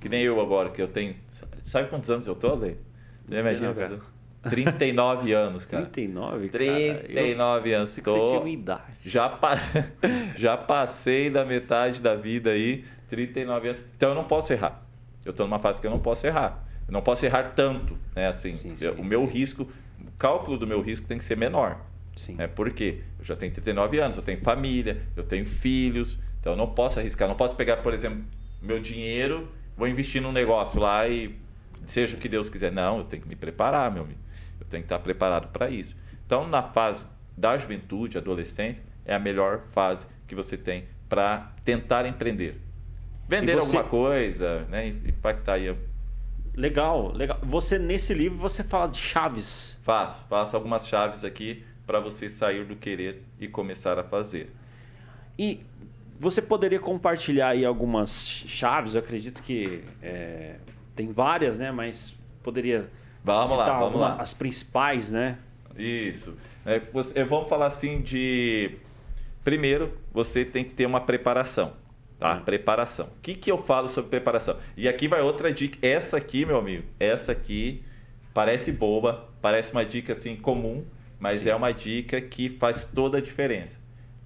Que 0.00 0.08
nem 0.08 0.22
eu 0.22 0.40
agora, 0.40 0.70
que 0.70 0.80
eu 0.80 0.88
tenho. 0.88 1.16
Sabe 1.58 1.88
quantos 1.88 2.10
anos 2.10 2.26
eu 2.26 2.34
tô, 2.34 2.54
Lê? 2.54 2.74
Você 3.26 3.40
imagina, 3.40 3.68
não, 3.68 3.74
cara. 3.74 3.98
39 4.50 5.32
anos, 5.32 5.64
cara. 5.64 5.86
39? 5.86 6.48
39 6.50 7.70
eu... 7.70 7.78
anos. 7.78 7.96
Tô... 7.96 8.12
Você 8.12 8.24
tinha 8.26 8.40
uma 8.40 8.48
idade. 8.48 8.82
Já, 9.04 9.28
pa... 9.28 9.54
já 10.36 10.56
passei 10.56 11.30
da 11.30 11.44
metade 11.44 12.02
da 12.02 12.14
vida 12.14 12.50
aí, 12.50 12.84
39 13.08 13.68
anos. 13.68 13.84
Então 13.96 14.10
eu 14.10 14.14
não 14.14 14.24
posso 14.24 14.52
errar. 14.52 14.82
Eu 15.24 15.30
estou 15.30 15.46
numa 15.46 15.58
fase 15.58 15.80
que 15.80 15.86
eu 15.86 15.90
não 15.90 16.00
posso 16.00 16.26
errar. 16.26 16.62
Eu 16.86 16.92
não 16.92 17.00
posso 17.00 17.24
errar 17.24 17.54
tanto, 17.54 17.96
né? 18.14 18.26
Assim, 18.28 18.54
sim, 18.54 18.76
sim, 18.76 18.88
o 18.88 19.02
meu 19.02 19.26
sim. 19.26 19.32
risco, 19.32 19.62
o 19.62 20.12
cálculo 20.18 20.58
do 20.58 20.66
meu 20.66 20.82
risco 20.82 21.06
tem 21.06 21.16
que 21.16 21.24
ser 21.24 21.36
menor. 21.36 21.80
Sim. 22.16 22.34
Né? 22.34 22.46
Por 22.46 22.70
quê? 22.70 23.00
Eu 23.18 23.24
já 23.24 23.36
tenho 23.36 23.52
39 23.52 23.98
anos, 23.98 24.16
eu 24.16 24.22
tenho 24.22 24.40
família, 24.40 25.02
eu 25.16 25.24
tenho 25.24 25.46
filhos, 25.46 26.18
então 26.40 26.52
eu 26.52 26.56
não 26.56 26.68
posso 26.68 26.98
arriscar. 26.98 27.28
não 27.28 27.36
posso 27.36 27.56
pegar, 27.56 27.78
por 27.78 27.92
exemplo, 27.92 28.24
meu 28.62 28.80
dinheiro, 28.80 29.48
vou 29.76 29.88
investir 29.88 30.22
num 30.22 30.32
negócio 30.32 30.80
lá 30.80 31.08
e 31.08 31.34
seja 31.86 32.16
o 32.16 32.18
que 32.18 32.28
Deus 32.28 32.48
quiser. 32.48 32.72
Não, 32.72 32.98
eu 32.98 33.04
tenho 33.04 33.22
que 33.22 33.28
me 33.28 33.36
preparar, 33.36 33.90
meu 33.90 34.04
amigo. 34.04 34.20
Eu 34.60 34.66
tenho 34.66 34.82
que 34.82 34.86
estar 34.86 34.98
preparado 34.98 35.48
para 35.48 35.68
isso. 35.70 35.96
Então, 36.24 36.46
na 36.46 36.62
fase 36.62 37.06
da 37.36 37.58
juventude, 37.58 38.16
adolescência, 38.16 38.82
é 39.04 39.14
a 39.14 39.18
melhor 39.18 39.64
fase 39.72 40.06
que 40.26 40.34
você 40.34 40.56
tem 40.56 40.84
para 41.08 41.52
tentar 41.64 42.06
empreender. 42.06 42.60
Vender 43.28 43.56
você... 43.56 43.76
alguma 43.76 43.84
coisa, 43.84 44.64
né? 44.70 44.88
Impactar 44.88 45.54
aí. 45.54 45.74
Legal, 46.54 47.12
legal. 47.12 47.38
Você, 47.42 47.78
nesse 47.78 48.14
livro, 48.14 48.38
você 48.38 48.62
fala 48.62 48.86
de 48.86 48.98
chaves. 48.98 49.76
Faço, 49.82 50.22
faço 50.28 50.54
algumas 50.54 50.86
chaves 50.86 51.24
aqui 51.24 51.64
para 51.86 52.00
você 52.00 52.28
sair 52.28 52.64
do 52.64 52.76
querer 52.76 53.22
e 53.38 53.48
começar 53.48 53.98
a 53.98 54.04
fazer. 54.04 54.50
E 55.38 55.60
você 56.18 56.40
poderia 56.40 56.78
compartilhar 56.80 57.48
aí 57.48 57.64
algumas 57.64 58.10
chaves? 58.46 58.94
Eu 58.94 59.00
acredito 59.00 59.42
que 59.42 59.82
é, 60.02 60.56
tem 60.94 61.12
várias, 61.12 61.58
né? 61.58 61.70
Mas 61.70 62.16
poderia 62.42 62.88
vamos 63.22 63.50
citar 63.50 63.68
lá, 63.68 63.78
vamos 63.78 64.00
lá. 64.00 64.16
as 64.16 64.32
principais, 64.32 65.10
né? 65.10 65.38
Isso. 65.76 66.36
É, 66.64 66.80
você, 66.92 67.24
vamos 67.24 67.48
falar 67.48 67.66
assim 67.66 68.00
de... 68.00 68.76
Primeiro, 69.42 69.92
você 70.12 70.44
tem 70.44 70.64
que 70.64 70.70
ter 70.70 70.86
uma 70.86 71.00
preparação. 71.00 71.72
Tá? 72.18 72.36
Preparação. 72.36 73.06
O 73.06 73.20
que, 73.20 73.34
que 73.34 73.50
eu 73.50 73.58
falo 73.58 73.88
sobre 73.88 74.08
preparação? 74.08 74.56
E 74.76 74.88
aqui 74.88 75.08
vai 75.08 75.20
outra 75.20 75.52
dica. 75.52 75.78
Essa 75.86 76.16
aqui, 76.16 76.46
meu 76.46 76.56
amigo, 76.56 76.84
essa 76.98 77.32
aqui 77.32 77.82
parece 78.32 78.72
boba, 78.72 79.28
Parece 79.44 79.72
uma 79.72 79.84
dica 79.84 80.14
assim 80.14 80.36
comum, 80.36 80.82
mas 81.18 81.40
Sim. 81.40 81.50
é 81.50 81.54
uma 81.54 81.72
dica 81.72 82.20
que 82.20 82.48
faz 82.48 82.84
toda 82.84 83.18
a 83.18 83.20
diferença. 83.20 83.78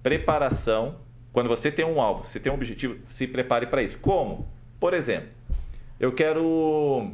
Preparação, 0.03 0.97
quando 1.32 1.49
você 1.49 1.70
tem 1.70 1.84
um 1.84 2.01
alvo, 2.01 2.24
você 2.24 2.41
tem 2.41 2.51
um 2.51 2.55
objetivo, 2.55 2.99
se 3.07 3.26
prepare 3.26 3.66
para 3.66 3.82
isso. 3.82 3.99
Como? 3.99 4.47
Por 4.80 4.95
exemplo, 4.95 5.28
eu 5.99 6.12
quero. 6.12 7.12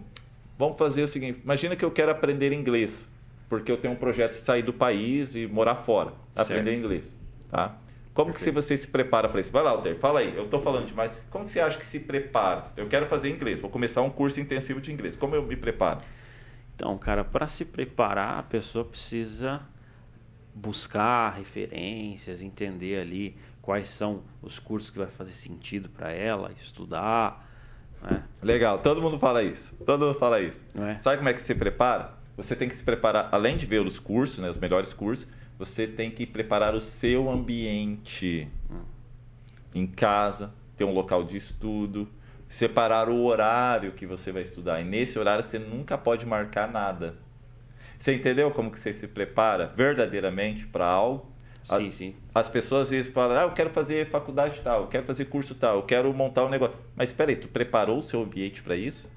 Vamos 0.59 0.79
fazer 0.79 1.03
o 1.03 1.09
seguinte: 1.09 1.41
imagina 1.43 1.75
que 1.75 1.85
eu 1.85 1.91
quero 1.91 2.11
aprender 2.11 2.53
inglês, 2.53 3.11
porque 3.49 3.71
eu 3.71 3.77
tenho 3.77 3.95
um 3.95 3.97
projeto 3.97 4.33
de 4.33 4.45
sair 4.45 4.63
do 4.63 4.73
país 4.73 5.35
e 5.35 5.47
morar 5.47 5.77
fora, 5.77 6.13
certo. 6.35 6.51
aprender 6.51 6.75
inglês. 6.75 7.17
Tá? 7.51 7.77
Como 8.15 8.31
Perfeito. 8.31 8.55
que 8.55 8.63
você 8.63 8.77
se 8.77 8.87
prepara 8.87 9.29
para 9.29 9.41
isso? 9.41 9.53
Vai 9.53 9.65
lá, 9.65 9.71
Alter, 9.71 9.97
fala 9.97 10.21
aí. 10.21 10.33
Eu 10.37 10.45
estou 10.45 10.61
falando 10.61 10.87
demais. 10.87 11.11
Como 11.31 11.45
que 11.45 11.51
você 11.51 11.59
acha 11.59 11.77
que 11.77 11.85
se 11.85 11.99
prepara? 11.99 12.67
Eu 12.77 12.87
quero 12.87 13.07
fazer 13.07 13.29
inglês, 13.29 13.61
vou 13.61 13.69
começar 13.69 14.03
um 14.03 14.11
curso 14.11 14.41
intensivo 14.41 14.81
de 14.81 14.93
inglês. 14.93 15.17
Como 15.17 15.35
eu 15.35 15.43
me 15.43 15.57
preparo? 15.57 16.01
Então, 16.75 16.97
cara, 16.99 17.25
para 17.25 17.47
se 17.47 17.65
preparar, 17.65 18.39
a 18.39 18.43
pessoa 18.43 18.85
precisa 18.85 19.61
buscar 20.55 21.31
referências, 21.31 22.43
entender 22.43 23.01
ali 23.01 23.37
quais 23.61 23.89
são 23.89 24.23
os 24.43 24.59
cursos 24.59 24.91
que 24.91 24.99
vai 24.99 25.09
fazer 25.09 25.33
sentido 25.33 25.89
para 25.89 26.11
ela, 26.13 26.53
estudar. 26.61 27.49
Né? 28.03 28.23
Legal, 28.43 28.79
todo 28.79 29.01
mundo 29.01 29.19
fala 29.19 29.43
isso. 29.43 29.75
Todo 29.87 30.07
mundo 30.07 30.19
fala 30.19 30.41
isso. 30.41 30.65
É? 30.75 31.01
Sabe 31.01 31.17
como 31.19 31.29
é 31.29 31.33
que 31.33 31.41
se 31.41 31.55
prepara? 31.55 32.13
Você 32.37 32.55
tem 32.57 32.69
que 32.69 32.77
se 32.77 32.83
preparar, 32.83 33.29
além 33.33 33.57
de 33.57 33.65
ver 33.65 33.81
os 33.81 33.99
cursos, 33.99 34.39
né, 34.39 34.51
os 34.51 34.59
melhores 34.59 34.93
cursos, 34.93 35.29
você 35.59 35.87
tem 35.87 36.11
que 36.11 36.27
preparar 36.27 36.75
o 36.75 36.81
seu 36.81 37.31
ambiente 37.31 38.49
hum. 38.71 38.83
em 39.73 39.87
casa, 39.87 40.53
ter 40.77 40.85
um 40.85 40.93
local 40.93 41.23
de 41.23 41.37
estudo, 41.37 42.09
separar 42.49 43.09
o 43.09 43.25
horário 43.25 43.93
que 43.93 44.07
você 44.07 44.31
vai 44.31 44.43
estudar. 44.43 44.81
E 44.81 44.85
nesse 44.85 45.19
horário 45.19 45.45
você 45.45 45.59
nunca 45.59 45.99
pode 45.99 46.27
marcar 46.27 46.71
nada. 46.71 47.17
Você 47.99 48.15
entendeu 48.15 48.51
como 48.51 48.71
que 48.71 48.79
você 48.79 48.93
se 48.93 49.07
prepara 49.07 49.67
verdadeiramente 49.75 50.67
para 50.67 50.87
algo? 50.87 51.33
Sim, 51.65 51.91
sim. 51.91 52.15
As 52.35 52.49
pessoas 52.49 52.83
às 52.83 52.91
vezes 52.91 53.13
falam, 53.13 53.39
ah, 53.39 53.43
eu 53.45 53.53
quero 53.53 53.71
fazer 53.71 54.11
faculdade 54.11 54.61
tal, 54.63 54.83
eu 54.83 54.89
quero 54.89 55.07
fazer 55.07 55.25
curso 55.27 55.55
tal, 55.55 55.77
eu 55.77 55.83
quero 55.83 56.13
montar 56.13 56.45
um 56.45 56.51
negócio. 56.51 56.77
Mas 56.95 57.09
espera 57.09 57.31
aí, 57.31 57.37
tu 57.37 57.49
preparou 57.49 58.01
o 58.01 58.03
seu 58.03 58.23
ambiente 58.23 58.63
para 58.63 58.77
isso? 58.77 59.11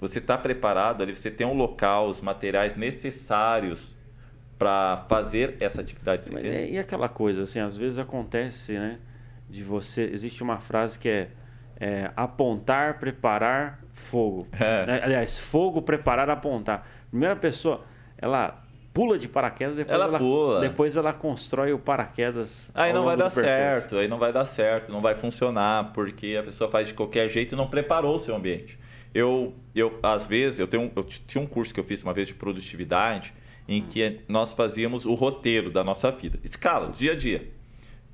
Você 0.00 0.18
está 0.18 0.36
preparado 0.36 1.02
ali? 1.02 1.14
Você 1.14 1.30
tem 1.30 1.46
um 1.46 1.54
local, 1.54 2.08
os 2.08 2.20
materiais 2.20 2.74
necessários 2.74 3.96
para 4.58 5.06
fazer 5.08 5.56
essa 5.60 5.80
atividade? 5.80 6.28
Mas 6.32 6.44
é, 6.44 6.68
e 6.68 6.78
aquela 6.78 7.08
coisa, 7.08 7.44
assim, 7.44 7.60
às 7.60 7.76
vezes 7.76 7.98
acontece, 7.98 8.72
né? 8.72 8.98
De 9.48 9.62
você... 9.62 10.10
Existe 10.12 10.42
uma 10.42 10.58
frase 10.58 10.98
que 10.98 11.08
é, 11.08 11.30
é 11.82 12.12
apontar, 12.14 13.00
preparar, 13.00 13.80
fogo. 13.92 14.46
É. 14.52 14.86
Né, 14.86 15.00
aliás, 15.02 15.36
fogo, 15.36 15.82
preparar, 15.82 16.30
apontar. 16.30 16.86
Primeira 17.10 17.34
pessoa, 17.34 17.80
ela 18.16 18.62
pula 18.94 19.18
de 19.18 19.26
paraquedas, 19.26 19.74
depois 19.74 19.94
ela, 19.94 20.04
ela, 20.04 20.18
pula. 20.18 20.60
Depois 20.60 20.96
ela 20.96 21.12
constrói 21.12 21.72
o 21.72 21.80
paraquedas. 21.80 22.70
Aí 22.72 22.92
não 22.92 23.04
vai 23.04 23.16
dar 23.16 23.30
certo, 23.30 23.96
aí 23.96 24.06
não 24.06 24.16
vai 24.16 24.32
dar 24.32 24.44
certo, 24.44 24.92
não 24.92 25.00
vai 25.00 25.16
funcionar, 25.16 25.92
porque 25.92 26.36
a 26.38 26.44
pessoa 26.44 26.70
faz 26.70 26.86
de 26.86 26.94
qualquer 26.94 27.28
jeito 27.28 27.56
e 27.56 27.56
não 27.56 27.66
preparou 27.66 28.14
o 28.14 28.18
seu 28.20 28.36
ambiente. 28.36 28.78
Eu, 29.12 29.52
eu 29.74 29.98
às 30.04 30.28
vezes, 30.28 30.60
eu, 30.60 30.68
tenho, 30.68 30.90
eu 30.94 31.02
tinha 31.02 31.42
um 31.42 31.46
curso 31.48 31.74
que 31.74 31.80
eu 31.80 31.84
fiz 31.84 32.04
uma 32.04 32.14
vez 32.14 32.28
de 32.28 32.34
produtividade, 32.34 33.34
em 33.66 33.82
que 33.82 34.20
nós 34.28 34.52
fazíamos 34.52 35.04
o 35.04 35.14
roteiro 35.14 35.68
da 35.68 35.82
nossa 35.82 36.12
vida. 36.12 36.38
Escala, 36.44 36.92
dia 36.92 37.10
a 37.10 37.16
dia. 37.16 37.50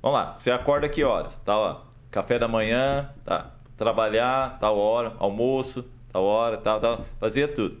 Vamos 0.01 0.17
lá, 0.17 0.33
você 0.33 0.49
acorda 0.49 0.89
que 0.89 1.03
horas? 1.03 1.37
Tá, 1.37 1.55
ó, 1.55 1.81
café 2.09 2.39
da 2.39 2.47
manhã, 2.47 3.11
tá, 3.23 3.58
trabalhar, 3.79 4.59
tal 4.59 4.77
hora, 4.77 5.13
almoço, 5.17 5.89
tal 6.11 6.23
hora, 6.23 6.57
tal, 6.57 6.81
tal, 6.81 7.05
fazia 7.19 7.47
tudo. 7.47 7.79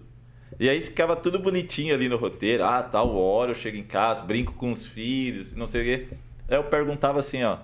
E 0.57 0.69
aí 0.69 0.79
ficava 0.79 1.15
tudo 1.15 1.37
bonitinho 1.37 1.93
ali 1.93 2.07
no 2.07 2.15
roteiro. 2.15 2.63
Ah, 2.63 2.81
tal 2.81 3.15
hora 3.15 3.51
eu 3.51 3.55
chego 3.55 3.77
em 3.77 3.83
casa, 3.83 4.23
brinco 4.23 4.53
com 4.53 4.71
os 4.71 4.85
filhos, 4.85 5.53
não 5.53 5.67
sei 5.67 5.81
o 5.81 5.83
quê. 5.83 6.07
Aí 6.47 6.55
eu 6.57 6.63
perguntava 6.63 7.19
assim, 7.19 7.43
ó, 7.43 7.57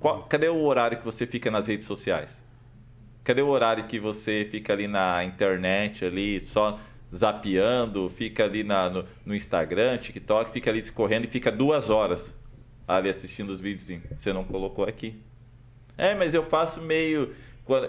qual, 0.00 0.24
cadê 0.24 0.48
o 0.48 0.62
horário 0.62 0.98
que 0.98 1.04
você 1.04 1.26
fica 1.26 1.50
nas 1.50 1.68
redes 1.68 1.86
sociais? 1.86 2.44
Cadê 3.24 3.40
o 3.40 3.48
horário 3.48 3.84
que 3.84 3.98
você 3.98 4.46
fica 4.50 4.72
ali 4.72 4.86
na 4.86 5.24
internet, 5.24 6.04
ali 6.04 6.40
só 6.40 6.78
zapeando, 7.14 8.10
fica 8.10 8.44
ali 8.44 8.62
na, 8.62 8.90
no, 8.90 9.04
no 9.24 9.34
Instagram, 9.34 9.96
TikTok, 9.98 10.50
fica 10.50 10.70
ali 10.70 10.80
discorrendo 10.80 11.26
e 11.26 11.30
fica 11.30 11.50
duas 11.50 11.88
horas 11.88 12.36
ali 12.86 13.08
assistindo 13.08 13.50
os 13.50 13.60
vídeos. 13.60 14.00
Você 14.16 14.32
não 14.32 14.44
colocou 14.44 14.84
aqui. 14.84 15.20
É, 15.98 16.14
mas 16.14 16.34
eu 16.34 16.44
faço 16.44 16.80
meio. 16.80 17.34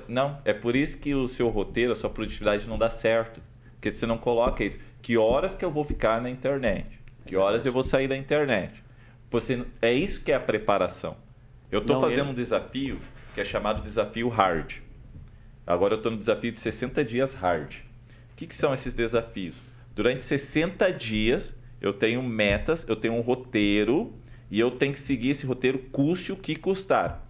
Não, 0.08 0.40
é 0.44 0.54
por 0.54 0.76
isso 0.76 0.98
que 0.98 1.14
o 1.14 1.28
seu 1.28 1.50
roteiro, 1.50 1.92
a 1.92 1.96
sua 1.96 2.10
produtividade 2.10 2.68
não 2.68 2.78
dá 2.78 2.90
certo. 2.90 3.42
Porque 3.74 3.92
você 3.92 4.06
não 4.06 4.18
coloca 4.18 4.64
isso. 4.64 4.80
Que 5.02 5.18
horas 5.18 5.54
que 5.54 5.64
eu 5.64 5.72
vou 5.72 5.84
ficar 5.84 6.22
na 6.22 6.30
internet? 6.30 7.00
Que 7.26 7.36
horas 7.36 7.66
eu 7.66 7.72
vou 7.72 7.84
sair 7.84 8.08
da 8.08 8.18
internet? 8.18 8.84
Você, 9.30 9.66
é 9.82 9.94
isso 9.94 10.22
que 10.22 10.32
é 10.32 10.36
a 10.36 10.40
preparação. 10.40 11.16
Eu 11.72 11.80
estou 11.80 12.00
fazendo 12.00 12.28
eu... 12.28 12.32
um 12.32 12.34
desafio 12.34 13.00
que 13.34 13.42
é 13.42 13.44
chamado 13.44 13.84
desafio 13.84 14.30
hard. 14.30 14.78
Agora 15.66 15.94
eu 15.94 15.98
estou 15.98 16.12
no 16.12 16.18
desafio 16.18 16.52
de 16.52 16.60
60 16.60 17.04
dias 17.06 17.34
hard. 17.36 17.76
O 18.32 18.36
que, 18.36 18.48
que 18.48 18.56
são 18.56 18.74
esses 18.74 18.94
desafios? 18.94 19.62
Durante 19.94 20.24
60 20.24 20.92
dias 20.94 21.56
eu 21.80 21.94
tenho 21.94 22.24
metas, 22.24 22.86
eu 22.88 22.96
tenho 22.96 23.14
um 23.14 23.22
roteiro 23.22 24.14
e 24.50 24.60
eu 24.60 24.72
tenho 24.72 24.94
que 24.94 25.00
seguir 25.00 25.32
esse 25.32 25.46
roteiro 25.46 25.80
custe 25.92 26.32
o 26.32 26.38
que 26.38 26.56
custar. 26.56 27.27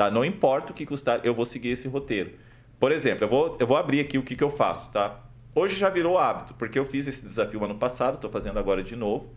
Tá? 0.00 0.10
Não 0.10 0.24
importa 0.24 0.72
o 0.72 0.74
que 0.74 0.86
custar, 0.86 1.20
eu 1.24 1.34
vou 1.34 1.44
seguir 1.44 1.72
esse 1.72 1.86
roteiro. 1.86 2.30
Por 2.78 2.90
exemplo, 2.90 3.24
eu 3.24 3.28
vou, 3.28 3.56
eu 3.60 3.66
vou 3.66 3.76
abrir 3.76 4.00
aqui 4.00 4.16
o 4.16 4.22
que, 4.22 4.34
que 4.34 4.42
eu 4.42 4.50
faço, 4.50 4.90
tá? 4.90 5.20
Hoje 5.54 5.76
já 5.76 5.90
virou 5.90 6.16
hábito, 6.16 6.54
porque 6.54 6.78
eu 6.78 6.86
fiz 6.86 7.06
esse 7.06 7.22
desafio 7.22 7.62
ano 7.62 7.74
passado, 7.74 8.14
estou 8.14 8.30
fazendo 8.30 8.58
agora 8.58 8.82
de 8.82 8.96
novo, 8.96 9.28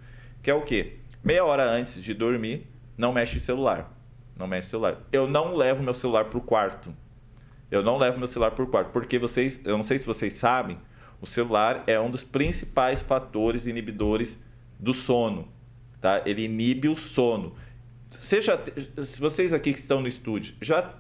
que 0.42 0.50
é 0.50 0.54
o 0.54 0.62
quê? 0.62 1.00
Meia 1.22 1.44
hora 1.44 1.70
antes 1.70 2.02
de 2.02 2.14
dormir, 2.14 2.66
não 2.98 3.12
mexe 3.12 3.40
o 3.40 3.42
celular. 3.42 3.92
Não 4.38 4.48
mexe 4.48 4.68
o 4.68 4.70
celular. 4.70 5.00
Eu 5.12 5.28
não 5.28 5.54
levo 5.54 5.84
meu 5.84 5.94
celular 5.94 6.24
para 6.30 6.38
o 6.38 6.42
quarto. 6.42 6.96
Eu 7.70 7.84
não 7.84 7.98
levo 7.98 8.18
meu 8.18 8.30
celular 8.30 8.52
para 8.52 8.64
o 8.64 8.68
quarto, 8.68 8.92
porque 8.92 9.20
vocês, 9.20 9.60
eu 9.66 9.76
não 9.76 9.84
sei 9.84 10.00
se 10.00 10.06
vocês 10.06 10.32
sabem, 10.32 10.78
o 11.20 11.28
celular 11.28 11.84
é 11.88 12.00
um 12.00 12.10
dos 12.10 12.24
principais 12.24 13.02
fatores 13.02 13.68
inibidores 13.68 14.40
do 14.80 14.94
sono. 14.94 15.50
Tá? 16.00 16.22
Ele 16.26 16.46
inibe 16.46 16.88
o 16.88 16.96
sono. 16.96 17.54
Seja, 18.22 18.60
se 19.04 19.20
vocês 19.20 19.54
aqui 19.54 19.74
que 19.74 19.80
estão 19.80 20.02
no 20.02 20.08
estúdio, 20.08 20.56
já 20.62 20.94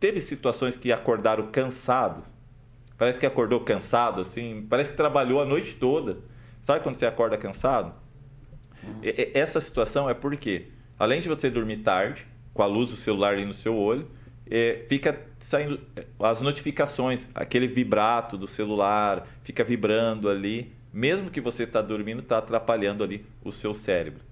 teve 0.00 0.20
situações 0.20 0.76
que 0.76 0.92
acordaram 0.92 1.46
cansados? 1.48 2.24
Parece 2.96 3.20
que 3.20 3.26
acordou 3.26 3.60
cansado, 3.60 4.20
assim. 4.20 4.66
Parece 4.68 4.90
que 4.90 4.96
trabalhou 4.96 5.40
a 5.40 5.44
noite 5.44 5.76
toda. 5.76 6.18
Sabe 6.60 6.82
quando 6.82 6.96
você 6.96 7.06
acorda 7.06 7.38
cansado? 7.38 7.94
Uhum. 8.82 9.00
E, 9.02 9.30
essa 9.34 9.60
situação 9.60 10.10
é 10.10 10.14
porque, 10.14 10.66
além 10.98 11.20
de 11.20 11.28
você 11.28 11.48
dormir 11.48 11.78
tarde, 11.78 12.26
com 12.52 12.62
a 12.62 12.66
luz 12.66 12.90
do 12.90 12.96
celular 12.96 13.34
ali 13.34 13.44
no 13.44 13.54
seu 13.54 13.76
olho, 13.76 14.10
é, 14.50 14.84
fica 14.88 15.20
saindo 15.38 15.80
é, 15.94 16.04
as 16.18 16.40
notificações, 16.40 17.26
aquele 17.34 17.68
vibrato 17.68 18.36
do 18.36 18.48
celular, 18.48 19.26
fica 19.44 19.62
vibrando 19.62 20.28
ali. 20.28 20.72
Mesmo 20.92 21.30
que 21.30 21.40
você 21.40 21.62
está 21.62 21.80
dormindo, 21.80 22.20
está 22.20 22.38
atrapalhando 22.38 23.04
ali 23.04 23.24
o 23.44 23.52
seu 23.52 23.74
cérebro. 23.74 24.27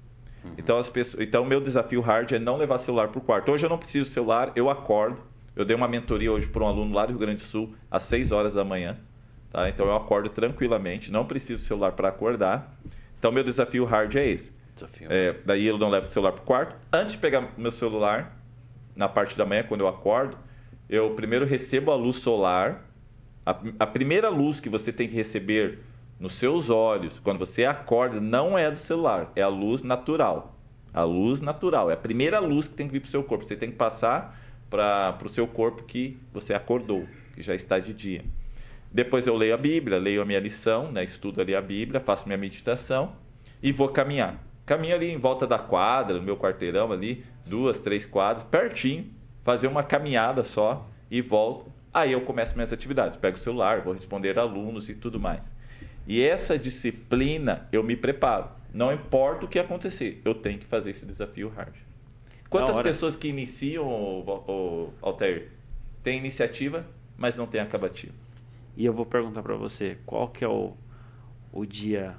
Uhum. 0.47 0.55
Então, 0.59 0.79
as 0.79 0.89
pessoas, 0.89 1.23
então, 1.23 1.43
o 1.43 1.47
meu 1.47 1.61
desafio 1.61 2.01
hard 2.01 2.33
é 2.33 2.39
não 2.39 2.57
levar 2.57 2.79
celular 2.79 3.09
para 3.09 3.19
o 3.19 3.23
quarto. 3.23 3.53
Hoje 3.53 3.67
eu 3.67 3.71
não 3.71 3.79
preciso 3.79 4.09
celular, 4.09 4.53
eu 4.55 4.71
acordo, 4.71 5.21
eu 5.55 5.65
dei 5.65 5.75
uma 5.75 5.89
mentoria 5.89 6.31
hoje 6.31 6.47
para 6.47 6.63
um 6.63 6.67
aluno 6.67 6.95
lá 6.95 7.07
do 7.07 7.11
Rio 7.11 7.19
Grande 7.19 7.43
do 7.43 7.47
Sul, 7.47 7.75
às 7.91 8.05
6 8.05 8.33
horas 8.33 8.55
da 8.55 8.65
manhã. 8.65 8.97
Tá? 9.51 9.69
Então 9.69 9.87
eu 9.87 9.97
acordo 9.97 10.29
tranquilamente, 10.29 11.11
não 11.11 11.25
preciso 11.25 11.65
celular 11.65 11.93
para 11.93 12.09
acordar. 12.09 12.77
Então 13.19 13.33
meu 13.33 13.43
desafio 13.43 13.85
hard 13.85 14.15
é 14.17 14.29
esse. 14.29 14.53
É, 15.09 15.35
daí 15.47 15.67
eu 15.67 15.79
não 15.79 15.89
levo 15.89 16.07
o 16.07 16.11
celular 16.11 16.33
para 16.33 16.43
o 16.43 16.45
quarto. 16.45 16.77
Antes 16.93 17.13
de 17.13 17.19
pegar 17.19 17.49
meu 17.57 17.71
celular, 17.71 18.39
na 18.95 19.09
parte 19.09 19.37
da 19.37 19.47
manhã, 19.47 19.63
quando 19.63 19.81
eu 19.81 19.89
acordo, 19.89 20.37
eu 20.89 21.15
primeiro 21.15 21.47
recebo 21.47 21.91
a 21.91 21.95
luz 21.95 22.17
solar. 22.17 22.85
A, 23.45 23.57
a 23.79 23.87
primeira 23.87 24.29
luz 24.29 24.61
que 24.61 24.69
você 24.69 24.93
tem 24.93 25.09
que 25.09 25.15
receber 25.15 25.79
nos 26.19 26.33
seus 26.35 26.71
olhos, 26.71 27.19
quando 27.19 27.39
você 27.39 27.65
acorda, 27.65 28.21
não 28.21 28.59
é 28.59 28.71
do 28.71 28.79
celular, 28.79 29.31
é 29.37 29.43
a 29.43 29.49
luz 29.49 29.83
natural. 29.83 30.55
A 30.93 31.03
luz 31.03 31.43
natural, 31.43 31.91
é 31.91 31.95
a 31.95 31.97
primeira 31.97 32.39
luz 32.39 32.69
que 32.69 32.75
tem 32.75 32.87
que 32.87 32.93
vir 32.95 33.01
para 33.01 33.09
o 33.09 33.11
seu 33.11 33.23
corpo. 33.23 33.45
Você 33.45 33.57
tem 33.57 33.71
que 33.71 33.77
passar 33.77 34.39
para 34.71 35.19
o 35.23 35.29
seu 35.29 35.47
corpo 35.47 35.83
que 35.83 36.19
você 36.33 36.55
acordou, 36.55 37.07
que 37.35 37.43
já 37.43 37.55
está 37.55 37.79
de 37.79 37.93
dia. 37.93 38.25
Depois 38.91 39.27
eu 39.27 39.37
leio 39.37 39.55
a 39.55 39.59
Bíblia, 39.59 39.99
leio 39.99 40.23
a 40.23 40.25
minha 40.25 40.41
lição, 40.41 40.91
né, 40.91 41.05
estudo 41.05 41.41
ali 41.41 41.55
a 41.55 41.61
Bíblia, 41.61 42.01
faço 42.01 42.27
minha 42.27 42.39
meditação 42.39 43.13
e 43.63 43.71
vou 43.73 43.89
caminhar. 43.89 44.43
Caminho 44.65 44.95
ali 44.95 45.11
em 45.11 45.19
volta 45.19 45.47
da 45.47 45.59
quadra, 45.59 46.17
no 46.17 46.23
meu 46.23 46.37
quarteirão 46.37 46.91
ali, 46.91 47.25
duas, 47.45 47.79
três 47.79 48.07
quadras, 48.07 48.43
pertinho, 48.43 49.07
fazer 49.45 49.67
uma 49.67 49.83
caminhada 49.83 50.43
só 50.43 50.89
e 51.11 51.21
volto. 51.21 51.71
Aí 51.93 52.13
eu 52.13 52.23
começo 52.23 52.55
minhas 52.55 52.73
atividades, 52.73 53.17
pego 53.17 53.37
o 53.37 53.41
celular, 53.41 53.83
vou 53.83 53.93
responder 53.93 54.39
alunos 54.39 54.89
e 54.89 54.95
tudo 54.95 55.21
mais. 55.21 55.55
E 56.07 56.23
essa 56.23 56.59
disciplina 56.59 57.69
eu 57.73 57.83
me 57.83 57.97
preparo. 57.97 58.49
Não 58.73 58.93
importa 58.93 59.47
o 59.47 59.49
que 59.49 59.59
acontecer, 59.59 60.21
eu 60.25 60.35
tenho 60.35 60.59
que 60.59 60.67
fazer 60.67 60.91
esse 60.91 61.07
desafio 61.07 61.49
hard. 61.49 61.75
Quantas 62.49 62.81
pessoas 62.81 63.17
que 63.17 63.29
iniciam, 63.29 63.87
o, 63.87 64.93
Altair, 65.03 65.51
tem 66.03 66.19
iniciativa, 66.19 66.87
mas 67.17 67.37
não 67.37 67.47
tem 67.47 67.61
acabativa? 67.61 68.15
E 68.77 68.85
eu 68.85 68.93
vou 68.93 69.07
perguntar 69.07 69.43
para 69.43 69.57
você, 69.57 69.99
qual 70.07 70.29
que 70.29 70.45
é 70.45 70.49
o, 70.49 70.75
o 71.53 71.65
dia. 71.65 72.15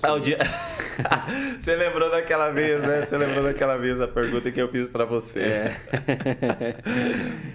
Ah, 0.00 0.14
o 0.14 0.20
dia... 0.20 0.38
você 1.60 1.76
lembrou 1.76 2.10
daquela 2.10 2.50
vez, 2.50 2.80
né? 2.80 3.04
Você 3.04 3.16
lembrou 3.16 3.44
daquela 3.44 3.76
vez 3.76 4.00
a 4.00 4.08
pergunta 4.08 4.50
que 4.50 4.60
eu 4.60 4.68
fiz 4.68 4.88
para 4.88 5.04
você. 5.04 5.40
É. 5.40 5.76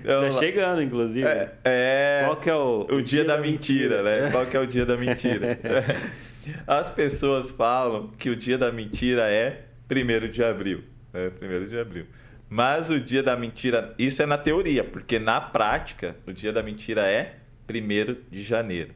tá 0.04 0.32
chegando, 0.32 0.82
inclusive. 0.82 1.28
É, 1.28 1.52
é... 1.64 2.22
Qual 2.26 2.38
que 2.38 2.50
é 2.50 2.56
o... 2.56 2.88
O, 2.90 2.96
o 2.96 3.02
dia, 3.02 3.04
dia, 3.04 3.26
da, 3.26 3.36
da 3.36 3.42
mentira, 3.42 3.98
mentira, 3.98 4.04
né? 4.04 4.32
Qual 4.32 4.46
que 4.46 4.56
é 4.56 4.60
o 4.60 4.68
dia 4.68 4.86
da 4.86 4.98
mentira? 4.98 5.58
As 6.66 6.90
pessoas 6.90 7.52
falam 7.52 8.10
que 8.18 8.30
o 8.30 8.36
dia 8.36 8.58
da 8.58 8.72
mentira 8.72 9.30
é 9.30 9.66
1 9.90 10.30
de 10.30 10.44
abril. 10.44 10.84
É, 11.14 11.32
1 11.42 11.68
de 11.68 11.80
abril. 11.80 12.06
Mas 12.50 12.90
o 12.90 13.00
dia 13.00 13.22
da 13.22 13.36
mentira, 13.36 13.94
isso 14.00 14.22
é 14.22 14.26
na 14.26 14.38
teoria, 14.38 14.84
porque 14.84 15.20
na 15.20 15.42
prática, 15.42 16.16
o 16.26 16.32
dia 16.32 16.54
da 16.54 16.64
mentira 16.64 17.06
é 17.06 17.36
1 17.70 18.16
de 18.32 18.42
janeiro. 18.42 18.92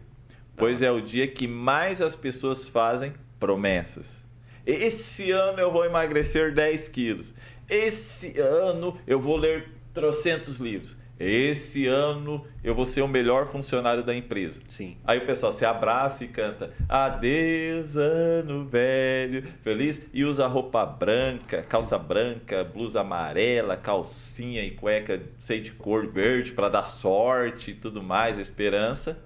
Pois 0.55 0.81
é 0.81 0.91
o 0.91 1.01
dia 1.01 1.27
que 1.27 1.47
mais 1.47 2.01
as 2.01 2.15
pessoas 2.15 2.67
fazem 2.67 3.13
promessas. 3.41 4.23
Esse 4.65 5.31
ano 5.31 5.59
eu 5.59 5.71
vou 5.71 5.83
emagrecer 5.83 6.53
10 6.53 6.87
quilos. 6.87 7.35
Esse 7.67 8.39
ano 8.39 8.95
eu 9.07 9.19
vou 9.19 9.35
ler 9.35 9.69
trocentos 9.91 10.59
livros. 10.59 10.95
Esse 11.19 11.85
ano 11.85 12.45
eu 12.63 12.73
vou 12.73 12.85
ser 12.85 13.01
o 13.01 13.07
melhor 13.07 13.47
funcionário 13.47 14.03
da 14.03 14.15
empresa. 14.15 14.61
Sim. 14.67 14.97
Aí 15.05 15.19
o 15.19 15.25
pessoal 15.25 15.51
se 15.51 15.65
abraça 15.65 16.23
e 16.23 16.27
canta 16.27 16.71
Adeus, 16.87 17.95
ano 17.95 18.65
velho, 18.65 19.43
feliz. 19.63 20.01
E 20.13 20.23
usa 20.23 20.47
roupa 20.47 20.85
branca, 20.85 21.63
calça 21.63 21.97
branca, 21.97 22.63
blusa 22.63 23.01
amarela, 23.01 23.75
calcinha 23.75 24.63
e 24.63 24.71
cueca, 24.71 25.21
sei 25.39 25.59
de 25.59 25.71
cor 25.71 26.07
verde 26.07 26.51
para 26.53 26.69
dar 26.69 26.83
sorte 26.83 27.71
e 27.71 27.75
tudo 27.75 28.01
mais, 28.01 28.39
esperança. 28.39 29.17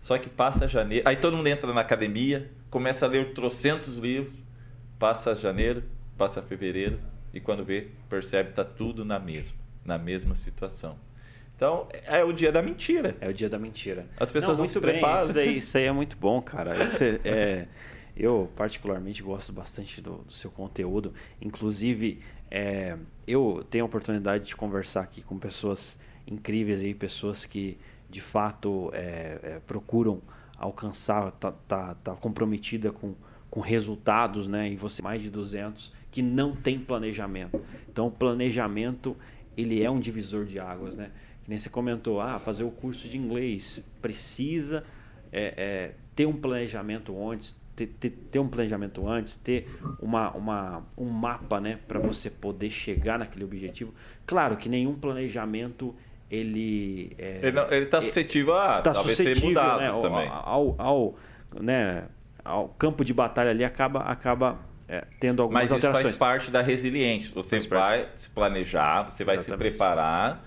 Só 0.00 0.16
que 0.18 0.30
passa 0.30 0.68
janeiro. 0.68 1.06
Aí 1.06 1.16
todo 1.16 1.36
mundo 1.36 1.48
entra 1.48 1.72
na 1.72 1.80
academia, 1.80 2.50
começa 2.76 3.06
a 3.06 3.08
ler 3.08 3.32
trocentos 3.32 3.96
livros. 3.96 4.38
Passa 4.98 5.34
janeiro, 5.34 5.82
passa 6.14 6.42
fevereiro. 6.42 7.00
E 7.32 7.40
quando 7.40 7.64
vê, 7.64 7.88
percebe 8.06 8.50
que 8.50 8.56
tá 8.56 8.64
tudo 8.66 9.02
na 9.02 9.18
mesma, 9.18 9.56
na 9.82 9.96
mesma 9.96 10.34
situação. 10.34 10.98
Então, 11.56 11.88
é 11.90 12.22
o 12.22 12.34
dia 12.34 12.52
da 12.52 12.60
mentira. 12.60 13.16
É 13.18 13.30
o 13.30 13.32
dia 13.32 13.48
da 13.48 13.58
mentira. 13.58 14.04
As 14.20 14.30
pessoas 14.30 14.58
não, 14.58 14.66
não 14.66 14.70
se 14.70 14.78
preparam. 14.78 15.24
Isso, 15.24 15.32
daí, 15.32 15.56
isso 15.56 15.78
aí 15.78 15.84
é 15.84 15.92
muito 15.92 16.18
bom, 16.18 16.42
cara. 16.42 16.76
É, 16.76 17.20
é, 17.24 17.68
eu, 18.14 18.50
particularmente, 18.54 19.22
gosto 19.22 19.54
bastante 19.54 20.02
do, 20.02 20.18
do 20.18 20.32
seu 20.34 20.50
conteúdo. 20.50 21.14
Inclusive, 21.40 22.20
é, 22.50 22.94
eu 23.26 23.66
tenho 23.70 23.84
a 23.84 23.86
oportunidade 23.86 24.44
de 24.44 24.54
conversar 24.54 25.00
aqui 25.00 25.22
com 25.22 25.38
pessoas 25.38 25.98
incríveis 26.26 26.82
aí, 26.82 26.92
pessoas 26.92 27.46
que, 27.46 27.78
de 28.10 28.20
fato, 28.20 28.90
é, 28.92 29.38
é, 29.42 29.60
procuram 29.66 30.20
alcançar, 30.58 31.30
tá, 31.32 31.52
tá, 31.52 31.94
tá 31.94 32.14
comprometida 32.14 32.90
com, 32.90 33.14
com 33.50 33.60
resultados, 33.60 34.46
né? 34.46 34.70
E 34.70 34.76
você 34.76 35.02
mais 35.02 35.22
de 35.22 35.30
200 35.30 35.92
que 36.10 36.22
não 36.22 36.54
tem 36.54 36.78
planejamento. 36.78 37.60
Então, 37.88 38.06
o 38.06 38.10
planejamento, 38.10 39.16
ele 39.56 39.82
é 39.82 39.90
um 39.90 40.00
divisor 40.00 40.44
de 40.44 40.58
águas, 40.58 40.96
né? 40.96 41.10
que 41.46 41.50
nem 41.50 41.60
você 41.60 41.70
comentou, 41.70 42.20
ah, 42.20 42.40
fazer 42.40 42.64
o 42.64 42.72
curso 42.72 43.06
de 43.06 43.16
inglês 43.16 43.80
precisa 44.02 44.82
é, 45.30 45.54
é, 45.56 45.94
ter 46.12 46.26
um 46.26 46.32
planejamento 46.32 47.16
antes, 47.30 47.56
ter, 47.76 47.86
ter, 47.86 48.10
ter, 48.10 48.40
um 48.40 48.48
planejamento 48.48 49.08
antes, 49.08 49.36
ter 49.36 49.78
uma, 50.00 50.32
uma, 50.32 50.86
um 50.98 51.08
mapa, 51.08 51.60
né, 51.60 51.78
para 51.86 52.00
você 52.00 52.28
poder 52.28 52.68
chegar 52.70 53.16
naquele 53.16 53.44
objetivo. 53.44 53.94
Claro 54.26 54.56
que 54.56 54.68
nenhum 54.68 54.96
planejamento 54.96 55.94
ele 56.30 57.14
é, 57.18 57.40
ele 57.70 57.84
está 57.84 58.02
suscetível 58.02 58.56
a 58.56 58.82
tá 58.82 58.92
talvez 58.92 59.16
suscetível, 59.16 59.40
ser 59.40 59.46
mudado 59.48 59.80
né, 59.80 60.00
também 60.00 60.28
ao, 60.28 60.74
ao, 60.76 60.76
ao, 60.78 61.14
né, 61.60 62.04
ao 62.44 62.68
campo 62.70 63.04
de 63.04 63.14
batalha 63.14 63.50
ali 63.50 63.64
acaba 63.64 64.00
acaba 64.00 64.58
é, 64.88 65.04
tendo 65.20 65.42
algumas 65.42 65.64
Mas 65.64 65.72
alterações. 65.72 66.04
Mas 66.04 66.10
isso 66.12 66.18
faz 66.18 66.32
parte 66.32 66.50
da 66.50 66.62
resiliência. 66.62 67.32
Você 67.34 67.58
vai 67.60 68.08
se 68.16 68.28
planejar, 68.30 69.04
você 69.04 69.24
vai 69.24 69.34
Exatamente. 69.36 69.64
se 69.64 69.70
preparar 69.70 70.44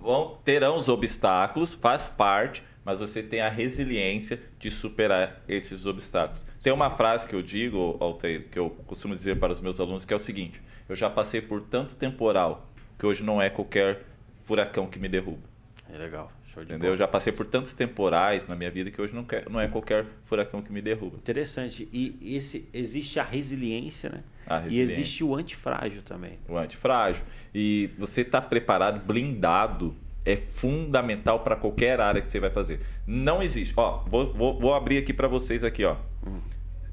vão, 0.00 0.38
terão 0.44 0.78
os 0.78 0.88
obstáculos, 0.88 1.74
faz 1.74 2.08
parte, 2.08 2.62
mas 2.84 3.00
você 3.00 3.22
tem 3.22 3.40
a 3.40 3.48
resiliência 3.48 4.40
de 4.58 4.70
superar 4.70 5.42
esses 5.48 5.86
obstáculos. 5.86 6.44
Tem 6.62 6.72
uma 6.72 6.90
frase 6.90 7.28
que 7.28 7.34
eu 7.34 7.42
digo, 7.42 7.96
Altair, 8.00 8.48
que 8.50 8.58
eu 8.58 8.70
costumo 8.86 9.14
dizer 9.14 9.38
para 9.38 9.52
os 9.52 9.60
meus 9.60 9.78
alunos, 9.78 10.04
que 10.04 10.12
é 10.12 10.16
o 10.16 10.20
seguinte: 10.20 10.62
eu 10.88 10.96
já 10.96 11.10
passei 11.10 11.40
por 11.40 11.60
tanto 11.62 11.96
temporal 11.96 12.66
que 12.98 13.06
hoje 13.06 13.22
não 13.22 13.40
é 13.40 13.50
qualquer 13.50 14.04
furacão 14.48 14.86
que 14.86 14.98
me 14.98 15.10
derruba. 15.10 15.46
É 15.92 15.98
legal. 15.98 16.32
Show 16.46 16.64
de 16.64 16.72
Entendeu? 16.72 16.92
Eu 16.92 16.96
já 16.96 17.06
passei 17.06 17.30
por 17.30 17.44
tantos 17.44 17.74
temporais 17.74 18.48
na 18.48 18.56
minha 18.56 18.70
vida 18.70 18.90
que 18.90 19.00
hoje 19.00 19.14
não, 19.14 19.24
quer, 19.24 19.48
não 19.48 19.60
é 19.60 19.68
qualquer 19.68 20.06
furacão 20.24 20.62
que 20.62 20.72
me 20.72 20.80
derruba. 20.80 21.18
Interessante. 21.18 21.86
E 21.92 22.34
esse, 22.34 22.66
existe 22.72 23.20
a 23.20 23.22
resiliência, 23.22 24.08
né? 24.08 24.22
A 24.46 24.58
resiliência. 24.58 24.92
E 24.92 24.94
existe 24.94 25.22
o 25.24 25.34
antifrágil 25.34 26.02
também. 26.02 26.38
O 26.48 26.56
antifrágil. 26.56 27.22
E 27.54 27.90
você 27.98 28.22
está 28.22 28.40
preparado, 28.40 29.04
blindado, 29.04 29.94
é 30.24 30.36
fundamental 30.36 31.40
para 31.40 31.54
qualquer 31.54 32.00
área 32.00 32.22
que 32.22 32.28
você 32.28 32.40
vai 32.40 32.50
fazer. 32.50 32.80
Não 33.06 33.42
existe. 33.42 33.74
Ó, 33.76 34.04
vou, 34.06 34.32
vou, 34.32 34.58
vou 34.58 34.74
abrir 34.74 34.96
aqui 34.96 35.12
para 35.12 35.28
vocês 35.28 35.62
aqui, 35.62 35.84
ó. 35.84 35.96
Hum. 36.26 36.40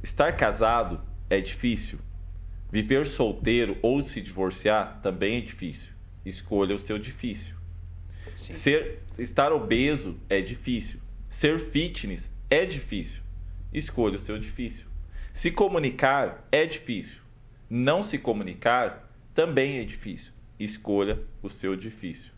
Estar 0.04 0.36
casado 0.36 1.02
é 1.30 1.40
difícil. 1.40 2.00
Viver 2.70 3.06
solteiro 3.06 3.78
ou 3.82 4.04
se 4.04 4.22
divorciar 4.22 5.00
também 5.02 5.38
é 5.38 5.42
difícil. 5.42 5.95
Escolha 6.26 6.76
o 6.76 6.80
seu 6.80 6.98
difícil. 6.98 7.56
Sim. 8.34 8.54
Ser, 8.54 9.00
estar 9.20 9.52
obeso 9.54 10.18
é 10.30 10.42
difícil. 10.42 11.00
Ser 11.30 11.60
fitness 11.60 12.32
é 12.50 12.66
difícil. 12.66 13.22
Escolha 13.74 14.16
o 14.16 14.20
seu 14.20 14.38
difícil. 14.38 14.88
Se 15.34 15.52
comunicar 15.52 16.48
é 16.52 16.66
difícil. 16.66 17.22
Não 17.70 18.02
se 18.02 18.18
comunicar 18.18 19.12
também 19.34 19.80
é 19.80 19.84
difícil. 19.84 20.34
Escolha 20.60 21.20
o 21.42 21.50
seu 21.50 21.76
difícil. 21.76 22.32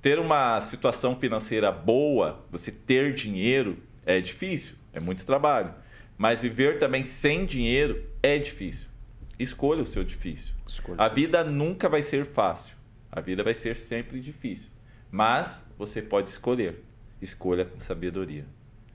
Ter 0.00 0.18
uma 0.18 0.60
situação 0.60 1.18
financeira 1.18 1.72
boa, 1.72 2.44
você 2.50 2.70
ter 2.70 3.14
dinheiro, 3.14 3.78
é 4.04 4.20
difícil, 4.20 4.76
é 4.92 5.00
muito 5.00 5.24
trabalho. 5.24 5.74
Mas 6.16 6.42
viver 6.42 6.78
também 6.78 7.04
sem 7.04 7.44
dinheiro 7.44 8.04
é 8.22 8.38
difícil. 8.38 8.88
Escolha 9.38 9.82
o 9.82 9.86
seu 9.86 10.04
difícil. 10.04 10.54
Escolha 10.68 11.02
a 11.02 11.08
vida 11.08 11.42
nunca 11.42 11.88
vai 11.88 12.02
ser 12.02 12.26
fácil. 12.26 12.73
A 13.14 13.20
vida 13.20 13.44
vai 13.44 13.54
ser 13.54 13.76
sempre 13.76 14.18
difícil. 14.18 14.68
Mas 15.08 15.64
você 15.78 16.02
pode 16.02 16.28
escolher. 16.28 16.82
Escolha 17.22 17.64
com 17.64 17.78
sabedoria. 17.78 18.44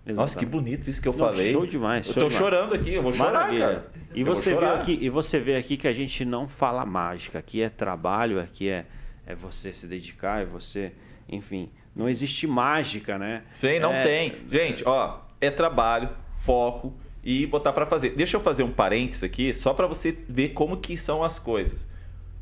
Exatamente. 0.05 0.17
Nossa, 0.17 0.37
que 0.37 0.45
bonito 0.45 0.89
isso 0.89 1.01
que 1.01 1.07
eu 1.07 1.13
Não, 1.13 1.19
falei. 1.19 1.53
Show 1.53 1.65
demais. 1.65 2.05
Show 2.05 2.15
eu 2.15 2.21
tô 2.23 2.27
demais. 2.27 2.43
chorando 2.43 2.75
aqui, 2.75 2.93
eu 2.93 3.01
vou 3.01 3.13
chorar, 3.13 3.55
cara. 3.55 3.89
E 4.13 4.21
você, 4.21 4.53
vê 4.53 4.65
aqui, 4.65 4.97
e 5.01 5.09
você 5.09 5.39
vê 5.39 5.55
aqui 5.55 5.77
que 5.77 5.87
a 5.87 5.93
gente 5.93 6.25
não 6.25 6.49
fala 6.49 6.85
mágica. 6.85 7.39
Aqui 7.39 7.61
é 7.61 7.69
trabalho, 7.69 8.41
aqui 8.41 8.67
é, 8.67 8.85
é 9.25 9.33
você 9.33 9.71
se 9.71 9.87
dedicar, 9.87 10.41
é 10.41 10.45
você. 10.45 10.91
Enfim, 11.29 11.69
não 11.95 12.09
existe 12.09 12.45
mágica, 12.45 13.17
né? 13.17 13.43
Sim, 13.53 13.79
não 13.79 13.93
é... 13.93 14.01
tem. 14.01 14.35
Gente, 14.51 14.83
ó, 14.85 15.21
é 15.39 15.49
trabalho, 15.49 16.09
foco 16.41 16.93
e 17.23 17.45
botar 17.45 17.71
para 17.71 17.85
fazer. 17.85 18.09
Deixa 18.09 18.35
eu 18.35 18.41
fazer 18.41 18.63
um 18.63 18.71
parênteses 18.71 19.23
aqui, 19.23 19.53
só 19.53 19.73
para 19.73 19.87
você 19.87 20.17
ver 20.27 20.49
como 20.49 20.75
que 20.75 20.97
são 20.97 21.23
as 21.23 21.39
coisas. 21.39 21.87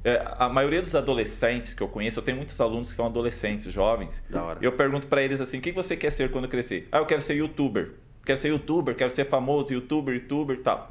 É, 0.08 0.26
a 0.40 0.48
maioria 0.48 0.82
dos 0.82 0.96
adolescentes 0.96 1.74
que 1.74 1.84
eu 1.84 1.88
conheço, 1.90 2.18
eu 2.18 2.24
tenho 2.24 2.38
muitos 2.38 2.62
alunos 2.62 2.90
que 2.90 2.96
são 2.96 3.06
adolescentes, 3.06 3.74
jovens. 3.74 4.24
Da 4.30 4.42
hora. 4.42 4.60
Eu 4.62 4.72
pergunto 4.72 5.06
para 5.06 5.22
eles 5.22 5.42
assim: 5.42 5.58
o 5.58 5.62
que 5.62 5.74
você 5.74 5.98
quer 5.98 6.14
ser 6.14 6.32
quando 6.32 6.48
crescer? 6.48 6.88
Ah, 6.94 7.00
eu 7.00 7.06
quero 7.06 7.22
ser 7.22 7.36
youtuber. 7.36 7.92
Quero 8.26 8.40
ser 8.40 8.48
youtuber, 8.48 8.96
quero 8.96 9.10
ser 9.10 9.26
famoso, 9.26 9.74
youtuber, 9.74 10.16
youtuber 10.16 10.58
e 10.58 10.62
tal. 10.62 10.90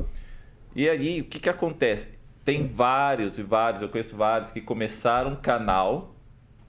E 0.75 0.87
aí, 0.87 1.23
o 1.23 1.25
que, 1.25 1.41
que 1.41 1.49
acontece? 1.49 2.09
Tem 2.45 2.67
vários 2.67 3.39
e 3.39 3.43
vários, 3.43 3.81
eu 3.81 3.89
conheço 3.89 4.15
vários 4.15 4.51
que 4.51 4.61
começaram 4.61 5.31
um 5.31 5.37
canal 5.37 6.15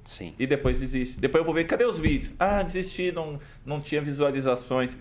Sim. 0.05 0.33
e 0.39 0.47
depois 0.47 0.79
desistem. 0.79 1.19
Depois 1.19 1.41
eu 1.41 1.45
vou 1.45 1.53
ver, 1.53 1.65
cadê 1.65 1.83
os 1.83 1.99
vídeos? 1.99 2.33
Ah, 2.39 2.63
desisti, 2.63 3.11
não, 3.11 3.41
não 3.65 3.81
tinha 3.81 4.01
visualizações. 4.01 4.97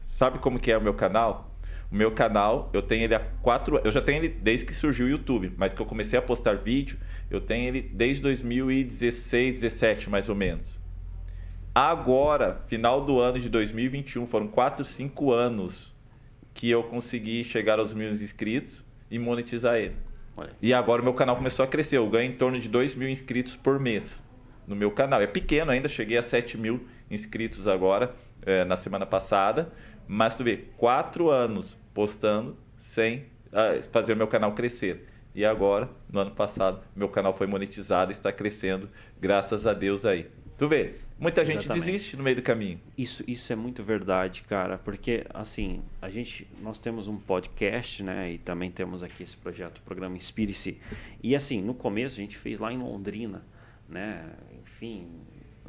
Sabe 0.00 0.38
como 0.38 0.58
que 0.58 0.72
é 0.72 0.78
o 0.78 0.80
meu 0.80 0.94
canal? 0.94 1.51
O 1.92 1.94
meu 1.94 2.10
canal, 2.10 2.70
eu 2.72 2.80
tenho 2.80 3.04
ele 3.04 3.14
há 3.14 3.20
quatro 3.20 3.78
Eu 3.84 3.92
já 3.92 4.00
tenho 4.00 4.24
ele 4.24 4.28
desde 4.30 4.64
que 4.64 4.72
surgiu 4.72 5.04
o 5.04 5.10
YouTube, 5.10 5.52
mas 5.58 5.74
que 5.74 5.82
eu 5.82 5.84
comecei 5.84 6.18
a 6.18 6.22
postar 6.22 6.56
vídeo, 6.56 6.98
eu 7.30 7.38
tenho 7.38 7.68
ele 7.68 7.82
desde 7.82 8.22
2016, 8.22 9.60
17 9.60 10.08
mais 10.08 10.30
ou 10.30 10.34
menos. 10.34 10.80
Agora, 11.74 12.62
final 12.66 13.04
do 13.04 13.20
ano 13.20 13.38
de 13.38 13.50
2021, 13.50 14.24
foram 14.26 14.48
4, 14.48 14.82
5 14.82 15.32
anos 15.32 15.94
que 16.54 16.70
eu 16.70 16.82
consegui 16.82 17.44
chegar 17.44 17.78
aos 17.78 17.92
mil 17.92 18.10
inscritos 18.10 18.86
e 19.10 19.18
monetizar 19.18 19.76
ele. 19.76 19.96
Olha. 20.34 20.50
E 20.62 20.72
agora 20.72 21.02
o 21.02 21.04
meu 21.04 21.12
canal 21.12 21.36
começou 21.36 21.62
a 21.62 21.68
crescer. 21.68 21.98
Eu 21.98 22.08
ganho 22.08 22.32
em 22.32 22.36
torno 22.36 22.58
de 22.58 22.70
2 22.70 22.94
mil 22.94 23.08
inscritos 23.08 23.54
por 23.54 23.78
mês 23.78 24.26
no 24.66 24.74
meu 24.74 24.90
canal. 24.90 25.20
É 25.20 25.26
pequeno 25.26 25.70
ainda, 25.70 25.88
cheguei 25.88 26.16
a 26.16 26.22
7 26.22 26.56
mil 26.56 26.86
inscritos 27.10 27.68
agora, 27.68 28.14
é, 28.46 28.64
na 28.64 28.76
semana 28.76 29.04
passada. 29.04 29.70
Mas 30.08 30.34
tu 30.34 30.42
vê, 30.42 30.64
quatro 30.78 31.30
anos 31.30 31.81
postando 31.94 32.56
sem 32.76 33.26
uh, 33.52 33.82
fazer 33.90 34.12
o 34.12 34.16
meu 34.16 34.26
canal 34.26 34.52
crescer. 34.54 35.08
E 35.34 35.44
agora, 35.44 35.88
no 36.10 36.20
ano 36.20 36.30
passado, 36.32 36.82
meu 36.94 37.08
canal 37.08 37.32
foi 37.32 37.46
monetizado 37.46 38.10
e 38.10 38.12
está 38.12 38.30
crescendo, 38.30 38.88
graças 39.20 39.66
a 39.66 39.72
Deus 39.72 40.04
aí. 40.04 40.28
Tu 40.58 40.68
vê, 40.68 40.94
muita 41.18 41.44
gente 41.44 41.60
Exatamente. 41.60 41.84
desiste 41.86 42.16
no 42.16 42.22
meio 42.22 42.36
do 42.36 42.42
caminho. 42.42 42.78
Isso, 42.96 43.24
isso 43.26 43.52
é 43.52 43.56
muito 43.56 43.82
verdade, 43.82 44.42
cara, 44.42 44.76
porque 44.76 45.24
assim, 45.32 45.82
a 46.00 46.10
gente, 46.10 46.46
nós 46.60 46.78
temos 46.78 47.08
um 47.08 47.16
podcast, 47.16 48.02
né, 48.02 48.32
e 48.32 48.38
também 48.38 48.70
temos 48.70 49.02
aqui 49.02 49.22
esse 49.22 49.36
projeto, 49.36 49.78
o 49.78 49.82
programa 49.82 50.16
Inspire-se. 50.16 50.78
E 51.22 51.34
assim, 51.34 51.62
no 51.62 51.72
começo 51.72 52.20
a 52.20 52.22
gente 52.22 52.36
fez 52.36 52.60
lá 52.60 52.70
em 52.72 52.78
Londrina, 52.78 53.42
né, 53.88 54.24
enfim, 54.60 55.08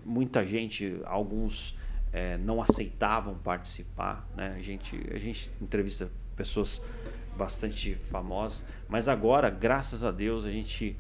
muita 0.05 0.43
gente, 0.43 0.97
alguns 1.05 1.76
é, 2.14 2.38
não 2.38 2.61
aceitavam 2.61 3.34
participar, 3.34 4.30
né, 4.38 4.53
a 4.55 4.61
gente, 4.61 4.95
a 5.11 5.18
gente 5.18 5.51
entrevista 5.59 6.09
pessoas 6.36 6.80
bastante 7.36 7.95
famosas, 8.11 8.64
mas 8.88 9.07
agora, 9.07 9.49
graças 9.49 10.03
a 10.03 10.11
Deus, 10.11 10.45
a 10.45 10.51
gente 10.51 10.95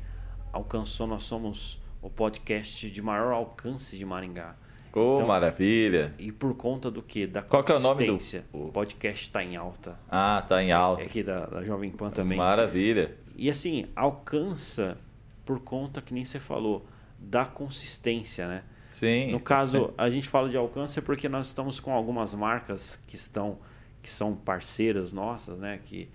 alcançou, 0.51 1.05
nós 1.05 1.23
somos 1.23 1.79
o 2.01 2.09
podcast 2.09 2.89
de 2.89 3.01
maior 3.01 3.31
alcance 3.31 3.95
de 3.95 4.03
Maringá. 4.03 4.55
Oh, 4.95 5.15
então, 5.15 5.27
maravilha! 5.27 6.13
E 6.19 6.31
por 6.31 6.55
conta 6.55 6.91
do 6.91 7.01
que? 7.01 7.25
Da 7.25 7.41
Qual 7.41 7.63
que 7.63 7.71
é 7.71 7.75
o 7.75 7.79
nome 7.79 8.05
do 8.05 8.19
o 8.51 8.71
podcast 8.71 9.23
está 9.23 9.43
em 9.43 9.55
alta. 9.55 9.97
Ah, 10.07 10.39
está 10.43 10.61
em 10.61 10.71
alta. 10.71 11.01
É 11.01 11.05
aqui 11.05 11.23
da, 11.23 11.47
da 11.47 11.63
Jovem 11.63 11.89
Pan 11.89 12.11
também. 12.11 12.37
Maravilha! 12.37 13.17
E 13.35 13.49
assim, 13.49 13.87
alcança 13.95 14.97
por 15.43 15.59
conta, 15.61 16.01
que 16.01 16.13
nem 16.13 16.23
você 16.23 16.39
falou, 16.39 16.85
da 17.17 17.43
consistência, 17.43 18.47
né? 18.47 18.63
Sim. 18.93 19.31
No 19.31 19.39
caso, 19.39 19.87
sim. 19.87 19.93
a 19.97 20.07
gente 20.07 20.29
fala 20.29 20.47
de 20.47 20.55
alcance 20.55 21.01
porque 21.01 21.27
nós 21.27 21.47
estamos 21.47 21.79
com 21.79 21.91
algumas 21.91 22.31
marcas 22.35 22.95
que 23.07 23.15
estão 23.15 23.57
que 24.03 24.11
são 24.11 24.35
parceiras 24.35 25.11
nossas, 25.11 25.57
né? 25.57 25.79
Que 25.83 26.07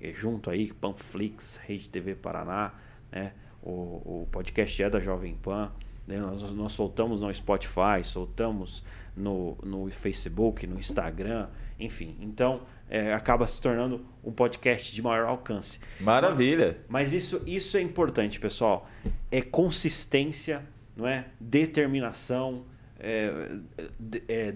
é 0.00 0.12
junto 0.12 0.50
aí, 0.50 0.72
Panflix, 0.72 1.60
Rede 1.64 1.88
TV 1.88 2.16
Paraná, 2.16 2.72
né? 3.12 3.32
O, 3.62 3.70
o 4.22 4.28
podcast 4.32 4.82
é 4.82 4.90
da 4.90 4.98
Jovem 4.98 5.34
Pan. 5.34 5.70
Né? 6.08 6.18
Nós, 6.18 6.42
nós 6.50 6.72
soltamos 6.72 7.20
no 7.20 7.32
Spotify, 7.32 8.02
soltamos 8.02 8.82
no, 9.16 9.56
no 9.62 9.88
Facebook, 9.92 10.66
no 10.66 10.76
Instagram, 10.76 11.46
enfim. 11.78 12.16
Então, 12.20 12.62
é, 12.90 13.14
acaba 13.14 13.46
se 13.46 13.60
tornando 13.60 14.04
um 14.24 14.32
podcast 14.32 14.92
de 14.92 15.00
maior 15.00 15.28
alcance. 15.28 15.78
Maravilha! 16.00 16.78
Mas, 16.88 17.12
mas 17.12 17.12
isso, 17.12 17.42
isso 17.46 17.76
é 17.76 17.80
importante, 17.80 18.40
pessoal. 18.40 18.88
É 19.30 19.40
consistência, 19.40 20.66
não 20.96 21.06
é? 21.06 21.26
Determinação, 21.40 22.64
é, 22.98 23.50
é, 24.28 24.54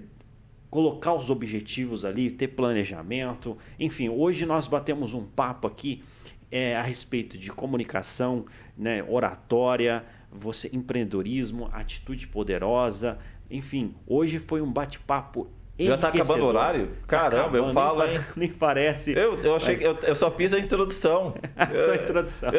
colocar 0.70 1.14
os 1.14 1.30
objetivos 1.30 2.05
ali, 2.05 2.30
ter 2.30 2.49
planejamento. 2.49 3.57
Enfim, 3.78 4.09
hoje 4.09 4.45
nós 4.47 4.66
batemos 4.66 5.14
um 5.14 5.24
papo 5.24 5.66
aqui 5.66 6.03
é, 6.51 6.76
a 6.76 6.82
respeito 6.82 7.36
de 7.36 7.51
comunicação, 7.51 8.47
né, 8.76 9.03
oratória, 9.03 10.05
você 10.30 10.70
empreendedorismo, 10.72 11.68
atitude 11.72 12.26
poderosa, 12.26 13.18
enfim, 13.51 13.95
hoje 14.07 14.39
foi 14.39 14.61
um 14.61 14.70
bate-papo 14.70 15.49
já 15.87 15.95
está 15.95 16.09
acabando 16.09 16.45
o 16.45 16.47
horário? 16.47 16.87
Tá 16.87 16.93
Caramba, 17.07 17.43
acabando, 17.43 17.66
eu 17.68 17.72
falo, 17.72 18.05
nem, 18.05 18.16
hein? 18.16 18.24
Nem 18.37 18.49
parece. 18.49 19.12
Eu, 19.12 19.41
eu, 19.41 19.55
achei, 19.55 19.76
eu, 19.81 19.97
eu 20.03 20.14
só 20.14 20.31
fiz 20.31 20.53
a 20.53 20.59
introdução. 20.59 21.35
só 21.55 21.93
a 21.93 21.95
introdução. 21.95 22.51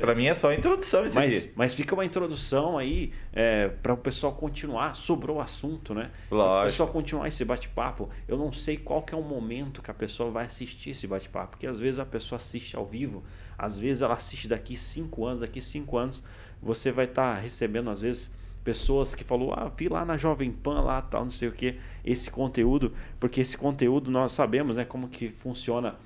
Para 0.00 0.14
mim 0.14 0.26
é 0.26 0.34
só 0.34 0.50
a 0.50 0.54
introdução 0.54 1.04
isso 1.04 1.14
mas, 1.14 1.36
aqui. 1.36 1.52
Mas 1.54 1.74
fica 1.74 1.94
uma 1.94 2.04
introdução 2.04 2.78
aí 2.78 3.12
é, 3.32 3.68
para 3.68 3.92
o 3.92 3.96
pessoal 3.96 4.32
continuar. 4.32 4.96
Sobrou 4.96 5.36
o 5.36 5.40
assunto, 5.40 5.94
né? 5.94 6.10
Lógico. 6.30 6.60
O 6.60 6.64
pessoal 6.64 6.88
continuar 6.88 7.28
esse 7.28 7.44
bate-papo. 7.44 8.08
Eu 8.26 8.36
não 8.36 8.52
sei 8.52 8.76
qual 8.76 9.02
que 9.02 9.14
é 9.14 9.18
o 9.18 9.22
momento 9.22 9.82
que 9.82 9.90
a 9.90 9.94
pessoa 9.94 10.30
vai 10.30 10.46
assistir 10.46 10.90
esse 10.90 11.06
bate-papo. 11.06 11.50
Porque 11.50 11.66
às 11.66 11.78
vezes 11.78 11.98
a 11.98 12.06
pessoa 12.06 12.36
assiste 12.36 12.76
ao 12.76 12.86
vivo. 12.86 13.22
Às 13.58 13.78
vezes 13.78 14.02
ela 14.02 14.14
assiste 14.14 14.48
daqui 14.48 14.76
cinco 14.76 15.26
anos. 15.26 15.40
Daqui 15.40 15.60
cinco 15.60 15.98
anos 15.98 16.22
você 16.62 16.92
vai 16.92 17.06
estar 17.06 17.34
tá 17.34 17.40
recebendo, 17.40 17.90
às 17.90 18.00
vezes 18.00 18.32
pessoas 18.62 19.14
que 19.14 19.24
falou, 19.24 19.52
ah, 19.52 19.70
vi 19.76 19.88
lá 19.88 20.04
na 20.04 20.16
Jovem 20.16 20.52
Pan, 20.52 20.80
lá 20.80 21.02
tal, 21.02 21.24
não 21.24 21.32
sei 21.32 21.48
o 21.48 21.52
que, 21.52 21.78
esse 22.04 22.30
conteúdo, 22.30 22.92
porque 23.20 23.40
esse 23.40 23.56
conteúdo 23.56 24.10
nós 24.10 24.32
sabemos, 24.32 24.76
né, 24.76 24.84
como 24.84 25.08
que 25.08 25.28
funciona 25.28 25.96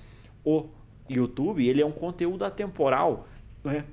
o 0.44 0.66
YouTube, 1.09 1.66
ele 1.66 1.80
é 1.80 1.86
um 1.86 1.92
conteúdo 1.92 2.44
atemporal, 2.44 3.26
né? 3.64 3.84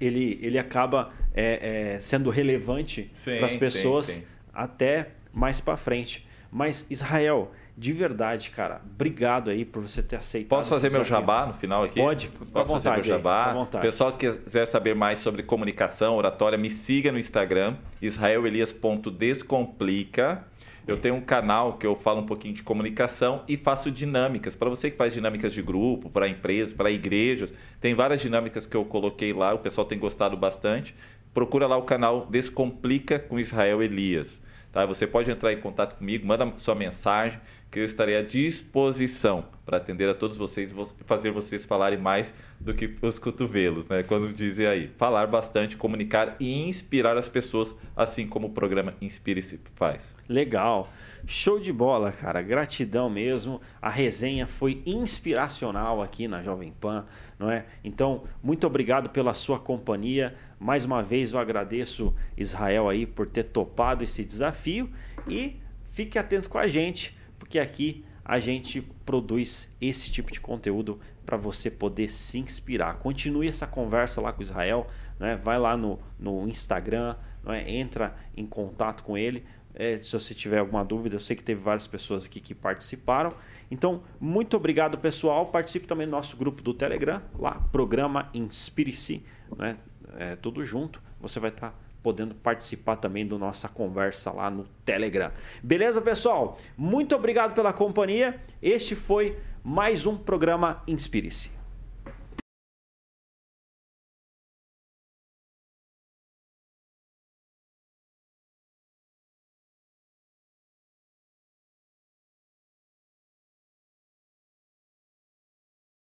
Ele, 0.00 0.38
ele 0.42 0.58
acaba 0.58 1.12
é, 1.32 1.94
é, 1.94 2.00
sendo 2.00 2.28
relevante 2.28 3.08
para 3.24 3.46
as 3.46 3.54
pessoas 3.54 4.06
sim, 4.06 4.20
sim. 4.20 4.26
até 4.52 5.10
mais 5.32 5.60
para 5.60 5.76
frente. 5.76 6.26
Mas 6.50 6.84
Israel, 6.90 7.52
de 7.76 7.92
verdade, 7.92 8.50
cara, 8.50 8.80
obrigado 8.84 9.50
aí 9.50 9.64
por 9.64 9.80
você 9.80 10.02
ter 10.02 10.16
aceitado. 10.16 10.50
Posso 10.50 10.68
fazer 10.68 10.92
meu 10.92 11.04
jabá 11.04 11.46
no 11.46 11.54
final 11.54 11.84
aqui? 11.84 12.00
Pode, 12.00 12.28
Posso 12.28 12.58
à 12.58 12.62
vontade. 12.62 12.82
Fazer 12.82 12.96
meu 12.96 13.04
jabá? 13.04 13.48
Aí, 13.48 13.54
vontade. 13.54 13.86
Pessoal 13.86 14.12
que 14.12 14.30
quiser 14.30 14.66
saber 14.66 14.94
mais 14.94 15.20
sobre 15.20 15.42
comunicação, 15.42 16.16
oratória, 16.16 16.58
me 16.58 16.68
siga 16.68 17.10
no 17.10 17.18
Instagram, 17.18 17.76
israelelias.descomplica. 18.00 20.44
Eu 20.86 20.96
tenho 20.96 21.14
um 21.14 21.20
canal 21.20 21.74
que 21.74 21.86
eu 21.86 21.94
falo 21.94 22.20
um 22.20 22.26
pouquinho 22.26 22.54
de 22.54 22.62
comunicação 22.62 23.44
e 23.46 23.56
faço 23.56 23.90
dinâmicas. 23.90 24.56
Para 24.56 24.68
você 24.68 24.90
que 24.90 24.96
faz 24.96 25.14
dinâmicas 25.14 25.52
de 25.52 25.62
grupo, 25.62 26.10
para 26.10 26.28
empresas, 26.28 26.74
para 26.74 26.90
igrejas, 26.90 27.54
tem 27.80 27.94
várias 27.94 28.20
dinâmicas 28.20 28.66
que 28.66 28.76
eu 28.76 28.84
coloquei 28.84 29.32
lá, 29.32 29.54
o 29.54 29.60
pessoal 29.60 29.86
tem 29.86 29.98
gostado 29.98 30.36
bastante. 30.36 30.94
Procura 31.32 31.68
lá 31.68 31.76
o 31.76 31.82
canal 31.82 32.26
Descomplica 32.26 33.18
com 33.18 33.38
Israel 33.38 33.80
Elias. 33.80 34.42
Tá? 34.72 34.86
Você 34.86 35.06
pode 35.06 35.30
entrar 35.30 35.52
em 35.52 35.60
contato 35.60 35.96
comigo, 35.96 36.26
manda 36.26 36.50
sua 36.56 36.74
mensagem, 36.74 37.38
que 37.70 37.78
eu 37.78 37.84
estarei 37.84 38.16
à 38.16 38.22
disposição 38.22 39.44
para 39.64 39.78
atender 39.78 40.08
a 40.08 40.14
todos 40.14 40.36
vocês 40.36 40.72
e 40.72 41.04
fazer 41.06 41.30
vocês 41.30 41.64
falarem 41.64 41.98
mais 41.98 42.34
do 42.60 42.74
que 42.74 42.96
os 43.00 43.18
cotovelos, 43.18 43.88
né? 43.88 44.02
Quando 44.02 44.30
dizem 44.32 44.66
aí, 44.66 44.88
falar 44.98 45.26
bastante, 45.26 45.76
comunicar 45.76 46.36
e 46.38 46.68
inspirar 46.68 47.16
as 47.16 47.28
pessoas, 47.28 47.74
assim 47.96 48.26
como 48.26 48.48
o 48.48 48.50
programa 48.50 48.94
Inspire-se 49.00 49.58
faz. 49.74 50.14
Legal. 50.28 50.92
Show 51.26 51.58
de 51.58 51.72
bola, 51.72 52.12
cara. 52.12 52.42
Gratidão 52.42 53.08
mesmo. 53.08 53.60
A 53.80 53.88
resenha 53.88 54.46
foi 54.46 54.82
inspiracional 54.84 56.02
aqui 56.02 56.28
na 56.28 56.42
Jovem 56.42 56.72
Pan, 56.78 57.06
não 57.38 57.50
é? 57.50 57.64
Então, 57.82 58.24
muito 58.42 58.66
obrigado 58.66 59.08
pela 59.08 59.32
sua 59.32 59.58
companhia. 59.58 60.34
Mais 60.62 60.84
uma 60.84 61.02
vez 61.02 61.32
eu 61.32 61.40
agradeço 61.40 62.14
Israel 62.36 62.88
aí 62.88 63.04
por 63.04 63.26
ter 63.26 63.42
topado 63.42 64.04
esse 64.04 64.24
desafio 64.24 64.88
e 65.26 65.56
fique 65.90 66.16
atento 66.16 66.48
com 66.48 66.56
a 66.56 66.68
gente 66.68 67.16
porque 67.36 67.58
aqui 67.58 68.04
a 68.24 68.38
gente 68.38 68.80
produz 69.04 69.68
esse 69.80 70.08
tipo 70.08 70.30
de 70.30 70.40
conteúdo 70.40 71.00
para 71.26 71.36
você 71.36 71.68
poder 71.68 72.08
se 72.08 72.38
inspirar. 72.38 72.94
Continue 73.00 73.48
essa 73.48 73.66
conversa 73.66 74.20
lá 74.20 74.32
com 74.32 74.40
Israel, 74.40 74.86
né? 75.18 75.34
vai 75.34 75.58
lá 75.58 75.76
no, 75.76 75.98
no 76.16 76.46
Instagram, 76.46 77.16
né? 77.42 77.68
entra 77.68 78.14
em 78.36 78.46
contato 78.46 79.02
com 79.02 79.18
ele. 79.18 79.44
É, 79.74 80.00
se 80.00 80.12
você 80.12 80.32
tiver 80.32 80.58
alguma 80.58 80.84
dúvida, 80.84 81.16
eu 81.16 81.20
sei 81.20 81.34
que 81.34 81.42
teve 81.42 81.60
várias 81.60 81.88
pessoas 81.88 82.24
aqui 82.24 82.40
que 82.40 82.54
participaram. 82.54 83.32
Então, 83.68 84.04
muito 84.20 84.56
obrigado, 84.56 84.96
pessoal. 84.96 85.46
Participe 85.46 85.88
também 85.88 86.06
do 86.06 86.12
nosso 86.12 86.36
grupo 86.36 86.62
do 86.62 86.72
Telegram, 86.72 87.20
lá, 87.36 87.66
programa 87.72 88.30
Inspire-se, 88.32 89.24
né? 89.58 89.76
É, 90.18 90.36
tudo 90.36 90.64
junto. 90.64 91.02
Você 91.20 91.38
vai 91.38 91.50
estar 91.50 91.70
tá 91.70 91.76
podendo 92.02 92.34
participar 92.34 92.96
também 92.96 93.26
da 93.26 93.38
nossa 93.38 93.68
conversa 93.68 94.32
lá 94.32 94.50
no 94.50 94.64
Telegram. 94.84 95.30
Beleza, 95.62 96.00
pessoal? 96.00 96.58
Muito 96.76 97.14
obrigado 97.14 97.54
pela 97.54 97.72
companhia. 97.72 98.40
Este 98.60 98.94
foi 98.94 99.38
mais 99.62 100.04
um 100.04 100.16
programa 100.16 100.82
Inspire-se. 100.86 101.61